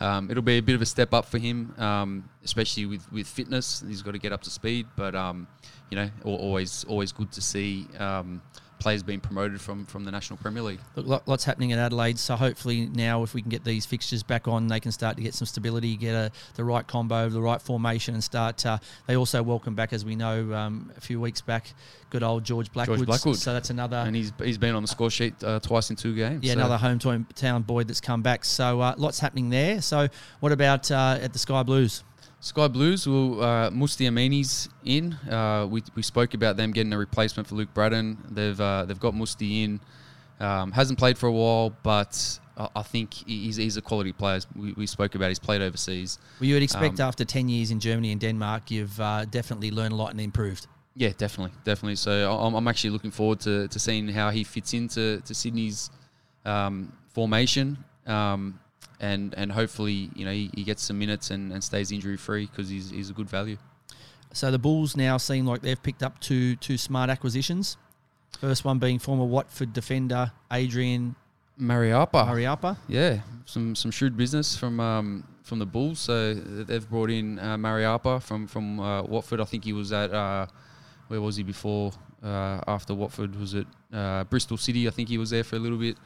um, 0.01 0.31
it'll 0.31 0.43
be 0.43 0.59
a 0.59 0.63
bit 0.63 0.75
of 0.75 0.83
a 0.83 0.87
step 0.87 1.15
up 1.15 1.27
for 1.27 1.39
him, 1.39 1.75
um, 1.79 2.29
especially 2.43 2.87
with, 2.87 3.11
with 3.13 3.29
fitness. 3.29 3.85
He's 3.87 4.03
got 4.03 4.13
to 4.13 4.19
get 4.19 4.33
up 4.33 4.43
to 4.43 4.51
speed, 4.51 4.89
but 4.97 5.15
um, 5.15 5.47
you 5.91 5.97
know, 5.97 6.11
always 6.25 6.85
always 6.85 7.13
good 7.13 7.31
to 7.33 7.41
see 7.41 7.87
um, 7.99 8.43
players 8.83 9.03
being 9.03 9.21
promoted 9.21 9.61
from 9.61 9.87
from 9.87 10.05
the 10.05 10.11
National 10.11 10.37
Premier 10.39 10.63
League. 10.63 10.81
Look, 10.97 11.27
lots 11.27 11.45
happening 11.45 11.71
in 11.71 11.79
Adelaide. 11.79 12.19
So 12.19 12.37
hopefully 12.37 12.87
now, 12.87 13.23
if 13.23 13.35
we 13.35 13.41
can 13.41 13.51
get 13.51 13.65
these 13.65 13.87
fixtures 13.87 14.23
back 14.23 14.49
on, 14.49 14.67
they 14.67 14.81
can 14.81 14.93
start 14.93 15.17
to 15.17 15.23
get 15.23 15.35
some 15.35 15.47
stability, 15.47 15.97
get 15.97 16.15
a, 16.15 16.33
the 16.55 16.65
right 16.65 16.87
combo, 16.87 17.29
the 17.29 17.41
right 17.41 17.63
formation, 17.63 18.15
and 18.15 18.23
start. 18.25 18.65
Uh, 18.67 18.79
they 19.07 19.17
also 19.17 19.43
welcome 19.43 19.75
back, 19.75 19.93
as 19.93 20.05
we 20.05 20.17
know, 20.17 20.53
um, 20.53 20.93
a 20.97 21.01
few 21.01 21.21
weeks 21.21 21.41
back, 21.41 21.73
good 22.11 22.23
old 22.23 22.45
George 22.45 22.73
Blackwood. 22.73 22.99
George 22.99 23.07
Blackwood. 23.07 23.37
So 23.37 23.53
that's 23.53 23.71
another, 23.71 23.99
and 23.99 24.17
he's 24.17 24.33
he's 24.43 24.59
been 24.59 24.75
on 24.75 24.83
the 24.83 24.89
score 24.89 25.11
sheet 25.11 25.43
uh, 25.45 25.61
twice 25.61 25.91
in 25.91 25.97
two 25.97 26.15
games. 26.15 26.43
Yeah, 26.43 26.55
so. 26.55 26.61
another 26.61 26.79
hometown 26.79 27.65
boy 27.65 27.85
that's 27.85 28.01
come 28.01 28.23
back. 28.23 28.45
So 28.45 28.81
uh, 28.81 28.95
lots 28.97 29.21
happening 29.21 29.51
there. 29.51 29.81
So 29.81 30.09
what 30.41 30.53
about 30.53 30.91
uh, 30.91 31.19
at 31.21 31.33
the 31.33 31.39
Sky 31.39 31.63
Blues? 31.63 32.03
Sky 32.43 32.67
Blues, 32.67 33.07
well, 33.07 33.41
uh, 33.41 33.71
Musti 33.71 34.09
Amini's 34.09 34.69
in. 34.85 35.13
Uh, 35.31 35.65
we, 35.71 35.81
we 35.95 36.03
spoke 36.03 36.35
about 36.35 36.57
them 36.57 36.73
getting 36.73 36.93
a 36.93 36.99
replacement 36.99 37.49
for 37.49 37.55
Luke 37.55 37.73
Brattan. 37.73 38.19
They've 38.29 38.61
uh, 38.61 38.85
they've 38.85 38.99
got 38.99 39.15
Musti 39.15 39.63
in. 39.65 39.81
Um, 40.41 40.73
hasn't 40.73 40.99
played 40.99 41.17
for 41.17 41.29
a 41.29 41.33
while, 41.33 41.71
but 41.85 42.41
I, 42.57 42.69
I 42.75 42.83
think 42.83 43.15
he's, 43.15 43.55
he's 43.55 43.77
a 43.77 43.81
quality 43.81 44.13
player. 44.13 44.41
We, 44.57 44.73
we 44.73 44.87
spoke 44.89 45.15
about 45.15 45.29
he's 45.29 45.39
played 45.39 45.63
overseas. 45.63 46.19
Well, 46.41 46.49
you 46.49 46.55
would 46.55 46.65
expect 46.65 46.99
Um, 46.99 47.07
after 47.07 47.25
10 47.25 47.49
years 47.49 47.71
in 47.71 47.79
Germany 47.79 48.11
and 48.11 48.21
Denmark, 48.21 48.73
you've 48.73 48.99
uh, 49.01 49.25
definitely 49.27 49.71
learned 49.71 49.93
a 49.93 49.97
lot 49.97 50.11
and 50.11 50.21
improved. 50.21 50.67
Yeah, 50.97 51.11
definitely, 51.17 51.57
definitely. 51.63 51.95
So 51.95 52.37
I'm, 52.37 52.55
I'm 52.55 52.67
actually 52.67 52.91
looking 52.91 53.13
forward 53.13 53.39
to, 53.41 53.69
to 53.69 53.79
seeing 53.79 54.09
how 54.09 54.31
he 54.31 54.43
fits 54.43 54.75
into 54.75 55.21
to 55.21 55.33
Sydney's 55.33 55.91
um, 56.45 56.93
formation, 57.15 57.79
um, 58.07 58.59
and 59.03 59.35
and 59.37 59.53
hopefully 59.53 60.09
you 60.15 60.25
know 60.25 60.33
he, 60.33 60.49
he 60.55 60.65
gets 60.65 60.83
some 60.83 60.99
minutes 60.99 61.31
and, 61.31 61.53
and 61.53 61.63
stays 61.63 61.93
injury 61.93 62.17
free 62.17 62.47
because 62.47 62.71
he's, 62.71 62.89
he's 62.89 63.11
a 63.11 63.13
good 63.13 63.29
value. 63.29 63.59
So 64.33 64.51
the 64.51 64.59
Bulls 64.59 64.97
now 64.97 65.19
seem 65.19 65.45
like 65.45 65.61
they've 65.61 65.83
picked 65.83 66.03
up 66.03 66.19
two 66.21 66.57
two 66.57 66.79
smart 66.79 67.11
acquisitions. 67.11 67.77
First 68.41 68.65
one 68.65 68.79
being 68.79 68.99
former 68.99 69.25
Watford 69.25 69.75
defender 69.75 70.33
Adrian 70.51 71.17
Mariappa, 71.61 72.27
Mariappa. 72.27 72.79
yeah, 72.89 73.21
some 73.45 73.75
some 73.75 73.91
shrewd 73.91 74.17
business 74.17 74.57
from 74.57 74.81
um, 74.81 75.25
from 75.43 75.59
the 75.59 75.67
Bulls. 75.67 75.99
So 75.99 76.33
they've 76.35 76.89
brought 76.89 77.11
in 77.11 77.39
uh, 77.39 77.59
Mariappa 77.59 78.23
from 78.23 78.47
from 78.47 78.81
uh, 78.81 79.03
Watford. 79.03 79.41
I 79.41 79.45
think 79.45 79.65
he 79.65 79.75
was 79.75 79.93
at 79.93 80.15
uh, 80.15 80.47
where 81.09 81.21
was 81.21 81.37
he 81.37 81.43
before? 81.43 81.93
Uh, 82.23 82.61
after 82.69 82.95
Watford, 82.95 83.35
was 83.39 83.53
it 83.55 83.67
uh, 83.93 84.23
Bristol 84.25 84.57
City? 84.57 84.87
I 84.87 84.91
think 84.91 85.09
he 85.09 85.19
was 85.19 85.31
there 85.31 85.43
for 85.43 85.57
a 85.57 85.59
little 85.59 85.77
bit. 85.77 85.97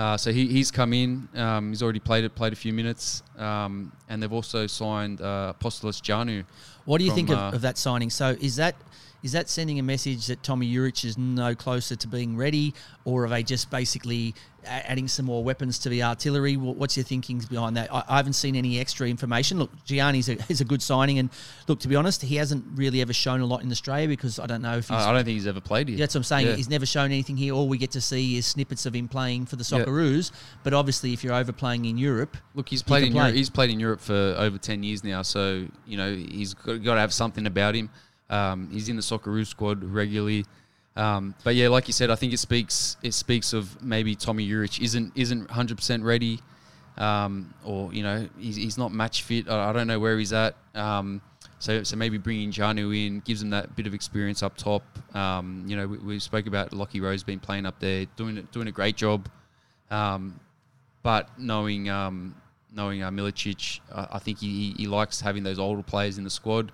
Uh, 0.00 0.16
so 0.16 0.32
he, 0.32 0.46
he's 0.46 0.70
come 0.70 0.94
in. 0.94 1.28
Um, 1.34 1.68
he's 1.68 1.82
already 1.82 2.00
played 2.00 2.24
it, 2.24 2.34
played 2.34 2.54
a 2.54 2.56
few 2.56 2.72
minutes, 2.72 3.22
um, 3.36 3.92
and 4.08 4.22
they've 4.22 4.32
also 4.32 4.66
signed 4.66 5.20
uh, 5.20 5.52
Apostolos 5.60 6.00
Giannou. 6.00 6.46
What 6.86 6.98
do 6.98 7.04
you 7.04 7.10
from, 7.10 7.16
think 7.16 7.28
of, 7.28 7.38
uh, 7.38 7.56
of 7.56 7.60
that 7.60 7.76
signing? 7.76 8.08
So 8.08 8.34
is 8.40 8.56
that 8.56 8.76
is 9.22 9.32
that 9.32 9.50
sending 9.50 9.78
a 9.78 9.82
message 9.82 10.26
that 10.28 10.42
Tomi 10.42 10.74
Juric 10.74 11.04
is 11.04 11.18
no 11.18 11.54
closer 11.54 11.96
to 11.96 12.08
being 12.08 12.34
ready, 12.34 12.72
or 13.04 13.26
are 13.26 13.28
they 13.28 13.42
just 13.42 13.70
basically 13.70 14.34
adding 14.64 15.08
some 15.08 15.26
more 15.26 15.42
weapons 15.42 15.78
to 15.80 15.88
the 15.88 16.02
artillery? 16.02 16.56
What's 16.56 16.96
your 16.96 17.04
thinking 17.04 17.38
behind 17.38 17.76
that? 17.76 17.92
I, 17.92 18.04
I 18.08 18.16
haven't 18.16 18.34
seen 18.34 18.56
any 18.56 18.78
extra 18.78 19.08
information. 19.08 19.58
Look, 19.58 19.70
Gianni's 19.84 20.28
a, 20.28 20.32
is 20.48 20.60
a 20.60 20.64
good 20.64 20.82
signing, 20.82 21.18
and 21.18 21.30
look, 21.68 21.80
to 21.80 21.88
be 21.88 21.96
honest, 21.96 22.22
he 22.22 22.36
hasn't 22.36 22.64
really 22.74 23.00
ever 23.00 23.12
shown 23.12 23.40
a 23.40 23.46
lot 23.46 23.62
in 23.62 23.70
Australia 23.70 24.08
because 24.08 24.38
I 24.38 24.46
don't 24.46 24.62
know 24.62 24.78
if 24.78 24.88
he's. 24.88 24.96
I 24.96 25.12
don't 25.12 25.24
think 25.24 25.34
he's 25.34 25.46
ever 25.46 25.60
played 25.60 25.88
here. 25.88 25.98
that's 25.98 26.14
what 26.14 26.20
I'm 26.20 26.24
saying. 26.24 26.46
Yeah. 26.46 26.56
He's 26.56 26.70
never 26.70 26.86
shown 26.86 27.06
anything 27.06 27.36
here. 27.36 27.54
All 27.54 27.68
we 27.68 27.78
get 27.78 27.92
to 27.92 28.00
see 28.00 28.36
is 28.36 28.46
snippets 28.46 28.86
of 28.86 28.94
him 28.94 29.08
playing 29.08 29.46
for 29.46 29.56
the 29.56 29.64
Socceroos. 29.64 30.32
But 30.62 30.74
obviously, 30.74 31.12
if 31.12 31.24
you're 31.24 31.34
overplaying 31.34 31.84
in 31.84 31.98
Europe, 31.98 32.36
Look, 32.54 32.68
he's 32.68 32.82
played 32.82 33.04
in 33.04 33.12
play. 33.12 33.22
Europe. 33.22 33.34
He's 33.36 33.50
played 33.50 33.70
in 33.70 33.80
Europe 33.80 34.00
for 34.00 34.34
over 34.38 34.58
ten 34.58 34.82
years 34.82 35.04
now, 35.04 35.22
so 35.22 35.66
you 35.86 35.96
know 35.96 36.14
he's 36.14 36.54
got, 36.54 36.82
got 36.82 36.94
to 36.94 37.00
have 37.00 37.12
something 37.12 37.46
about 37.46 37.74
him. 37.74 37.90
Um, 38.28 38.68
he's 38.70 38.88
in 38.88 38.96
the 38.96 39.02
Socceroo 39.02 39.44
squad 39.44 39.82
regularly, 39.82 40.46
um, 40.96 41.34
but 41.44 41.54
yeah, 41.54 41.68
like 41.68 41.86
you 41.86 41.92
said, 41.92 42.10
I 42.10 42.14
think 42.16 42.32
it 42.32 42.38
speaks 42.38 42.96
it 43.02 43.14
speaks 43.14 43.52
of 43.52 43.82
maybe 43.82 44.14
Tomi 44.14 44.48
Juric 44.48 44.80
isn't 44.80 45.12
isn't 45.14 45.50
hundred 45.50 45.76
percent 45.76 46.02
ready, 46.02 46.40
um, 46.98 47.54
or 47.64 47.92
you 47.92 48.02
know 48.02 48.28
he's, 48.38 48.56
he's 48.56 48.78
not 48.78 48.92
match 48.92 49.22
fit. 49.22 49.48
I, 49.48 49.70
I 49.70 49.72
don't 49.72 49.86
know 49.86 50.00
where 50.00 50.18
he's 50.18 50.32
at. 50.32 50.56
Um, 50.74 51.20
so, 51.58 51.82
so 51.82 51.94
maybe 51.94 52.16
bringing 52.16 52.50
Giannou 52.50 53.06
in 53.06 53.20
gives 53.20 53.42
him 53.42 53.50
that 53.50 53.76
bit 53.76 53.86
of 53.86 53.92
experience 53.92 54.42
up 54.42 54.56
top. 54.56 54.82
Um, 55.14 55.64
you 55.66 55.76
know, 55.76 55.86
we, 55.86 55.98
we 55.98 56.18
spoke 56.18 56.46
about 56.46 56.72
Lockie 56.72 57.00
Rose 57.00 57.22
being 57.22 57.38
playing 57.38 57.66
up 57.66 57.78
there, 57.80 58.06
doing 58.16 58.48
doing 58.50 58.66
a 58.66 58.72
great 58.72 58.96
job. 58.96 59.28
Um, 59.90 60.40
but 61.02 61.28
knowing 61.38 61.88
um, 61.88 62.34
knowing 62.72 63.02
uh, 63.02 63.10
Milicic, 63.10 63.80
uh, 63.92 64.06
I 64.10 64.18
think 64.18 64.38
he, 64.38 64.74
he 64.76 64.86
likes 64.86 65.20
having 65.20 65.42
those 65.42 65.58
older 65.58 65.82
players 65.82 66.18
in 66.18 66.24
the 66.24 66.30
squad 66.30 66.72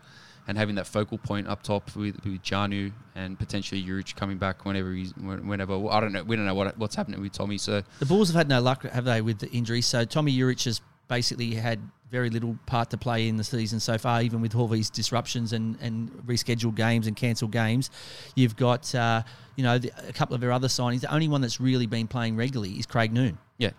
and 0.49 0.57
having 0.57 0.77
that 0.77 0.87
focal 0.87 1.19
point 1.19 1.49
up 1.49 1.63
top 1.63 1.95
with, 1.97 2.17
with 2.25 2.43
Giannou 2.43 2.93
and 3.15 3.39
potentially 3.39 3.83
Juric 3.83 4.15
coming 4.15 4.39
back 4.39 4.65
whenever 4.65 4.93
he's 4.93 5.13
when- 5.17 5.47
whenever 5.49 5.75
I 5.89 6.01
don't 6.01 6.13
know 6.13 6.23
we 6.23 6.37
don't 6.37 6.47
know 6.47 6.55
what 6.55 6.77
what's 6.79 6.95
happening 6.95 7.21
with 7.21 7.33
Tommy. 7.33 7.59
So 7.59 7.83
The 7.99 8.07
Bulls 8.07 8.29
have 8.29 8.37
had 8.37 8.49
no 8.49 8.61
luck, 8.61 8.83
have 8.85 9.05
they, 9.05 9.21
with 9.21 9.39
the 9.39 9.51
injuries? 9.51 9.87
So 9.87 10.05
Tomi 10.05 10.37
Juric 10.37 10.65
has 10.65 10.81
basically 11.09 11.55
had 11.55 11.81
very 12.11 12.31
little 12.31 12.57
part 12.67 12.91
to 12.91 12.97
play 12.97 13.27
in 13.29 13.37
the 13.37 13.43
season 13.43 13.81
so 13.81 13.99
far, 13.99 14.23
even 14.23 14.41
with 14.41 14.55
all 14.55 14.69
these 14.69 14.91
disruptions 14.91 15.53
and, 15.53 15.77
and 15.81 16.11
rescheduled 16.25 16.77
games 16.77 17.09
and 17.09 17.17
cancelled 17.17 17.51
games. 17.51 17.91
You've 18.37 18.55
got, 18.55 18.95
uh, 18.95 19.23
you 19.57 19.65
know, 19.65 19.79
the, 19.79 19.91
a 20.09 20.13
couple 20.13 20.35
of 20.35 20.41
their 20.41 20.53
other 20.53 20.69
signings. 20.69 21.01
The 21.01 21.13
only 21.13 21.27
one 21.27 21.41
that's 21.41 21.61
really 21.61 21.87
been 21.87 22.07
playing 22.07 22.37
regularly 22.37 22.75
is 22.75 22.87
Craig 22.87 23.13
Noone. 23.13 23.39
yeah, 23.59 23.71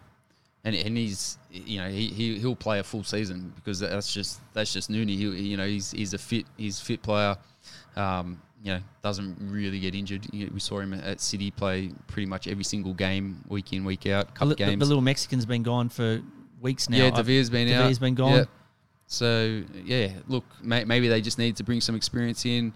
and 0.63 0.75
and 0.75 0.97
he's 0.97 1.37
you 1.51 1.79
know 1.81 1.89
he, 1.89 2.07
he 2.07 2.39
he'll 2.39 2.55
play 2.55 2.79
a 2.79 2.83
full 2.83 3.03
season 3.03 3.51
because 3.55 3.79
that's 3.79 4.13
just 4.13 4.39
that's 4.53 4.73
just 4.73 4.89
Nooney. 4.91 5.09
He, 5.09 5.25
you 5.49 5.57
know 5.57 5.65
he's 5.67 5.91
he's 5.91 6.13
a 6.13 6.17
fit 6.17 6.45
he's 6.57 6.79
a 6.81 6.83
fit 6.83 7.01
player. 7.01 7.35
Um, 7.95 8.41
you 8.63 8.73
know 8.73 8.79
doesn't 9.03 9.37
really 9.39 9.79
get 9.79 9.95
injured. 9.95 10.27
You 10.33 10.47
know, 10.47 10.51
we 10.53 10.59
saw 10.59 10.79
him 10.79 10.93
at 10.93 11.21
City 11.21 11.51
play 11.51 11.91
pretty 12.07 12.25
much 12.25 12.47
every 12.47 12.63
single 12.63 12.93
game, 12.93 13.43
week 13.49 13.71
in 13.73 13.85
week 13.85 14.07
out, 14.07 14.27
The, 14.27 14.33
couple 14.33 14.49
the, 14.49 14.55
games. 14.55 14.79
the 14.79 14.85
little 14.85 15.01
Mexican's 15.01 15.45
been 15.45 15.63
gone 15.63 15.89
for 15.89 16.21
weeks 16.59 16.89
now. 16.89 16.97
yeah, 16.97 17.05
I've- 17.07 17.15
Devere's 17.17 17.49
been 17.49 17.67
out. 17.69 17.77
Devere's 17.79 17.99
been 17.99 18.15
gone. 18.15 18.33
Yeah. 18.33 18.43
So 19.05 19.63
yeah, 19.85 20.09
look, 20.27 20.43
may, 20.61 20.83
maybe 20.83 21.07
they 21.07 21.21
just 21.21 21.37
need 21.37 21.55
to 21.57 21.63
bring 21.63 21.81
some 21.81 21.95
experience 21.95 22.45
in. 22.45 22.73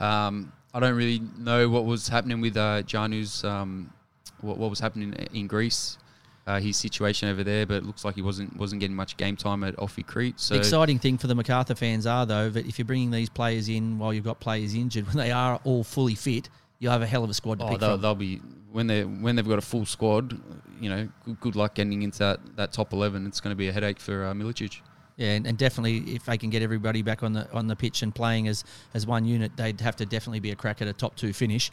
Um, 0.00 0.52
I 0.72 0.80
don't 0.80 0.96
really 0.96 1.20
know 1.38 1.68
what 1.68 1.84
was 1.84 2.08
happening 2.08 2.40
with 2.40 2.56
uh, 2.56 2.82
Giannou's 2.84 3.44
um, 3.44 3.92
what, 4.40 4.56
what 4.56 4.70
was 4.70 4.80
happening 4.80 5.12
in 5.32 5.46
Greece, 5.46 5.98
uh, 6.46 6.60
his 6.60 6.76
situation 6.76 7.28
over 7.28 7.42
there, 7.42 7.66
but 7.66 7.76
it 7.76 7.84
looks 7.84 8.04
like 8.04 8.14
he 8.14 8.22
wasn't 8.22 8.54
wasn't 8.56 8.80
getting 8.80 8.96
much 8.96 9.16
game 9.16 9.36
time 9.36 9.64
at 9.64 9.76
OFI 9.76 10.06
Crete. 10.06 10.38
So 10.38 10.54
The 10.54 10.60
exciting 10.60 10.98
thing 10.98 11.18
for 11.18 11.26
the 11.26 11.34
Macarthur 11.34 11.74
fans 11.74 12.06
are 12.06 12.26
though 12.26 12.50
that 12.50 12.66
if 12.66 12.78
you're 12.78 12.84
bringing 12.84 13.10
these 13.10 13.28
players 13.28 13.68
in 13.68 13.98
while 13.98 14.12
you've 14.12 14.24
got 14.24 14.40
players 14.40 14.74
injured, 14.74 15.06
when 15.08 15.16
they 15.16 15.32
are 15.32 15.60
all 15.64 15.84
fully 15.84 16.14
fit, 16.14 16.48
you'll 16.78 16.92
have 16.92 17.02
a 17.02 17.06
hell 17.06 17.24
of 17.24 17.30
a 17.30 17.34
squad 17.34 17.60
to 17.60 17.64
oh, 17.64 17.68
pick 17.70 17.80
they'll, 17.80 17.92
from. 17.92 18.02
they'll 18.02 18.14
be 18.14 18.40
when 18.72 18.86
they 18.86 19.04
when 19.04 19.36
they've 19.36 19.48
got 19.48 19.58
a 19.58 19.62
full 19.62 19.86
squad. 19.86 20.40
You 20.80 20.90
know, 20.90 21.08
good, 21.24 21.40
good 21.40 21.56
luck 21.56 21.74
getting 21.76 22.02
into 22.02 22.18
that, 22.18 22.40
that 22.56 22.72
top 22.72 22.92
eleven. 22.92 23.26
It's 23.26 23.40
going 23.40 23.52
to 23.52 23.56
be 23.56 23.68
a 23.68 23.72
headache 23.72 24.00
for 24.00 24.26
uh, 24.26 24.32
Milicic. 24.34 24.80
Yeah, 25.16 25.30
and, 25.30 25.46
and 25.46 25.56
definitely 25.56 25.98
if 26.14 26.24
they 26.24 26.36
can 26.36 26.50
get 26.50 26.62
everybody 26.62 27.02
back 27.02 27.22
on 27.22 27.32
the 27.32 27.50
on 27.52 27.68
the 27.68 27.76
pitch 27.76 28.02
and 28.02 28.14
playing 28.14 28.48
as 28.48 28.64
as 28.92 29.06
one 29.06 29.24
unit, 29.24 29.56
they'd 29.56 29.80
have 29.80 29.96
to 29.96 30.06
definitely 30.06 30.40
be 30.40 30.50
a 30.50 30.56
crack 30.56 30.82
at 30.82 30.88
a 30.88 30.92
top 30.92 31.14
two 31.16 31.32
finish. 31.32 31.70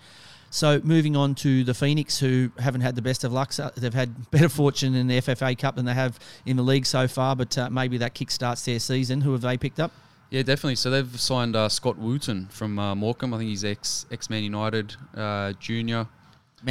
So 0.51 0.81
moving 0.83 1.15
on 1.15 1.33
to 1.35 1.63
the 1.63 1.73
Phoenix, 1.73 2.19
who 2.19 2.51
haven't 2.59 2.81
had 2.81 2.95
the 2.95 3.01
best 3.01 3.23
of 3.23 3.31
luck. 3.31 3.53
They've 3.75 3.93
had 3.93 4.29
better 4.31 4.49
fortune 4.49 4.93
in 4.95 5.07
the 5.07 5.17
FFA 5.19 5.57
Cup 5.57 5.77
than 5.77 5.85
they 5.85 5.93
have 5.93 6.19
in 6.45 6.57
the 6.57 6.63
league 6.63 6.85
so 6.85 7.07
far, 7.07 7.35
but 7.37 7.57
uh, 7.57 7.69
maybe 7.69 7.97
that 7.99 8.13
kickstarts 8.13 8.65
their 8.65 8.79
season. 8.79 9.21
Who 9.21 9.31
have 9.31 9.41
they 9.41 9.57
picked 9.57 9.79
up? 9.79 9.91
Yeah, 10.29 10.43
definitely. 10.43 10.75
So 10.75 10.89
they've 10.91 11.19
signed 11.19 11.55
uh, 11.55 11.69
Scott 11.69 11.97
Wootton 11.97 12.47
from 12.51 12.77
uh, 12.77 12.95
Morecambe. 12.95 13.33
I 13.33 13.37
think 13.37 13.49
he's 13.49 13.63
ex 13.63 14.05
ex 14.11 14.29
Man 14.29 14.43
United 14.43 14.95
uh, 15.15 15.53
junior. 15.53 16.07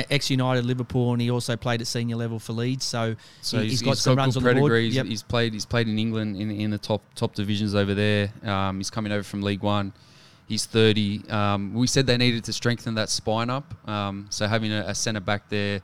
Ex 0.09 0.31
United, 0.31 0.65
Liverpool, 0.67 1.13
and 1.13 1.21
he 1.21 1.31
also 1.31 1.57
played 1.57 1.81
at 1.81 1.87
senior 1.87 2.15
level 2.15 2.39
for 2.39 2.53
Leeds. 2.53 2.85
So, 2.85 3.17
So 3.41 3.59
he, 3.59 3.71
he's, 3.71 3.81
has 3.81 3.83
got 3.83 3.99
some 3.99 4.17
runs 4.17 4.37
good 4.37 4.47
on 4.47 4.55
the 4.55 4.61
board. 4.61 4.83
He's, 4.83 4.95
Yep. 4.95 5.07
he's 5.07 5.23
played. 5.25 5.53
He's 5.53 5.67
played 5.67 5.89
in 5.89 5.99
England 5.99 6.37
in, 6.37 6.51
in 6.51 6.71
the 6.71 6.79
top 6.79 7.03
top 7.17 7.35
divisions 7.35 7.75
over 7.75 7.95
there. 7.95 8.33
Um, 8.45 8.77
he's 8.77 8.91
coming 8.91 9.11
over 9.11 9.25
from 9.25 9.43
League 9.43 9.63
One. 9.63 9.93
He's 10.51 10.67
thirty. 10.67 11.23
Um, 11.31 11.75
we 11.75 11.87
said 11.87 12.09
they 12.09 12.17
needed 12.17 12.43
to 12.45 12.53
strengthen 12.53 12.97
that 12.97 13.09
spine 13.09 13.51
up. 13.51 13.73
Um, 13.89 14.27
so 14.31 14.49
having 14.49 14.73
a, 14.73 14.81
a 14.89 14.95
centre 14.97 15.21
back 15.21 15.49
there, 15.49 15.81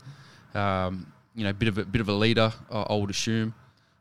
um, 0.54 1.06
you 1.36 1.44
know, 1.44 1.52
bit 1.52 1.68
of 1.68 1.78
a 1.78 1.84
bit 1.84 2.00
of 2.00 2.08
a 2.08 2.12
leader, 2.12 2.52
uh, 2.68 2.82
I 2.82 2.94
would 2.96 3.10
assume. 3.10 3.54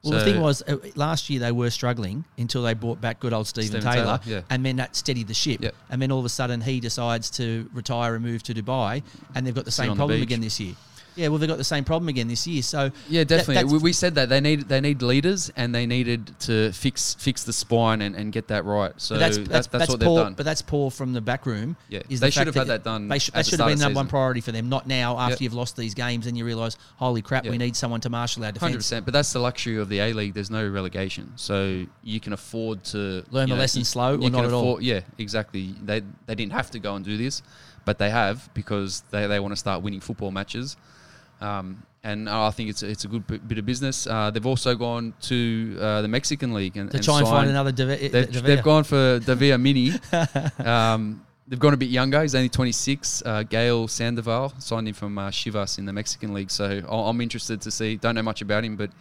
Well, 0.03 0.20
the 0.20 0.26
thing 0.26 0.41
was, 0.41 0.63
uh, 0.68 0.78
last 0.95 1.30
year 1.30 1.39
they 1.39 1.51
were 1.51 1.70
struggling 1.70 2.26
until 2.38 2.63
they 2.63 2.74
brought 2.74 2.99
back 2.99 3.20
good 3.20 3.34
old 3.34 3.47
Stephen, 3.47 3.82
Stephen 3.82 3.91
Taylor, 3.91 4.20
Taylor, 4.24 4.38
yeah. 4.38 4.41
and 4.49 4.66
then 4.66 4.76
that 4.78 4.95
steadied 4.95 5.28
the 5.28 5.34
ship. 5.36 5.61
Yep. 5.61 5.76
And 5.91 6.01
then 6.01 6.11
all 6.11 6.20
of 6.20 6.26
a 6.26 6.30
sudden 6.30 6.61
he 6.61 6.80
decides 6.80 7.30
to 7.32 7.70
retire 7.72 8.16
and 8.16 8.24
move 8.24 8.41
to 8.43 8.53
Dubai, 8.55 9.03
and 9.36 9.45
they've 9.45 9.53
got 9.53 9.66
the 9.66 9.72
Sit 9.72 9.84
same 9.84 9.91
on 9.91 9.97
the 9.97 10.01
problem 10.01 10.22
again 10.22 10.41
this 10.41 10.59
year. 10.59 10.74
Yeah, 11.16 11.30
well, 11.30 11.38
they've 11.38 11.47
got 11.49 11.57
the 11.57 11.63
same 11.63 11.84
problem 11.84 12.09
again 12.09 12.28
this 12.28 12.45
year. 12.45 12.61
So 12.61 12.91
Yeah, 13.09 13.24
definitely. 13.24 13.55
that's- 13.55 13.72
we, 13.72 13.78
we 13.80 13.93
said 13.93 14.16
that 14.16 14.30
they 14.30 14.41
need 14.41 14.68
they 14.68 14.82
need 14.82 15.01
leaders 15.01 15.51
and 15.55 15.74
they 15.74 15.86
needed 15.86 16.38
to 16.41 16.72
fix 16.74 17.16
fix 17.16 17.43
the 17.43 17.53
spine 17.53 18.01
and, 18.01 18.16
and 18.16 18.32
get 18.32 18.47
that 18.49 18.66
right. 18.66 18.93
So 18.97 19.16
but 19.16 19.20
that's 19.20 19.38
that's 19.38 19.49
that's, 19.49 19.68
that's, 19.68 19.89
what 19.91 19.99
poor, 20.01 20.16
they've 20.18 20.26
done. 20.26 20.34
But 20.34 20.45
that's 20.45 20.61
poor 20.61 20.91
from 20.91 21.13
the 21.13 21.22
back 21.22 21.45
room. 21.45 21.78
Yeah. 21.89 22.01
is 22.09 22.20
They 22.20 22.28
the 22.28 22.32
should 22.32 22.47
have 22.47 22.55
had 22.55 22.68
that 22.68 22.84
done 22.84 23.07
They, 23.07 23.20
sh- 23.20 23.30
at 23.30 23.36
that 23.36 23.45
should 23.45 23.59
have 23.59 23.68
been 23.68 23.76
of 23.76 23.80
number 23.82 23.97
one 23.97 24.07
priority 24.07 24.41
for 24.41 24.51
them. 24.51 24.70
Not 24.70 24.88
now 24.88 25.18
after 25.18 25.34
Yep. 25.36 25.41
you've 25.41 25.53
lost 25.53 25.78
these 25.78 25.93
games 25.93 26.28
and 26.28 26.38
you 26.38 26.45
realise, 26.45 26.78
holy 26.97 27.22
crap, 27.22 27.45
we 27.45 27.57
need 27.57 27.76
someone 27.76 28.01
to 28.01 28.09
marshal 28.09 28.43
our 28.43 28.51
defence. 28.51 28.61
Hundred 28.61 28.78
percent. 28.80 29.05
but 29.05 29.13
that's 29.13 29.32
the 29.34 29.39
luxury 29.39 29.78
of 29.78 29.89
the 29.89 29.99
A 29.99 30.13
League. 30.13 30.34
There's 30.34 30.51
no 30.51 30.68
relegation, 30.68 31.32
so 31.36 31.86
you 32.03 32.20
can 32.20 32.34
afford 32.34 32.84
to 32.86 33.24
Learn 33.32 33.49
the 33.49 33.55
lesson 33.55 33.80
you- 33.80 33.86
slow 33.86 34.16
or 34.16 34.30
not 34.30 34.34
can 34.34 34.45
at 34.45 34.51
all. 34.53 34.82
Yeah, 34.82 35.01
exactly. 35.18 35.76
They 35.82 36.01
they 36.26 36.36
didn't 36.36 36.51
have 36.53 36.72
to 36.72 36.80
go 36.80 36.95
and 36.95 37.05
do 37.05 37.16
this, 37.18 37.41
but 37.86 37.97
they 37.99 38.09
have 38.09 38.49
because 38.53 39.03
they, 39.11 39.28
they 39.28 39.39
want 39.39 39.51
to 39.53 39.55
start 39.57 39.82
winning 39.82 40.01
football 40.01 40.32
matches. 40.32 40.76
Um, 41.41 41.83
and 42.03 42.29
I 42.29 42.51
think 42.51 42.69
it's 42.69 42.83
a, 42.83 42.88
it's 42.89 43.03
a 43.03 43.07
good 43.07 43.25
bit 43.25 43.47
bit 43.47 43.57
of 43.57 43.65
business. 43.65 44.05
Uh, 44.05 44.29
they've 44.29 44.45
also 44.45 44.75
gone 44.75 45.13
to 45.23 45.77
uh, 45.81 46.01
the 46.03 46.07
Mexican 46.07 46.53
League 46.53 46.77
and, 46.77 46.91
To 46.91 46.97
and 46.97 47.03
try 47.03 47.19
and 47.19 47.27
find 47.27 47.49
another 47.49 47.71
They've, 47.71 48.11
Devere. 48.11 48.41
they've 48.41 48.63
gone 48.63 48.83
for 48.83 49.19
Davia 49.25 49.57
Mini. 49.57 49.91
um, 50.59 51.25
they've 51.47 51.59
gone 51.59 51.73
a 51.73 51.77
bit 51.77 51.89
younger. 51.89 52.21
He's 52.21 52.36
only 52.36 52.49
26. 52.49 53.23
Uh, 53.25 53.43
Gael 53.43 53.88
Sandoval 53.88 54.53
signed 54.59 54.88
him 54.88 54.93
from 54.93 55.17
uh, 55.17 55.29
Chivas 55.29 55.79
in 55.79 55.86
the 55.86 55.93
Mexican 55.93 56.33
League. 56.33 56.51
So 56.51 56.81
I- 56.88 57.09
I'm 57.09 57.19
interested 57.21 57.59
to 57.61 57.71
see. 57.71 57.95
Don't 57.97 58.13
know 58.15 58.23
much 58.23 58.41
about 58.41 58.63
him, 58.63 58.75
but 58.75 58.91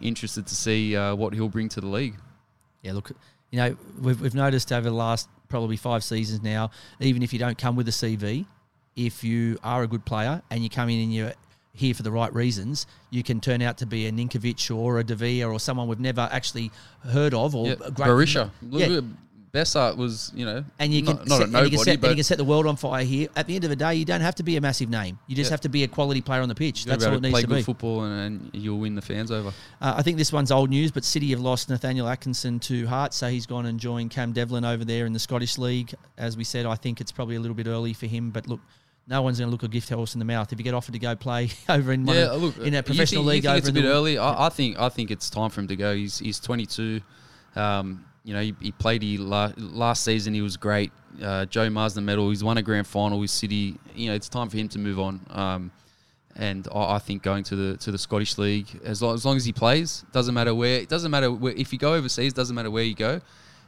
interested 0.00 0.46
to 0.46 0.54
see 0.54 0.96
uh, 0.96 1.14
what 1.14 1.34
he'll 1.34 1.48
bring 1.50 1.68
to 1.70 1.80
the 1.82 1.86
league. 1.86 2.14
Yeah, 2.82 2.92
look, 2.92 3.12
you 3.50 3.58
know, 3.58 3.76
we've, 4.00 4.20
we've 4.20 4.34
noticed 4.34 4.72
over 4.72 4.88
the 4.88 4.96
last 4.96 5.28
probably 5.48 5.76
five 5.76 6.02
seasons 6.02 6.42
now, 6.42 6.70
even 7.00 7.22
if 7.22 7.32
you 7.32 7.38
don't 7.38 7.56
come 7.58 7.76
with 7.76 7.88
a 7.88 7.92
CV, 7.92 8.46
if 8.96 9.22
you 9.22 9.58
are 9.62 9.82
a 9.82 9.86
good 9.86 10.04
player 10.04 10.42
and 10.50 10.62
you 10.62 10.70
come 10.70 10.88
in 10.88 11.00
and 11.02 11.14
you're 11.14 11.32
here 11.74 11.92
for 11.92 12.02
the 12.04 12.10
right 12.12 12.32
reasons, 12.32 12.86
you 13.10 13.22
can 13.22 13.40
turn 13.40 13.60
out 13.60 13.76
to 13.78 13.86
be 13.86 14.06
a 14.06 14.12
Ninkovic 14.12 14.74
or 14.74 15.00
a 15.00 15.04
Devere 15.04 15.50
or 15.52 15.58
someone 15.60 15.88
we've 15.88 16.00
never 16.00 16.28
actually 16.32 16.70
heard 17.02 17.34
of 17.34 17.54
or 17.54 17.66
Yeah, 17.66 17.74
great 17.74 18.08
Berisha. 18.08 18.50
Yeah. 18.70 19.00
Besart 19.52 19.96
was, 19.96 20.32
you 20.34 20.44
know, 20.44 20.64
and 20.80 20.92
you 20.92 21.04
can 21.04 21.14
not, 21.14 21.28
not 21.28 21.38
set, 21.38 21.40
a 21.40 21.44
and 21.44 21.52
you 21.52 21.52
nobody, 21.52 21.76
can 21.76 21.84
set, 21.84 22.00
but 22.00 22.10
you 22.10 22.14
can 22.16 22.24
set 22.24 22.38
the 22.38 22.44
world 22.44 22.66
on 22.66 22.74
fire 22.74 23.04
here. 23.04 23.28
At 23.36 23.46
the 23.46 23.54
end 23.54 23.62
of 23.62 23.70
the 23.70 23.76
day, 23.76 23.94
you 23.94 24.04
don't 24.04 24.20
have 24.20 24.34
to 24.34 24.42
be 24.42 24.56
a 24.56 24.60
massive 24.60 24.88
name. 24.90 25.16
You 25.28 25.36
just 25.36 25.48
Yeah. 25.48 25.52
have 25.52 25.60
to 25.60 25.68
be 25.68 25.84
a 25.84 25.88
quality 25.88 26.20
player 26.20 26.42
on 26.42 26.48
the 26.48 26.56
pitch. 26.56 26.84
That's 26.84 27.04
all 27.04 27.12
it 27.12 27.16
to 27.18 27.22
needs 27.22 27.32
play 27.32 27.40
to 27.42 27.46
good 27.46 27.54
be. 27.58 27.62
football 27.62 28.02
and, 28.02 28.42
and 28.42 28.50
you'll 28.52 28.80
win 28.80 28.96
the 28.96 29.00
fans 29.02 29.30
over. 29.30 29.50
Uh, 29.80 29.94
I 29.96 30.02
think 30.02 30.18
this 30.18 30.32
one's 30.32 30.50
old 30.50 30.70
news, 30.70 30.90
but 30.90 31.04
City 31.04 31.30
have 31.30 31.38
lost 31.40 31.68
Nathaniel 31.68 32.08
Atkinson 32.08 32.58
to 32.60 32.84
Hearts, 32.88 33.16
so 33.16 33.28
he's 33.28 33.46
gone 33.46 33.66
and 33.66 33.78
joined 33.78 34.10
Cam 34.10 34.32
Devlin 34.32 34.64
over 34.64 34.84
there 34.84 35.06
in 35.06 35.12
the 35.12 35.20
Scottish 35.20 35.56
League. 35.56 35.94
As 36.18 36.36
we 36.36 36.42
said, 36.42 36.66
I 36.66 36.74
think 36.74 37.00
it's 37.00 37.12
probably 37.12 37.36
a 37.36 37.40
little 37.40 37.54
bit 37.54 37.68
early 37.68 37.92
for 37.92 38.06
him, 38.06 38.30
but 38.30 38.48
look, 38.48 38.60
no 39.06 39.20
one's 39.22 39.38
going 39.38 39.48
to 39.48 39.52
look 39.52 39.62
a 39.62 39.68
gift 39.68 39.88
horse 39.90 40.14
in 40.14 40.18
the 40.18 40.24
mouth 40.24 40.52
if 40.52 40.58
you 40.58 40.64
get 40.64 40.74
offered 40.74 40.92
to 40.92 40.98
go 40.98 41.14
play 41.14 41.50
over 41.68 41.92
in 41.92 42.06
yeah, 42.06 42.26
of- 42.32 42.42
look, 42.42 42.56
in 42.58 42.74
a 42.74 42.78
you 42.78 42.82
professional 42.82 43.22
think, 43.22 43.44
league 43.44 43.46
over 43.46 43.58
it's 43.58 43.68
a 43.68 43.72
bit 43.72 43.84
early. 43.84 44.18
I, 44.18 44.46
I 44.46 44.48
think 44.48 44.78
I 44.78 44.88
think 44.88 45.10
it's 45.10 45.28
time 45.30 45.50
for 45.50 45.60
him 45.60 45.68
to 45.68 45.76
go. 45.76 45.94
He's 45.94 46.18
he's 46.18 46.40
22. 46.40 47.00
Um, 47.56 48.04
you 48.24 48.32
know, 48.34 48.40
he, 48.40 48.54
he 48.60 48.72
played 48.72 49.02
he 49.02 49.18
la- 49.18 49.52
last 49.58 50.02
season. 50.04 50.32
He 50.34 50.40
was 50.42 50.56
great. 50.56 50.90
Uh, 51.22 51.44
Joe 51.44 51.68
Marston 51.70 52.04
medal. 52.04 52.30
He's 52.30 52.42
won 52.42 52.56
a 52.56 52.62
grand 52.62 52.86
final 52.86 53.18
with 53.20 53.30
City. 53.30 53.78
You 53.94 54.08
know, 54.08 54.14
it's 54.14 54.28
time 54.28 54.48
for 54.48 54.56
him 54.56 54.68
to 54.70 54.78
move 54.78 54.98
on. 54.98 55.20
Um, 55.30 55.70
and 56.36 56.66
I, 56.74 56.94
I 56.94 56.98
think 56.98 57.22
going 57.22 57.44
to 57.44 57.56
the 57.56 57.76
to 57.78 57.92
the 57.92 57.98
Scottish 57.98 58.38
League 58.38 58.80
as 58.84 59.02
long, 59.02 59.14
as 59.14 59.24
long 59.24 59.36
as 59.36 59.44
he 59.44 59.52
plays, 59.52 60.04
doesn't 60.12 60.34
matter 60.34 60.54
where. 60.54 60.80
It 60.80 60.88
doesn't 60.88 61.10
matter 61.10 61.30
where. 61.30 61.52
If 61.52 61.72
you 61.72 61.78
go 61.78 61.94
overseas, 61.94 62.32
doesn't 62.32 62.56
matter 62.56 62.70
where 62.70 62.82
you 62.84 62.94
go. 62.94 63.20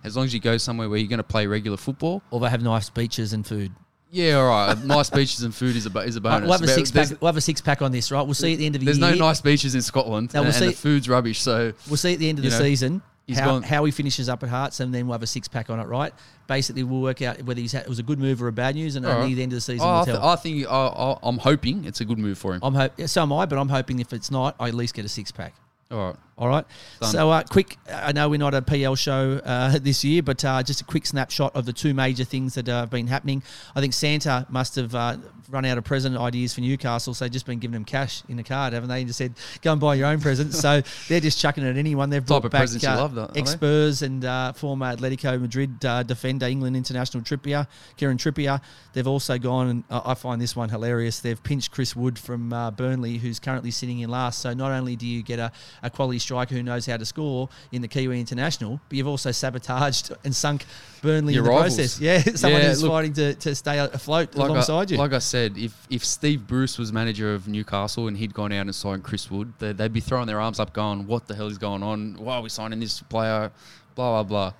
As 0.02 0.16
long 0.16 0.24
as 0.24 0.32
you 0.34 0.40
go 0.40 0.56
somewhere 0.56 0.88
where 0.88 0.98
you're 0.98 1.08
going 1.08 1.18
to 1.18 1.22
play 1.24 1.46
regular 1.46 1.76
football. 1.76 2.22
or 2.30 2.38
they 2.40 2.48
have 2.48 2.62
nice 2.62 2.88
beaches 2.90 3.32
and 3.32 3.46
food. 3.46 3.72
Yeah, 4.10 4.34
all 4.34 4.46
right. 4.48 4.84
nice 4.84 5.10
beaches 5.10 5.42
and 5.42 5.54
food 5.54 5.74
is 5.76 5.86
a 5.86 5.98
is 6.00 6.16
a 6.16 6.20
bonus. 6.20 6.42
we'll 6.48 6.52
have 6.58 6.62
a 6.62 6.68
six 6.68 6.90
pack. 6.90 7.08
We'll 7.20 7.28
have 7.28 7.36
a 7.36 7.40
six 7.40 7.60
pack 7.60 7.82
on 7.82 7.90
this, 7.92 8.10
right? 8.12 8.22
We'll 8.22 8.34
see 8.34 8.52
at 8.52 8.58
the 8.58 8.66
end 8.66 8.76
of 8.76 8.80
the 8.80 8.84
There's 8.86 8.98
year. 8.98 9.10
no 9.10 9.16
nice 9.16 9.40
beaches 9.40 9.74
in 9.74 9.82
Scotland, 9.82 10.32
No, 10.32 10.42
we'll 10.42 10.52
and, 10.52 10.62
and 10.62 10.72
the 10.72 10.76
food's 10.76 11.08
rubbish. 11.08 11.40
So 11.42 11.72
We'll 11.88 11.96
see 11.96 12.12
at 12.14 12.18
the 12.20 12.28
end 12.28 12.38
of 12.38 12.44
the 12.44 12.50
know, 12.50 12.58
season 12.58 13.02
how, 13.34 13.44
gone- 13.46 13.62
how 13.64 13.84
he 13.84 13.90
finishes 13.90 14.28
up 14.28 14.42
at 14.44 14.48
Hearts, 14.48 14.78
and 14.80 14.94
then 14.94 15.06
we'll 15.08 15.14
have 15.14 15.22
a 15.24 15.26
six 15.26 15.48
pack 15.48 15.68
on 15.70 15.80
it, 15.80 15.84
right? 15.84 16.12
Basically, 16.46 16.84
we'll 16.84 17.00
work 17.02 17.20
out 17.22 17.42
whether 17.42 17.60
he's 17.60 17.72
had, 17.72 17.82
it 17.82 17.88
was 17.88 17.98
a 17.98 18.04
good 18.04 18.20
move 18.20 18.40
or 18.40 18.46
a 18.46 18.52
bad 18.52 18.76
news, 18.76 18.94
and 18.94 19.04
All 19.04 19.10
only 19.12 19.26
right. 19.30 19.34
the 19.34 19.42
end 19.42 19.52
of 19.52 19.56
the 19.56 19.60
season 19.60 19.84
Oh, 19.84 20.00
I, 20.02 20.04
th- 20.04 20.16
tell. 20.16 20.24
I 20.28 20.36
think 20.36 20.66
I, 20.68 20.70
I, 20.86 21.18
I'm 21.24 21.38
hoping 21.38 21.84
it's 21.84 22.00
a 22.00 22.04
good 22.04 22.18
move 22.18 22.38
for 22.38 22.54
him. 22.54 22.60
I'm 22.62 22.74
hope 22.74 22.92
so 23.06 23.22
am 23.22 23.32
I, 23.32 23.44
but 23.46 23.58
I'm 23.58 23.68
hoping 23.68 23.98
if 23.98 24.12
it's 24.12 24.30
not, 24.30 24.54
I 24.60 24.68
at 24.68 24.74
least 24.74 24.94
get 24.94 25.04
a 25.04 25.08
six 25.08 25.32
pack. 25.32 25.54
All 25.90 25.98
right. 25.98 26.16
All 26.38 26.48
right. 26.48 26.66
Done. 27.00 27.10
So, 27.10 27.30
uh, 27.30 27.42
quick. 27.44 27.78
I 27.90 28.12
know 28.12 28.28
we're 28.28 28.38
not 28.38 28.52
a 28.52 28.60
PL 28.60 28.94
show 28.94 29.40
uh, 29.42 29.78
this 29.82 30.04
year, 30.04 30.22
but 30.22 30.44
uh, 30.44 30.62
just 30.62 30.82
a 30.82 30.84
quick 30.84 31.06
snapshot 31.06 31.56
of 31.56 31.64
the 31.64 31.72
two 31.72 31.94
major 31.94 32.24
things 32.24 32.54
that 32.54 32.68
uh, 32.68 32.80
have 32.80 32.90
been 32.90 33.06
happening. 33.06 33.42
I 33.74 33.80
think 33.80 33.94
Santa 33.94 34.46
must 34.50 34.76
have 34.76 34.94
uh, 34.94 35.16
run 35.48 35.64
out 35.64 35.78
of 35.78 35.84
present 35.84 36.14
ideas 36.16 36.52
for 36.52 36.60
Newcastle, 36.60 37.14
so 37.14 37.24
they've 37.24 37.32
just 37.32 37.46
been 37.46 37.58
giving 37.58 37.72
them 37.72 37.86
cash 37.86 38.22
in 38.28 38.36
the 38.36 38.42
card, 38.42 38.74
haven't 38.74 38.90
they? 38.90 38.98
And 38.98 39.06
just 39.06 39.16
said, 39.16 39.32
"Go 39.62 39.72
and 39.72 39.80
buy 39.80 39.94
your 39.94 40.08
own 40.08 40.20
presents." 40.20 40.60
so 40.60 40.82
they're 41.08 41.20
just 41.20 41.40
chucking 41.40 41.64
it 41.64 41.70
at 41.70 41.78
anyone. 41.78 42.10
They've 42.10 42.24
brought 42.24 42.50
back 42.50 42.68
uh, 42.68 42.96
love, 42.96 43.14
though, 43.14 43.22
aren't 43.22 43.38
ex 43.38 43.52
Spurs 43.52 44.02
and 44.02 44.22
uh, 44.22 44.52
former 44.52 44.94
Atletico 44.94 45.40
Madrid 45.40 45.82
uh, 45.86 46.02
defender, 46.02 46.44
England 46.44 46.76
international 46.76 47.22
Trippier, 47.22 47.66
Kieran 47.96 48.18
Trippier. 48.18 48.60
They've 48.92 49.06
also 49.06 49.38
gone, 49.38 49.68
and 49.68 49.84
I 49.90 50.12
find 50.12 50.40
this 50.40 50.54
one 50.54 50.68
hilarious. 50.68 51.20
They've 51.20 51.42
pinched 51.42 51.70
Chris 51.70 51.96
Wood 51.96 52.18
from 52.18 52.52
uh, 52.52 52.70
Burnley, 52.72 53.16
who's 53.16 53.38
currently 53.38 53.70
sitting 53.70 54.00
in 54.00 54.10
last. 54.10 54.40
So 54.40 54.52
not 54.52 54.72
only 54.72 54.96
do 54.96 55.06
you 55.06 55.22
get 55.22 55.38
a, 55.38 55.50
a 55.82 55.88
quality 55.88 56.18
striker 56.26 56.54
who 56.54 56.62
knows 56.62 56.84
how 56.86 56.96
to 56.96 57.04
score 57.04 57.48
in 57.72 57.80
the 57.82 57.88
Kiwi 57.88 58.18
International, 58.20 58.80
but 58.88 58.98
you've 58.98 59.06
also 59.06 59.30
sabotaged 59.30 60.12
and 60.24 60.34
sunk 60.34 60.64
Burnley 61.02 61.34
Your 61.34 61.44
in 61.44 61.44
the 61.46 61.50
rivals. 61.56 61.76
process. 61.76 62.00
Yeah, 62.00 62.18
someone 62.34 62.60
Yeah, 62.62 62.68
who's 62.68 62.82
look- 62.82 62.92
fighting 62.92 63.12
to, 63.14 63.34
to 63.34 63.54
stay 63.54 63.78
afloat 63.78 64.34
Like 64.34 64.50
alongside 64.50 64.90
I, 64.90 64.94
you. 64.94 64.98
Like 64.98 65.12
I 65.12 65.20
said, 65.20 65.56
if 65.56 65.72
if 65.88 66.04
Steve 66.04 66.46
Bruce 66.46 66.78
was 66.78 66.92
manager 66.92 67.32
of 67.34 67.46
Newcastle 67.48 68.08
and 68.08 68.16
he'd 68.18 68.34
gone 68.34 68.52
out 68.52 68.66
and 68.66 68.74
signed 68.74 69.04
Chris 69.04 69.30
Wood, 69.30 69.52
they, 69.60 69.72
they'd 69.72 69.92
be 69.92 70.00
throwing 70.00 70.26
their 70.26 70.40
arms 70.40 70.58
up, 70.60 70.72
going, 70.72 71.06
"What 71.06 71.26
the 71.28 71.34
hell 71.34 71.46
is 71.46 71.58
going 71.58 71.82
on? 71.82 72.16
Why 72.18 72.36
are 72.36 72.42
we 72.42 72.48
signing 72.48 72.80
this 72.80 73.00
player?" 73.02 73.50
Blah 73.94 74.10
blah 74.10 74.22
blah. 74.24 74.52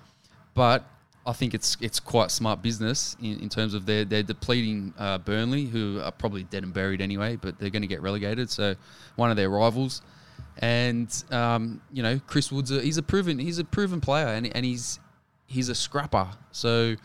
But 0.53 0.85
I 1.25 1.33
think 1.33 1.53
it's 1.53 1.75
it's 1.81 1.99
quite 1.99 2.31
smart 2.31 2.61
business 2.61 3.17
in, 3.21 3.39
in 3.41 3.49
terms 3.49 3.73
of 3.73 3.85
they're 3.85 4.05
they're 4.05 4.23
depleting 4.23 4.93
uh, 4.97 5.17
Burnley, 5.17 5.65
who 5.65 5.99
are 6.01 6.11
probably 6.11 6.43
dead 6.43 6.63
and 6.63 6.73
buried 6.73 7.01
anyway, 7.01 7.35
but 7.35 7.59
they're 7.59 7.69
going 7.69 7.81
to 7.81 7.87
get 7.87 8.01
relegated. 8.01 8.49
So 8.49 8.75
one 9.17 9.29
of 9.29 9.35
their 9.35 9.49
rivals, 9.49 10.01
and 10.59 11.23
um, 11.31 11.81
you 11.91 12.03
know 12.03 12.19
Chris 12.27 12.51
Wood's 12.51 12.71
a, 12.71 12.81
he's 12.81 12.97
a 12.97 13.03
proven 13.03 13.39
he's 13.39 13.59
a 13.59 13.63
proven 13.63 14.01
player, 14.01 14.27
and 14.27 14.53
and 14.55 14.65
he's 14.65 14.99
he's 15.45 15.69
a 15.69 15.75
scrapper. 15.75 16.27
So 16.51 16.95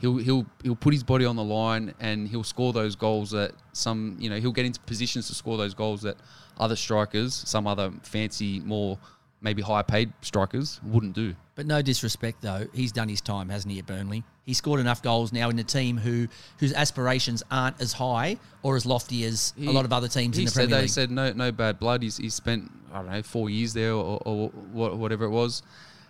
he'll 0.00 0.16
he'll 0.16 0.46
he'll 0.62 0.76
put 0.76 0.92
his 0.92 1.02
body 1.02 1.24
on 1.24 1.36
the 1.36 1.44
line 1.44 1.94
and 2.00 2.28
he'll 2.28 2.44
score 2.44 2.72
those 2.72 2.96
goals 2.96 3.30
that 3.32 3.52
some 3.72 4.16
you 4.18 4.30
know 4.30 4.36
he'll 4.36 4.52
get 4.52 4.66
into 4.66 4.80
positions 4.80 5.28
to 5.28 5.34
score 5.34 5.56
those 5.56 5.74
goals 5.74 6.02
that 6.02 6.16
other 6.58 6.76
strikers, 6.76 7.34
some 7.34 7.66
other 7.66 7.92
fancy 8.02 8.60
more 8.60 8.98
maybe 9.40 9.62
higher 9.62 9.84
paid 9.84 10.12
strikers 10.22 10.80
wouldn't 10.84 11.14
do. 11.14 11.34
But 11.58 11.66
no 11.66 11.82
disrespect, 11.82 12.40
though, 12.40 12.68
he's 12.72 12.92
done 12.92 13.08
his 13.08 13.20
time, 13.20 13.48
hasn't 13.48 13.72
he, 13.72 13.80
at 13.80 13.86
Burnley? 13.86 14.22
He 14.46 14.54
scored 14.54 14.78
enough 14.78 15.02
goals 15.02 15.32
now 15.32 15.50
in 15.50 15.58
a 15.58 15.64
team 15.64 15.96
who 15.98 16.28
whose 16.58 16.72
aspirations 16.72 17.42
aren't 17.50 17.80
as 17.80 17.92
high 17.94 18.36
or 18.62 18.76
as 18.76 18.86
lofty 18.86 19.24
as 19.24 19.54
a 19.60 19.62
lot 19.72 19.84
of 19.84 19.92
other 19.92 20.06
teams 20.06 20.36
He 20.36 20.44
in 20.44 20.46
the 20.46 20.52
Premier 20.52 20.76
they 20.76 20.82
League. 20.82 20.90
said 20.90 21.10
no 21.10 21.32
no 21.32 21.50
bad 21.50 21.80
blood. 21.80 22.04
He's, 22.04 22.16
he's 22.16 22.34
spent 22.34 22.70
I 22.92 22.98
don't 23.02 23.10
know 23.10 23.22
four 23.24 23.50
years 23.50 23.72
there 23.74 23.92
or, 23.92 24.22
or, 24.24 24.52
wha- 24.72 24.94
whatever 24.94 25.24
it 25.24 25.30
was. 25.30 25.64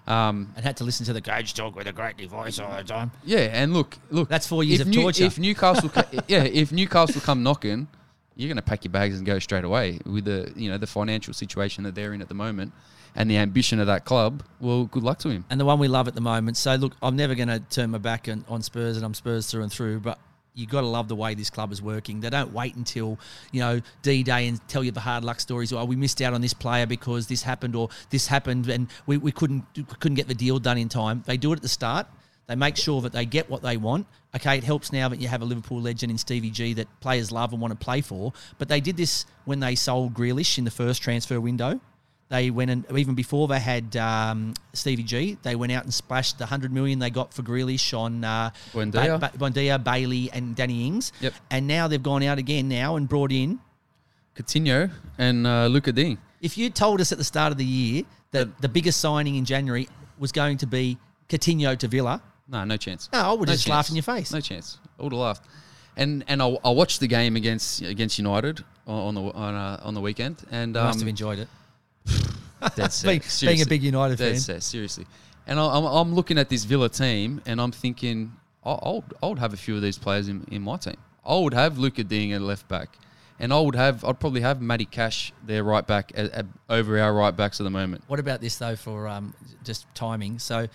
Um, 0.06 0.52
and 0.54 0.66
had 0.66 0.76
to 0.76 0.84
listen 0.84 1.06
to 1.06 1.14
the 1.14 1.22
coach 1.22 1.54
talk 1.54 1.74
with 1.76 1.86
a 1.86 1.92
great 1.94 2.20
voice 2.28 2.58
all 2.58 2.76
the 2.76 2.84
time. 2.84 3.10
yeah, 3.24 3.38
and 3.62 3.72
look 3.72 3.96
look 4.10 4.28
That's 4.28 4.46
four 4.46 4.62
years 4.62 4.80
of 4.80 4.88
New- 4.88 5.00
torture. 5.00 5.24
If 5.24 5.38
Newcastle 5.38 5.90
yeah 6.28 6.44
if 6.44 6.72
Newcastle 6.72 7.22
come 7.22 7.42
knocking, 7.42 7.88
you're 8.36 8.48
going 8.48 8.56
to 8.56 8.62
pack 8.62 8.84
your 8.84 8.92
bags 8.92 9.16
and 9.16 9.24
go 9.26 9.38
straight 9.38 9.64
away 9.64 9.98
with 10.04 10.26
the 10.26 10.52
you 10.56 10.70
know 10.70 10.76
the 10.76 10.86
financial 10.86 11.32
situation 11.32 11.84
that 11.84 11.94
they're 11.94 12.12
in 12.12 12.20
at 12.20 12.28
the 12.28 12.34
moment 12.34 12.74
and 13.18 13.28
the 13.28 13.36
ambition 13.36 13.80
of 13.80 13.88
that 13.88 14.04
club. 14.04 14.44
Well, 14.60 14.84
good 14.84 15.02
luck 15.02 15.18
to 15.18 15.28
him. 15.28 15.44
And 15.50 15.60
the 15.60 15.64
one 15.64 15.80
we 15.80 15.88
love 15.88 16.06
at 16.06 16.14
the 16.14 16.20
moment. 16.20 16.56
So, 16.56 16.76
look, 16.76 16.94
I'm 17.02 17.16
never 17.16 17.34
going 17.34 17.48
to 17.48 17.58
turn 17.58 17.90
my 17.90 17.98
back 17.98 18.28
on, 18.28 18.44
on 18.48 18.62
Spurs, 18.62 18.96
and 18.96 19.04
I'm 19.04 19.12
Spurs 19.12 19.50
through 19.50 19.64
and 19.64 19.72
through, 19.72 19.98
but 20.00 20.20
you've 20.54 20.70
got 20.70 20.82
to 20.82 20.86
love 20.86 21.08
the 21.08 21.16
way 21.16 21.34
this 21.34 21.50
club 21.50 21.72
is 21.72 21.82
working. 21.82 22.20
They 22.20 22.30
don't 22.30 22.52
wait 22.52 22.76
until, 22.76 23.18
you 23.50 23.58
know, 23.58 23.80
D 24.02 24.22
Day 24.22 24.46
and 24.46 24.66
tell 24.68 24.84
you 24.84 24.92
the 24.92 25.00
hard 25.00 25.24
luck 25.24 25.40
stories. 25.40 25.72
Or 25.72 25.80
oh, 25.80 25.84
we 25.84 25.96
missed 25.96 26.22
out 26.22 26.32
on 26.32 26.40
this 26.40 26.54
player 26.54 26.86
because 26.86 27.26
this 27.26 27.42
happened, 27.42 27.74
or 27.74 27.88
this 28.10 28.28
happened, 28.28 28.68
and 28.68 28.86
we, 29.06 29.16
we 29.16 29.32
couldn't 29.32 29.64
couldn't 29.98 30.16
get 30.16 30.28
the 30.28 30.34
deal 30.34 30.60
done 30.60 30.78
in 30.78 30.88
time. 30.88 31.24
They 31.26 31.36
do 31.36 31.52
it 31.52 31.56
at 31.56 31.62
the 31.62 31.68
start. 31.68 32.06
They 32.46 32.54
make 32.54 32.76
sure 32.76 33.02
that 33.02 33.12
they 33.12 33.26
get 33.26 33.50
what 33.50 33.62
they 33.62 33.76
want. 33.76 34.06
Okay, 34.34 34.56
it 34.56 34.64
helps 34.64 34.92
now 34.92 35.08
that 35.08 35.20
you 35.20 35.26
have 35.26 35.42
a 35.42 35.44
Liverpool 35.44 35.80
legend 35.80 36.12
in 36.12 36.18
Stevie 36.18 36.50
G 36.50 36.72
that 36.74 36.86
players 37.00 37.32
love 37.32 37.52
and 37.52 37.60
want 37.60 37.78
to 37.78 37.84
play 37.84 38.00
for. 38.00 38.32
But 38.58 38.68
they 38.68 38.80
did 38.80 38.96
this 38.96 39.26
when 39.44 39.58
they 39.58 39.74
sold 39.74 40.14
Grealish 40.14 40.56
in 40.56 40.64
the 40.64 40.70
first 40.70 41.02
transfer 41.02 41.40
window. 41.40 41.80
They 42.30 42.50
went 42.50 42.70
and 42.70 42.84
even 42.94 43.14
before 43.14 43.48
they 43.48 43.58
had 43.58 43.96
um, 43.96 44.52
Stevie 44.74 45.02
G, 45.02 45.38
they 45.42 45.56
went 45.56 45.72
out 45.72 45.84
and 45.84 45.94
splashed 45.94 46.38
the 46.38 46.44
hundred 46.46 46.72
million 46.72 46.98
they 46.98 47.08
got 47.08 47.32
for 47.32 47.42
Grealish 47.42 47.96
on 47.96 48.22
uh, 48.22 48.50
Buendia. 48.72 49.18
ba- 49.18 49.32
Buendia, 49.38 49.82
Bailey, 49.82 50.30
and 50.32 50.54
Danny 50.54 50.86
Ings. 50.86 51.12
Yep. 51.20 51.32
And 51.50 51.66
now 51.66 51.88
they've 51.88 52.02
gone 52.02 52.22
out 52.22 52.36
again 52.38 52.68
now 52.68 52.96
and 52.96 53.08
brought 53.08 53.32
in. 53.32 53.58
Coutinho 54.36 54.90
and 55.16 55.46
uh, 55.46 55.66
Lucas 55.66 55.94
Digne. 55.94 56.18
If 56.40 56.56
you 56.58 56.70
told 56.70 57.00
us 57.00 57.12
at 57.12 57.18
the 57.18 57.24
start 57.24 57.50
of 57.50 57.58
the 57.58 57.64
year 57.64 58.04
that 58.30 58.60
the 58.60 58.68
biggest 58.68 59.00
signing 59.00 59.36
in 59.36 59.44
January 59.44 59.88
was 60.18 60.30
going 60.30 60.58
to 60.58 60.66
be 60.66 60.98
Coutinho 61.28 61.76
to 61.78 61.88
Villa, 61.88 62.22
No, 62.46 62.64
no 62.64 62.76
chance. 62.76 63.08
no, 63.12 63.20
I 63.20 63.32
would 63.32 63.48
No 63.48 63.54
just 63.54 63.68
laugh 63.68 63.88
in 63.88 63.96
your 63.96 64.02
face. 64.02 64.32
No 64.32 64.40
chance. 64.40 64.78
I 64.98 65.02
would 65.02 65.12
have 65.12 65.20
laughed. 65.20 65.44
And 65.96 66.24
and 66.28 66.40
I, 66.40 66.46
I 66.64 66.70
watched 66.70 67.00
the 67.00 67.08
game 67.08 67.34
against 67.36 67.82
against 67.82 68.18
United 68.18 68.62
on 68.86 69.14
the 69.14 69.22
on, 69.22 69.54
uh, 69.54 69.80
on 69.82 69.94
the 69.94 70.00
weekend 70.00 70.44
and 70.50 70.76
um, 70.76 70.84
must 70.84 71.00
have 71.00 71.08
enjoyed 71.08 71.38
it. 71.40 71.48
Dead 72.76 72.92
set. 72.92 73.08
Being- 73.08 73.22
being 73.40 73.62
a 73.62 73.66
big 73.66 73.82
United 73.82 74.18
dead 74.18 74.32
fan. 74.32 74.40
set, 74.40 74.62
seriously. 74.62 75.06
And 75.46 75.58
I, 75.58 75.66
I'm 75.66 75.84
I'm 75.84 76.14
looking 76.14 76.38
at 76.38 76.48
this 76.48 76.64
Villa 76.64 76.88
team 76.88 77.40
and 77.46 77.60
I'm 77.60 77.72
thinking 77.72 78.32
I, 78.64 78.72
I 78.72 78.90
would 78.92 79.14
I 79.22 79.26
would 79.26 79.38
have 79.38 79.54
a 79.54 79.56
few 79.56 79.76
of 79.76 79.82
these 79.82 79.98
players 79.98 80.28
in, 80.28 80.46
in 80.50 80.62
my 80.62 80.76
team. 80.76 80.96
I 81.24 81.36
would 81.36 81.54
have 81.54 81.78
Lucas 81.78 82.04
Digne 82.04 82.32
at 82.34 82.40
left 82.40 82.68
back, 82.68 82.98
and 83.38 83.52
I 83.52 83.60
would 83.60 83.74
have 83.74 84.04
I'd 84.04 84.20
probably 84.20 84.40
have 84.42 84.60
Matty 84.60 84.84
Cash 84.84 85.32
there 85.44 85.64
right 85.64 85.86
back 85.86 86.12
at, 86.14 86.30
at, 86.32 86.46
over 86.68 86.98
our 86.98 87.14
right 87.14 87.34
backs 87.34 87.60
at 87.60 87.64
the 87.64 87.70
moment. 87.70 88.04
What 88.06 88.20
about 88.20 88.40
this 88.40 88.56
though 88.56 88.76
for 88.76 89.08
um, 89.08 89.34
just 89.64 89.86
timing? 89.94 90.38
So 90.38 90.68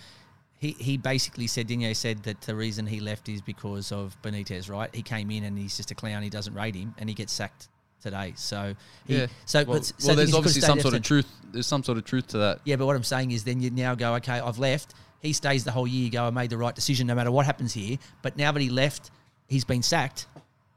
he, 0.58 0.72
he 0.72 0.96
basically 0.96 1.46
said 1.46 1.66
Dino 1.66 1.92
said 1.92 2.22
that 2.22 2.40
the 2.42 2.54
reason 2.54 2.86
he 2.86 3.00
left 3.00 3.28
is 3.28 3.42
because 3.42 3.92
of 3.92 4.16
Benitez, 4.22 4.70
right? 4.70 4.88
He 4.94 5.02
came 5.02 5.30
in 5.30 5.44
and 5.44 5.58
he's 5.58 5.76
just 5.76 5.90
a 5.90 5.94
clown. 5.94 6.22
He 6.22 6.30
doesn't 6.30 6.54
rate 6.54 6.74
him, 6.74 6.94
and 6.98 7.08
he 7.08 7.14
gets 7.14 7.32
sacked 7.32 7.68
today. 8.04 8.32
So 8.36 8.74
he, 9.08 9.16
Yeah. 9.18 9.26
So 9.46 9.64
well, 9.64 9.78
but, 9.78 9.84
so 9.86 9.94
well 10.08 10.16
the 10.16 10.22
thing 10.22 10.24
is 10.24 10.30
there's 10.30 10.34
obviously 10.34 10.60
some 10.62 10.80
sort 10.80 10.94
of 10.94 11.02
truth. 11.02 11.26
There's 11.52 11.66
some 11.66 11.82
sort 11.82 11.98
of 11.98 12.04
truth 12.04 12.28
to 12.28 12.38
that. 12.38 12.60
Yeah, 12.64 12.76
but 12.76 12.86
what 12.86 12.94
I'm 12.94 13.02
saying 13.02 13.32
is 13.32 13.42
then 13.42 13.60
you 13.60 13.70
now 13.70 13.94
go, 13.96 14.14
okay, 14.16 14.38
I've 14.40 14.58
left. 14.58 14.94
He 15.20 15.32
stays 15.32 15.64
the 15.64 15.70
whole 15.72 15.86
year. 15.86 16.04
You 16.04 16.10
go, 16.10 16.24
I 16.26 16.30
made 16.30 16.50
the 16.50 16.58
right 16.58 16.74
decision 16.74 17.06
no 17.06 17.14
matter 17.14 17.30
what 17.32 17.46
happens 17.46 17.72
here. 17.72 17.98
But 18.22 18.36
now 18.36 18.52
that 18.52 18.60
he 18.60 18.68
left, 18.68 19.10
he's 19.48 19.64
been 19.64 19.82
sacked. 19.82 20.26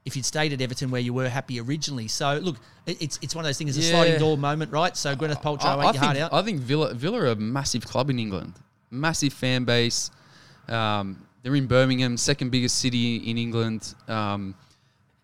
If 0.05 0.15
you'd 0.15 0.25
stayed 0.25 0.53
at 0.53 0.61
Everton 0.61 0.89
where 0.89 1.01
you 1.01 1.13
were 1.13 1.27
happy 1.27 1.59
originally, 1.59 2.07
so 2.07 2.37
look, 2.37 2.55
it's 2.85 3.19
it's 3.21 3.35
one 3.35 3.43
of 3.43 3.49
those 3.49 3.57
things. 3.57 3.75
It's 3.75 3.85
a 3.85 3.89
Yeah. 3.91 3.95
sliding 3.97 4.19
door 4.19 4.37
moment, 4.37 4.71
right? 4.71 4.95
So 4.95 5.13
Gwyneth 5.15 5.41
Paltrow, 5.43 5.65
I, 5.65 5.73
I 5.75 5.83
your 5.83 5.91
think, 5.93 6.03
heart 6.03 6.17
out. 6.17 6.33
I 6.33 6.41
think 6.43 6.61
Villa 6.61 6.93
Villa 6.93 7.19
are 7.19 7.27
a 7.27 7.35
massive 7.35 7.85
club 7.85 8.09
in 8.09 8.17
England, 8.17 8.53
massive 8.89 9.33
fan 9.33 9.65
base. 9.65 10.09
Um, 10.69 11.25
they're 11.43 11.55
in 11.55 11.67
Birmingham, 11.67 12.15
second 12.15 12.51
biggest 12.51 12.77
city 12.77 13.17
in 13.17 13.37
England. 13.37 13.93
Um, 14.07 14.55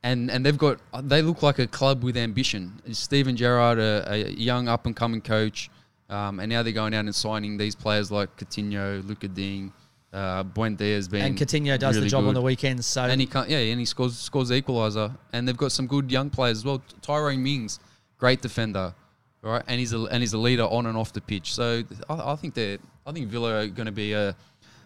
and 0.04 0.30
and 0.30 0.46
they've 0.46 0.58
got 0.58 0.80
they 1.04 1.22
look 1.22 1.42
like 1.42 1.60
a 1.60 1.68
club 1.68 2.04
with 2.04 2.18
ambition. 2.18 2.74
Steven 2.92 3.36
Gerrard, 3.36 3.80
a, 3.80 4.12
a 4.12 4.18
young 4.32 4.68
up 4.68 4.86
and 4.86 4.96
coming 4.96 5.22
coach, 5.22 5.70
um, 6.10 6.40
and 6.40 6.50
now 6.50 6.62
they're 6.62 6.74
going 6.74 6.94
out 6.94 7.06
and 7.06 7.16
signing 7.16 7.58
these 7.58 7.76
players 7.76 8.12
like 8.12 8.36
Coutinho, 8.38 9.06
Lucas 9.08 9.30
Digne, 9.30 9.72
uh, 10.14 10.44
Buendia 10.44 10.96
has 10.96 11.08
been 11.08 11.26
and 11.26 11.38
Coutinho 11.38 11.78
does 11.80 11.96
really 11.96 12.06
the 12.06 12.12
job 12.12 12.26
on 12.26 12.34
the 12.34 12.42
weekends. 12.42 12.86
So 12.86 13.04
and 13.04 13.20
he 13.20 13.26
can't, 13.26 13.50
yeah, 13.50 13.58
and 13.58 13.80
he 13.80 13.86
scores 13.86 14.18
scores 14.18 14.50
the 14.50 14.62
equaliser, 14.62 15.16
and 15.32 15.48
they've 15.48 15.58
got 15.58 15.72
some 15.72 15.88
good 15.88 16.12
young 16.12 16.30
players 16.30 16.60
as 16.60 16.66
well. 16.66 16.84
Tyrone 17.02 17.42
Mings, 17.42 17.80
great 18.18 18.42
defender, 18.42 18.94
right, 19.42 19.64
and 19.68 19.80
he's 19.80 19.94
a 19.94 20.04
and 20.04 20.22
he's 20.22 20.34
a 20.34 20.38
leader 20.38 20.64
on 20.64 20.86
and 20.86 20.98
off 20.98 21.14
the 21.14 21.22
pitch. 21.22 21.54
So 21.54 21.84
I, 22.10 22.34
I 22.34 22.36
think 22.36 22.54
they're 22.54 22.78
I 23.08 23.12
think 23.12 23.28
Villa 23.28 23.62
are 23.62 23.68
going 23.68 23.88
to 23.88 23.92
be 23.92 24.14
a 24.14 24.36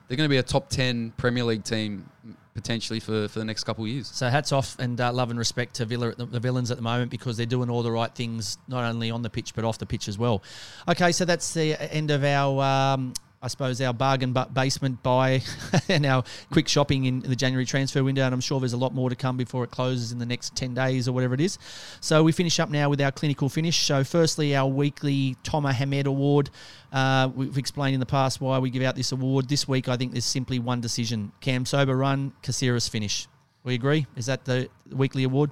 they're 0.08 0.16
going 0.18 0.30
to 0.30 0.34
be 0.34 0.38
a 0.38 0.44
top 0.44 0.70
ten 0.70 1.12
Premier 1.18 1.44
League 1.44 1.64
team 1.64 2.10
potentially 2.58 3.00
for, 3.00 3.28
for 3.28 3.38
the 3.38 3.46
next 3.46 3.66
couple 3.66 3.84
of 3.84 3.90
years. 3.90 4.10
So 4.12 4.28
hats 4.30 4.52
off 4.52 4.80
and 4.80 5.00
uh, 5.00 5.14
love 5.14 5.30
and 5.30 5.38
respect 5.38 5.76
to 5.76 5.86
Villa, 5.86 6.16
the, 6.16 6.26
the 6.26 6.40
villains 6.40 6.72
at 6.72 6.78
the 6.78 6.84
moment 6.84 7.12
because 7.12 7.38
they're 7.38 7.46
doing 7.46 7.70
all 7.70 7.84
the 7.84 7.92
right 7.92 8.14
things, 8.14 8.58
not 8.68 8.84
only 8.84 9.12
on 9.12 9.22
the 9.22 9.30
pitch 9.30 9.54
but 9.54 9.64
off 9.64 9.78
the 9.78 9.86
pitch 9.86 10.08
as 10.08 10.18
well. 10.18 10.42
Okay, 10.88 11.12
so 11.12 11.24
that's 11.24 11.54
the 11.54 11.80
end 11.94 12.10
of 12.10 12.24
our. 12.24 12.64
Um, 12.64 13.14
I 13.42 13.48
suppose 13.50 13.80
our 13.82 13.94
bargain 13.94 14.36
basement 14.52 15.04
buy 15.04 15.44
and 15.90 16.06
our 16.06 16.24
quick 16.52 16.68
shopping 16.68 17.06
in 17.06 17.20
the 17.20 17.36
January 17.36 17.66
transfer 17.66 18.04
window, 18.04 18.24
and 18.24 18.34
I'm 18.34 18.42
sure 18.42 18.60
there's 18.60 18.74
a 18.74 18.78
lot 18.78 18.96
more 18.96 19.10
to 19.10 19.16
come 19.16 19.38
before 19.38 19.64
it 19.64 19.70
closes 19.70 20.12
in 20.12 20.18
the 20.18 20.26
next 20.26 20.56
10 20.56 20.74
days 20.74 21.08
or 21.08 21.12
whatever 21.12 21.36
it 21.36 21.42
is. 21.42 21.60
So 22.02 22.24
we 22.24 22.32
finish 22.32 22.60
up 22.60 22.70
now 22.70 22.90
with 22.90 23.00
our 23.00 23.12
clinical 23.12 23.48
finish. 23.48 23.86
So 23.86 24.04
firstly, 24.04 24.56
our 24.56 24.68
weekly 24.68 25.36
Thomas 25.44 25.76
Hamed 25.76 26.08
Award. 26.08 26.50
Uh, 26.92 27.30
we've 27.36 27.58
explained 27.58 27.94
in 27.94 28.00
the 28.00 28.08
past 28.08 28.42
why 28.42 28.58
we 28.58 28.70
give 28.72 28.82
out 28.82 28.96
this 28.96 29.12
award. 29.12 29.50
This 29.50 29.68
week, 29.68 29.88
I 29.88 29.98
think 29.98 30.14
there's 30.14 30.26
simply 30.26 30.58
one 30.58 30.82
decision: 30.82 31.32
Kamsoba 31.42 31.98
run, 31.98 32.34
Caceres 32.42 32.88
finish. 32.88 33.28
We 33.64 33.76
agree? 33.76 34.08
Is 34.16 34.26
that 34.28 34.46
the 34.46 34.70
weekly 34.92 35.24
award? 35.26 35.52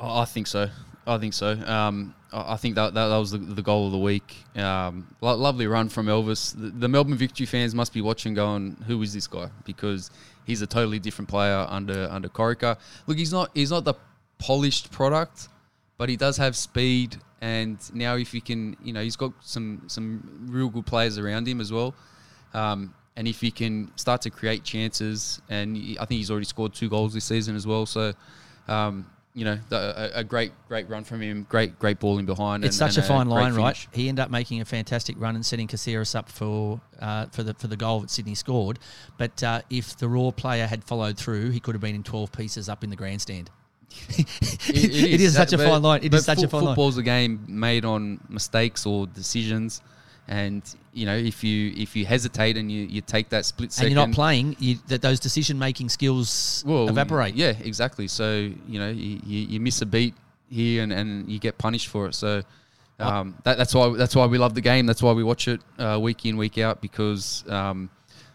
I 0.00 0.24
think 0.24 0.46
so. 0.46 0.68
I 1.06 1.18
think 1.18 1.34
so. 1.34 1.52
Um, 1.52 2.14
I 2.32 2.52
I 2.54 2.56
think 2.56 2.74
that, 2.76 2.94
that, 2.94 3.08
that 3.08 3.16
was 3.16 3.30
the, 3.30 3.38
the 3.38 3.62
goal 3.62 3.86
of 3.86 3.92
the 3.92 3.98
week. 3.98 4.36
Um, 4.56 5.14
lo- 5.20 5.36
lovely 5.36 5.66
run 5.66 5.88
from 5.88 6.06
Elvis. 6.06 6.54
The, 6.58 6.70
the 6.70 6.88
Melbourne 6.88 7.16
Victory 7.16 7.46
fans 7.46 7.74
must 7.74 7.92
be 7.92 8.00
watching, 8.00 8.34
going, 8.34 8.76
"Who 8.86 9.00
is 9.02 9.12
this 9.12 9.26
guy?" 9.26 9.48
Because 9.64 10.10
he's 10.44 10.62
a 10.62 10.66
totally 10.66 10.98
different 10.98 11.28
player 11.28 11.66
under 11.68 12.08
under 12.10 12.28
Corica. 12.28 12.76
Look, 13.06 13.18
he's 13.18 13.32
not 13.32 13.50
he's 13.54 13.70
not 13.70 13.84
the 13.84 13.94
polished 14.38 14.92
product, 14.92 15.48
but 15.96 16.08
he 16.08 16.16
does 16.16 16.36
have 16.36 16.54
speed. 16.56 17.16
And 17.40 17.78
now, 17.94 18.16
if 18.16 18.32
he 18.32 18.40
can, 18.40 18.76
you 18.82 18.92
know, 18.92 19.02
he's 19.02 19.16
got 19.16 19.32
some 19.40 19.84
some 19.86 20.46
real 20.50 20.68
good 20.68 20.86
players 20.86 21.18
around 21.18 21.48
him 21.48 21.60
as 21.60 21.72
well. 21.72 21.94
Um, 22.54 22.94
and 23.16 23.26
if 23.26 23.40
he 23.40 23.50
can 23.50 23.90
start 23.96 24.22
to 24.22 24.30
create 24.30 24.62
chances, 24.62 25.40
and 25.48 25.76
he- 25.76 25.98
I 25.98 26.04
think 26.04 26.18
he's 26.18 26.30
already 26.30 26.46
scored 26.46 26.72
two 26.74 26.88
goals 26.88 27.14
this 27.14 27.24
season 27.24 27.56
as 27.56 27.66
well. 27.66 27.84
So, 27.86 28.12
um, 28.68 29.06
you 29.38 29.44
know, 29.44 29.58
the, 29.68 29.76
a, 30.16 30.20
a 30.20 30.24
great 30.24 30.50
great 30.66 30.88
run 30.88 31.04
from 31.04 31.20
him, 31.20 31.46
great 31.48 31.78
great 31.78 32.00
ball 32.00 32.18
in 32.18 32.26
behind. 32.26 32.64
It's 32.64 32.80
and- 32.80 32.92
such 32.92 33.02
a 33.02 33.06
fine 33.06 33.28
great 33.28 33.34
line, 33.36 33.54
right? 33.54 33.86
He 33.92 34.08
ended 34.08 34.24
up 34.24 34.30
making 34.30 34.60
a 34.60 34.64
fantastic 34.64 35.14
run 35.18 35.36
and 35.36 35.46
setting 35.46 35.68
Caceres 35.68 36.16
up 36.16 36.28
for 36.28 36.80
uh, 37.00 37.26
for 37.26 37.44
the 37.44 37.54
for 37.54 37.68
the 37.68 37.76
goal 37.76 38.00
that 38.00 38.10
Sydney 38.10 38.34
scored. 38.34 38.80
But 39.16 39.40
uh, 39.44 39.62
if 39.70 39.96
the 39.96 40.08
Roar 40.08 40.32
player 40.32 40.66
had 40.66 40.82
followed 40.82 41.16
through, 41.16 41.50
he 41.50 41.60
could 41.60 41.76
have 41.76 41.82
been 41.82 41.94
in 41.94 42.02
twelve 42.02 42.32
pieces 42.32 42.68
up 42.68 42.82
in 42.82 42.90
the 42.90 42.96
grandstand. 42.96 43.50
it 44.08 44.68
is, 45.20 45.34
such 45.34 45.52
a 45.52 45.56
But- 45.56 45.68
fine 45.68 45.82
line. 45.82 46.00
It 46.02 46.12
is 46.12 46.20
is 46.20 46.26
such 46.26 46.38
a 46.38 46.40
foot- 46.42 46.50
fine 46.50 46.60
line. 46.64 46.70
Football's 46.72 46.98
a 46.98 47.02
game 47.04 47.44
made 47.48 47.84
on 47.84 48.20
mistakes 48.28 48.86
or 48.86 49.06
decisions, 49.06 49.82
and 50.26 50.62
you 50.98 51.06
know 51.06 51.16
if 51.16 51.44
you 51.44 51.72
if 51.76 51.94
you 51.96 52.04
hesitate 52.04 52.56
and 52.56 52.70
you, 52.70 52.82
you 52.86 53.00
take 53.00 53.28
that 53.28 53.44
split 53.44 53.72
second, 53.72 53.86
And 53.86 53.94
you're 53.94 54.06
not 54.06 54.14
playing, 54.14 54.56
you, 54.58 54.76
that 54.88 55.00
those 55.00 55.20
decision 55.20 55.58
making 55.58 55.88
skills 55.88 56.64
well, 56.66 56.88
evaporate. 56.88 57.34
Yeah, 57.34 57.54
exactly. 57.60 58.08
So 58.08 58.50
you 58.66 58.78
know 58.78 58.90
you, 58.90 59.20
you, 59.24 59.40
you 59.52 59.60
miss 59.60 59.80
a 59.82 59.86
beat 59.86 60.14
here 60.50 60.82
and, 60.82 60.92
and 60.92 61.28
you 61.30 61.38
get 61.38 61.56
punished 61.58 61.88
for 61.88 62.06
it. 62.06 62.14
So. 62.14 62.42
Um, 63.00 63.36
that, 63.44 63.56
that's 63.56 63.72
why 63.76 63.96
that's 63.96 64.16
why 64.16 64.26
we 64.26 64.38
love 64.38 64.54
the 64.56 64.60
game. 64.60 64.84
That's 64.84 65.00
why 65.00 65.12
we 65.12 65.22
watch 65.22 65.46
it 65.46 65.60
uh, 65.78 66.00
week 66.02 66.26
in 66.26 66.36
week 66.36 66.58
out 66.58 66.80
because 66.80 67.44
um, 67.48 67.90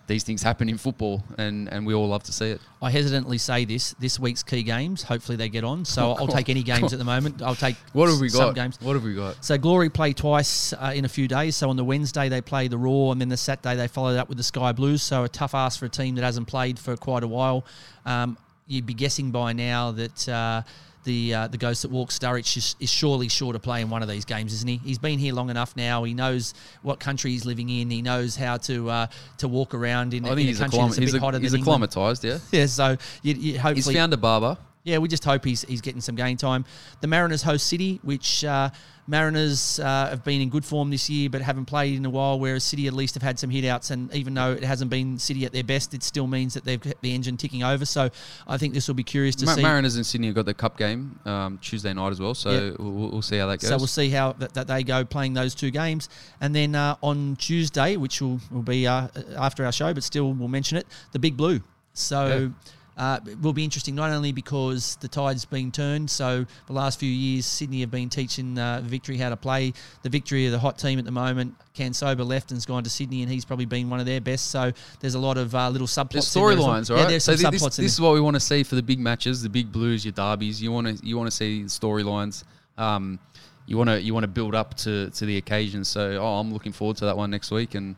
these 0.06 0.24
things 0.24 0.44
happen 0.44 0.68
in 0.68 0.78
football 0.78 1.24
and, 1.38 1.70
and 1.70 1.86
we 1.86 1.94
all 1.94 2.08
love 2.10 2.24
to 2.24 2.34
see 2.34 2.50
it. 2.52 2.62
I 2.82 2.92
hesitantly 2.92 3.38
say 3.38 3.64
this: 3.64 3.94
this 4.00 4.20
week's 4.20 4.44
key 4.44 4.62
games. 4.64 5.04
Hopefully 5.04 5.38
they 5.38 5.48
get 5.50 5.64
on. 5.64 5.86
So 5.86 6.12
Oh, 6.12 6.16
I'll 6.20 6.28
take 6.28 6.50
any 6.50 6.62
games 6.64 6.92
at 6.92 7.00
the 7.00 7.06
moment. 7.06 7.42
I'll 7.42 7.56
take 7.56 7.78
What 7.94 8.10
have 8.10 8.20
we 8.20 8.28
some 8.30 8.48
got? 8.50 8.56
games. 8.56 8.78
What 8.82 8.94
have 8.96 9.04
we 9.04 9.16
got? 9.16 9.44
So 9.44 9.58
Glory 9.58 9.90
play 9.90 10.12
twice 10.12 10.74
uh, 10.74 10.92
in 10.94 11.06
a 11.06 11.10
few 11.10 11.28
days. 11.30 11.56
So 11.56 11.70
on 11.70 11.78
the 11.78 11.86
Wednesday 11.86 12.28
they 12.28 12.42
play 12.42 12.68
the 12.68 12.78
Roar, 12.78 13.14
and 13.14 13.22
then 13.22 13.30
the 13.30 13.38
Saturday 13.38 13.76
they 13.78 13.88
followed 13.88 14.18
up 14.18 14.28
with 14.28 14.38
the 14.38 14.44
Sky 14.44 14.74
Blues. 14.74 15.02
So 15.02 15.24
a 15.24 15.30
tough 15.30 15.56
ask 15.56 15.80
for 15.80 15.86
a 15.86 15.90
team 15.90 16.16
that 16.16 16.24
hasn't 16.24 16.48
played 16.48 16.78
for 16.78 16.98
quite 16.98 17.24
a 17.24 17.28
while. 17.28 17.66
Um, 18.06 18.38
you'd 18.68 18.86
be 18.86 18.94
guessing 18.94 19.32
by 19.32 19.54
now 19.54 19.92
that. 19.92 20.28
Uh, 20.30 20.62
the, 21.04 21.34
uh, 21.34 21.48
the 21.48 21.58
ghost 21.58 21.82
that 21.84 21.92
walks 21.92 22.18
Sturridge 22.18 22.56
is, 22.58 22.76
is 22.80 22.90
surely 22.90 23.28
sure 23.30 23.54
to 23.54 23.60
play 23.60 23.82
in 23.82 23.90
one 23.90 24.02
of 24.02 24.08
these 24.10 24.26
games, 24.26 24.54
isn't 24.54 24.68
he? 24.68 24.78
He's 24.78 24.98
been 25.00 25.20
here 25.20 25.34
long 25.34 25.50
enough 25.50 25.76
now. 25.76 26.04
He 26.04 26.14
knows 26.14 26.54
what 26.82 27.00
country 27.00 27.32
he's 27.32 27.46
living 27.46 27.70
in. 27.70 27.90
He 27.90 28.02
knows 28.02 28.36
how 28.36 28.58
to 28.58 28.90
uh, 28.90 29.08
to 29.38 29.48
walk 29.48 29.74
around 29.74 30.14
in, 30.14 30.26
I 30.26 30.30
think 30.30 30.40
a 30.40 30.44
he's 30.44 30.60
a, 30.60 30.64
country 30.64 30.78
clim- 30.78 30.88
that's 30.90 30.98
a 30.98 31.02
he's 31.02 31.12
bit 31.14 31.22
hotter 31.22 31.40
he's 31.40 31.52
than 31.52 31.60
a 31.60 31.62
England. 31.62 31.84
acclimatized, 31.84 32.24
yeah. 32.24 32.40
Yeah, 32.52 32.66
so 32.68 32.98
you, 33.22 33.34
you 33.34 33.60
He's 33.74 33.92
found 33.92 34.14
a 34.14 34.18
barber. 34.18 34.58
Yeah, 34.84 34.98
we 34.98 35.08
just 35.08 35.24
hope 35.24 35.46
he's 35.46 35.64
he's 35.64 35.82
getting 35.82 36.02
some 36.02 36.16
game 36.16 36.38
time. 36.38 36.66
The 37.02 37.08
Mariners 37.08 37.42
host 37.42 37.68
City, 37.68 38.00
which 38.04 38.44
uh, 38.44 38.70
Mariners 39.08 39.80
uh, 39.80 40.10
have 40.10 40.24
been 40.24 40.42
in 40.42 40.50
good 40.50 40.66
form 40.66 40.90
this 40.90 41.10
year, 41.10 41.30
but 41.30 41.42
haven't 41.42 41.66
played 41.66 41.96
in 41.96 42.06
a 42.06 42.10
while. 42.10 42.38
Whereas 42.38 42.66
City 42.66 42.88
at 42.88 42.94
least 42.94 43.14
have 43.14 43.24
had 43.24 43.40
some 43.40 43.50
hitouts, 43.50 43.92
and 43.92 44.14
even 44.14 44.34
though 44.34 44.52
it 44.52 44.64
hasn't 44.64 44.92
been 44.92 45.18
City 45.18 45.46
at 45.46 45.54
their 45.54 45.64
best, 45.64 45.94
it 45.94 46.04
still 46.04 46.28
means 46.28 46.54
that 46.54 46.66
they've 46.66 46.82
got 46.82 47.02
the 47.02 47.14
engine 47.14 47.38
ticking 47.38 47.64
over. 47.64 47.86
So 47.86 48.10
I 48.46 48.58
think 48.58 48.74
this 48.74 48.88
will 48.90 48.96
be 48.96 49.04
curious 49.04 49.36
to 49.38 49.46
Ma- 49.46 49.56
see. 49.56 49.62
Mariners 49.62 49.96
in 49.96 50.04
Sydney 50.04 50.28
have 50.28 50.36
got 50.36 50.46
the 50.46 50.54
cup 50.54 50.78
game 50.78 51.18
um, 51.26 51.60
Tuesday 51.60 51.94
night 51.94 52.12
as 52.12 52.20
well, 52.20 52.34
so 52.34 52.76
we'll, 52.78 53.10
we'll 53.10 53.22
see 53.22 53.38
how 53.38 53.48
that 53.48 53.60
goes. 53.60 53.70
So 53.70 53.78
we'll 53.78 53.88
see 53.88 54.10
how 54.10 54.34
that, 54.34 54.54
that 54.54 54.68
they 54.68 54.84
go 54.84 55.06
playing 55.06 55.34
those 55.34 55.56
two 55.56 55.72
games, 55.72 56.10
and 56.42 56.54
then 56.54 56.76
uh, 56.76 56.98
on 57.02 57.38
Tuesday, 57.38 57.96
which 57.96 58.22
will 58.22 58.42
will 58.52 58.64
be 58.64 58.86
uh, 58.86 59.08
after 59.38 59.66
our 59.66 59.72
show, 59.72 59.94
but 59.94 60.04
still 60.04 60.34
we'll 60.34 60.50
mention 60.50 60.78
it, 60.78 60.88
the 61.14 61.20
Big 61.20 61.38
Blue. 61.38 61.62
So. 61.94 62.52
Uh, 62.98 63.20
it 63.28 63.42
will 63.42 63.54
be 63.54 63.64
interesting 63.64 63.96
not 63.96 64.12
only 64.12 64.32
because 64.32 64.98
the 64.98 65.08
tide's 65.08 65.46
been 65.46 65.72
turned. 65.72 66.10
So 66.10 66.46
the 66.68 66.74
last 66.74 67.00
few 67.00 67.10
years, 67.10 67.46
Sydney 67.46 67.82
have 67.82 67.92
been 67.92 68.10
teaching 68.10 68.58
uh, 68.58 68.82
Victory 68.84 69.18
how 69.18 69.30
to 69.30 69.38
play. 69.38 69.74
The 70.04 70.10
Victory 70.10 70.48
are 70.48 70.52
the 70.52 70.60
hot 70.60 70.78
team 70.78 71.00
at 71.00 71.06
the 71.06 71.12
moment. 71.12 71.56
Kamsoba 71.76 72.26
left 72.26 72.52
and's 72.52 72.66
gone 72.66 72.84
to 72.84 72.90
Sydney, 72.90 73.24
and 73.24 73.32
he's 73.32 73.46
probably 73.46 73.66
been 73.66 73.90
one 73.90 74.00
of 74.00 74.06
their 74.06 74.22
best. 74.22 74.52
So 74.52 74.72
there's 75.00 75.16
a 75.16 75.20
lot 75.20 75.38
of 75.38 75.56
uh, 75.56 75.70
little 75.70 75.88
subplots. 75.88 76.12
There's 76.12 76.36
in 76.36 76.42
there 76.42 76.58
well. 76.58 76.68
storylines, 76.68 76.92
right? 76.92 77.00
Yeah, 77.02 77.08
there's 77.08 77.24
so 77.24 77.36
some 77.36 77.52
thi- 77.52 77.58
subplots 77.58 77.64
this, 77.64 77.78
this 77.78 77.94
is 77.94 78.02
what 78.02 78.14
we 78.14 78.22
want 78.22 78.36
to 78.36 78.40
see 78.40 78.64
for 78.64 78.76
the 78.76 78.84
big 78.84 79.00
matches, 79.00 79.42
the 79.42 79.50
big 79.50 79.72
blues, 79.72 80.06
your 80.06 80.12
derbies. 80.12 80.62
You 80.62 80.72
want 80.72 81.00
to 81.00 81.06
you 81.06 81.18
want 81.18 81.28
to 81.28 81.36
see 81.36 81.64
storylines. 81.64 82.44
Um, 82.78 83.20
you 83.66 83.78
want 83.78 83.90
to 83.90 84.02
you 84.02 84.14
want 84.14 84.24
to 84.24 84.28
build 84.28 84.56
up 84.56 84.76
to, 84.76 85.10
to 85.10 85.26
the 85.26 85.38
occasion. 85.38 85.84
So 85.84 86.18
oh, 86.22 86.40
I'm 86.40 86.54
looking 86.54 86.72
forward 86.72 86.98
to 86.98 87.06
that 87.06 87.18
one 87.18 87.32
next 87.32 87.50
week, 87.50 87.76
and 87.76 87.96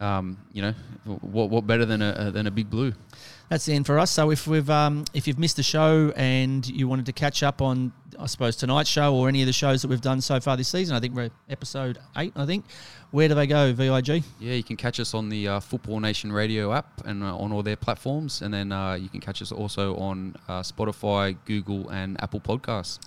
um, 0.00 0.38
you 0.52 0.62
know 0.62 0.74
what 1.04 1.50
what 1.50 1.66
better 1.66 1.84
than 1.84 2.02
a 2.02 2.30
than 2.30 2.46
a 2.46 2.50
big 2.50 2.70
blue. 2.70 2.92
That's 3.48 3.64
the 3.64 3.72
end 3.72 3.86
for 3.86 3.98
us. 3.98 4.10
So 4.10 4.30
if 4.30 4.46
we've 4.46 4.68
um, 4.68 5.04
if 5.14 5.26
you've 5.26 5.38
missed 5.38 5.56
the 5.56 5.62
show 5.62 6.12
and 6.16 6.66
you 6.66 6.86
wanted 6.86 7.06
to 7.06 7.12
catch 7.12 7.42
up 7.42 7.62
on, 7.62 7.92
I 8.18 8.26
suppose 8.26 8.56
tonight's 8.56 8.90
show 8.90 9.14
or 9.14 9.28
any 9.28 9.40
of 9.42 9.46
the 9.46 9.52
shows 9.52 9.82
that 9.82 9.88
we've 9.88 10.00
done 10.00 10.20
so 10.20 10.38
far 10.40 10.56
this 10.56 10.68
season, 10.68 10.94
I 10.94 11.00
think 11.00 11.14
we're 11.14 11.30
episode 11.48 11.98
eight. 12.16 12.32
I 12.36 12.46
think. 12.46 12.64
Where 13.10 13.26
do 13.26 13.34
they 13.34 13.46
go? 13.46 13.72
Vig. 13.72 14.22
Yeah, 14.38 14.52
you 14.52 14.62
can 14.62 14.76
catch 14.76 15.00
us 15.00 15.14
on 15.14 15.30
the 15.30 15.48
uh, 15.48 15.60
Football 15.60 16.00
Nation 16.00 16.30
Radio 16.30 16.74
app 16.74 17.06
and 17.06 17.22
uh, 17.22 17.38
on 17.38 17.52
all 17.52 17.62
their 17.62 17.76
platforms, 17.76 18.42
and 18.42 18.52
then 18.52 18.70
uh, 18.70 18.94
you 18.94 19.08
can 19.08 19.20
catch 19.20 19.40
us 19.40 19.50
also 19.50 19.96
on 19.96 20.36
uh, 20.46 20.60
Spotify, 20.60 21.34
Google, 21.46 21.88
and 21.88 22.22
Apple 22.22 22.40
Podcasts. 22.40 22.98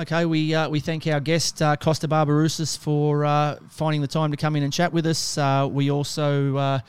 Okay, 0.00 0.24
we 0.24 0.52
uh, 0.52 0.68
we 0.68 0.80
thank 0.80 1.06
our 1.06 1.20
guest 1.20 1.62
uh, 1.62 1.76
Costa 1.76 2.08
Barbarouses 2.08 2.76
for 2.76 3.24
uh, 3.24 3.56
finding 3.68 4.00
the 4.00 4.08
time 4.08 4.32
to 4.32 4.36
come 4.36 4.56
in 4.56 4.64
and 4.64 4.72
chat 4.72 4.92
with 4.92 5.06
us. 5.06 5.38
Uh, 5.38 5.68
we 5.70 5.90
also, 5.92 6.56
uh, 6.56 6.80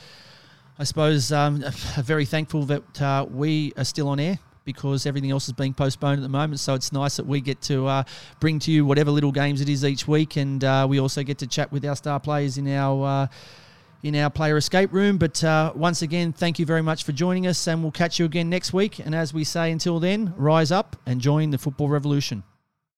I 0.82 0.84
suppose, 0.84 1.32
um, 1.32 1.64
very 1.98 2.26
thankful 2.26 2.66
that 2.66 3.00
uh, 3.00 3.28
we 3.30 3.72
are 3.78 3.84
still 3.84 4.08
on 4.08 4.20
air 4.20 4.40
because 4.66 5.06
everything 5.06 5.30
else 5.30 5.46
is 5.46 5.54
being 5.54 5.76
postponed 5.76 6.18
at 6.18 6.24
the 6.24 6.30
moment. 6.30 6.60
So 6.60 6.74
it's 6.74 6.92
nice 6.92 7.18
that 7.18 7.28
we 7.28 7.40
get 7.40 7.62
to 7.64 7.86
uh, 7.86 8.04
bring 8.40 8.58
to 8.58 8.72
you 8.72 8.84
whatever 8.84 9.12
little 9.12 9.32
games 9.32 9.62
it 9.62 9.70
is 9.70 9.86
each 9.86 10.08
week, 10.08 10.38
and 10.38 10.64
uh, 10.64 10.88
we 10.90 11.00
also 11.00 11.22
get 11.22 11.38
to 11.38 11.46
chat 11.46 11.72
with 11.72 11.86
our 11.86 11.96
star 11.96 12.20
players 12.20 12.58
in 12.58 12.68
our. 12.68 13.06
Uh, 13.06 13.28
in 14.04 14.16
our 14.16 14.32
player 14.32 14.58
escape 14.58 14.92
room. 14.92 15.20
But 15.20 15.44
uh, 15.44 15.74
once 15.76 16.02
again, 16.02 16.34
thank 16.34 16.58
you 16.58 16.66
very 16.66 16.82
much 16.82 17.04
for 17.04 17.12
joining 17.12 17.46
us, 17.46 17.68
and 17.68 17.84
we'll 17.84 17.92
catch 17.92 18.18
you 18.18 18.26
again 18.26 18.50
next 18.50 18.74
week. 18.74 18.98
And 18.98 19.14
as 19.14 19.32
we 19.32 19.44
say, 19.44 19.70
until 19.70 20.00
then, 20.00 20.34
rise 20.36 20.72
up 20.72 20.96
and 21.06 21.22
join 21.22 21.52
the 21.52 21.60
football 21.60 21.88
revolution. 21.88 22.42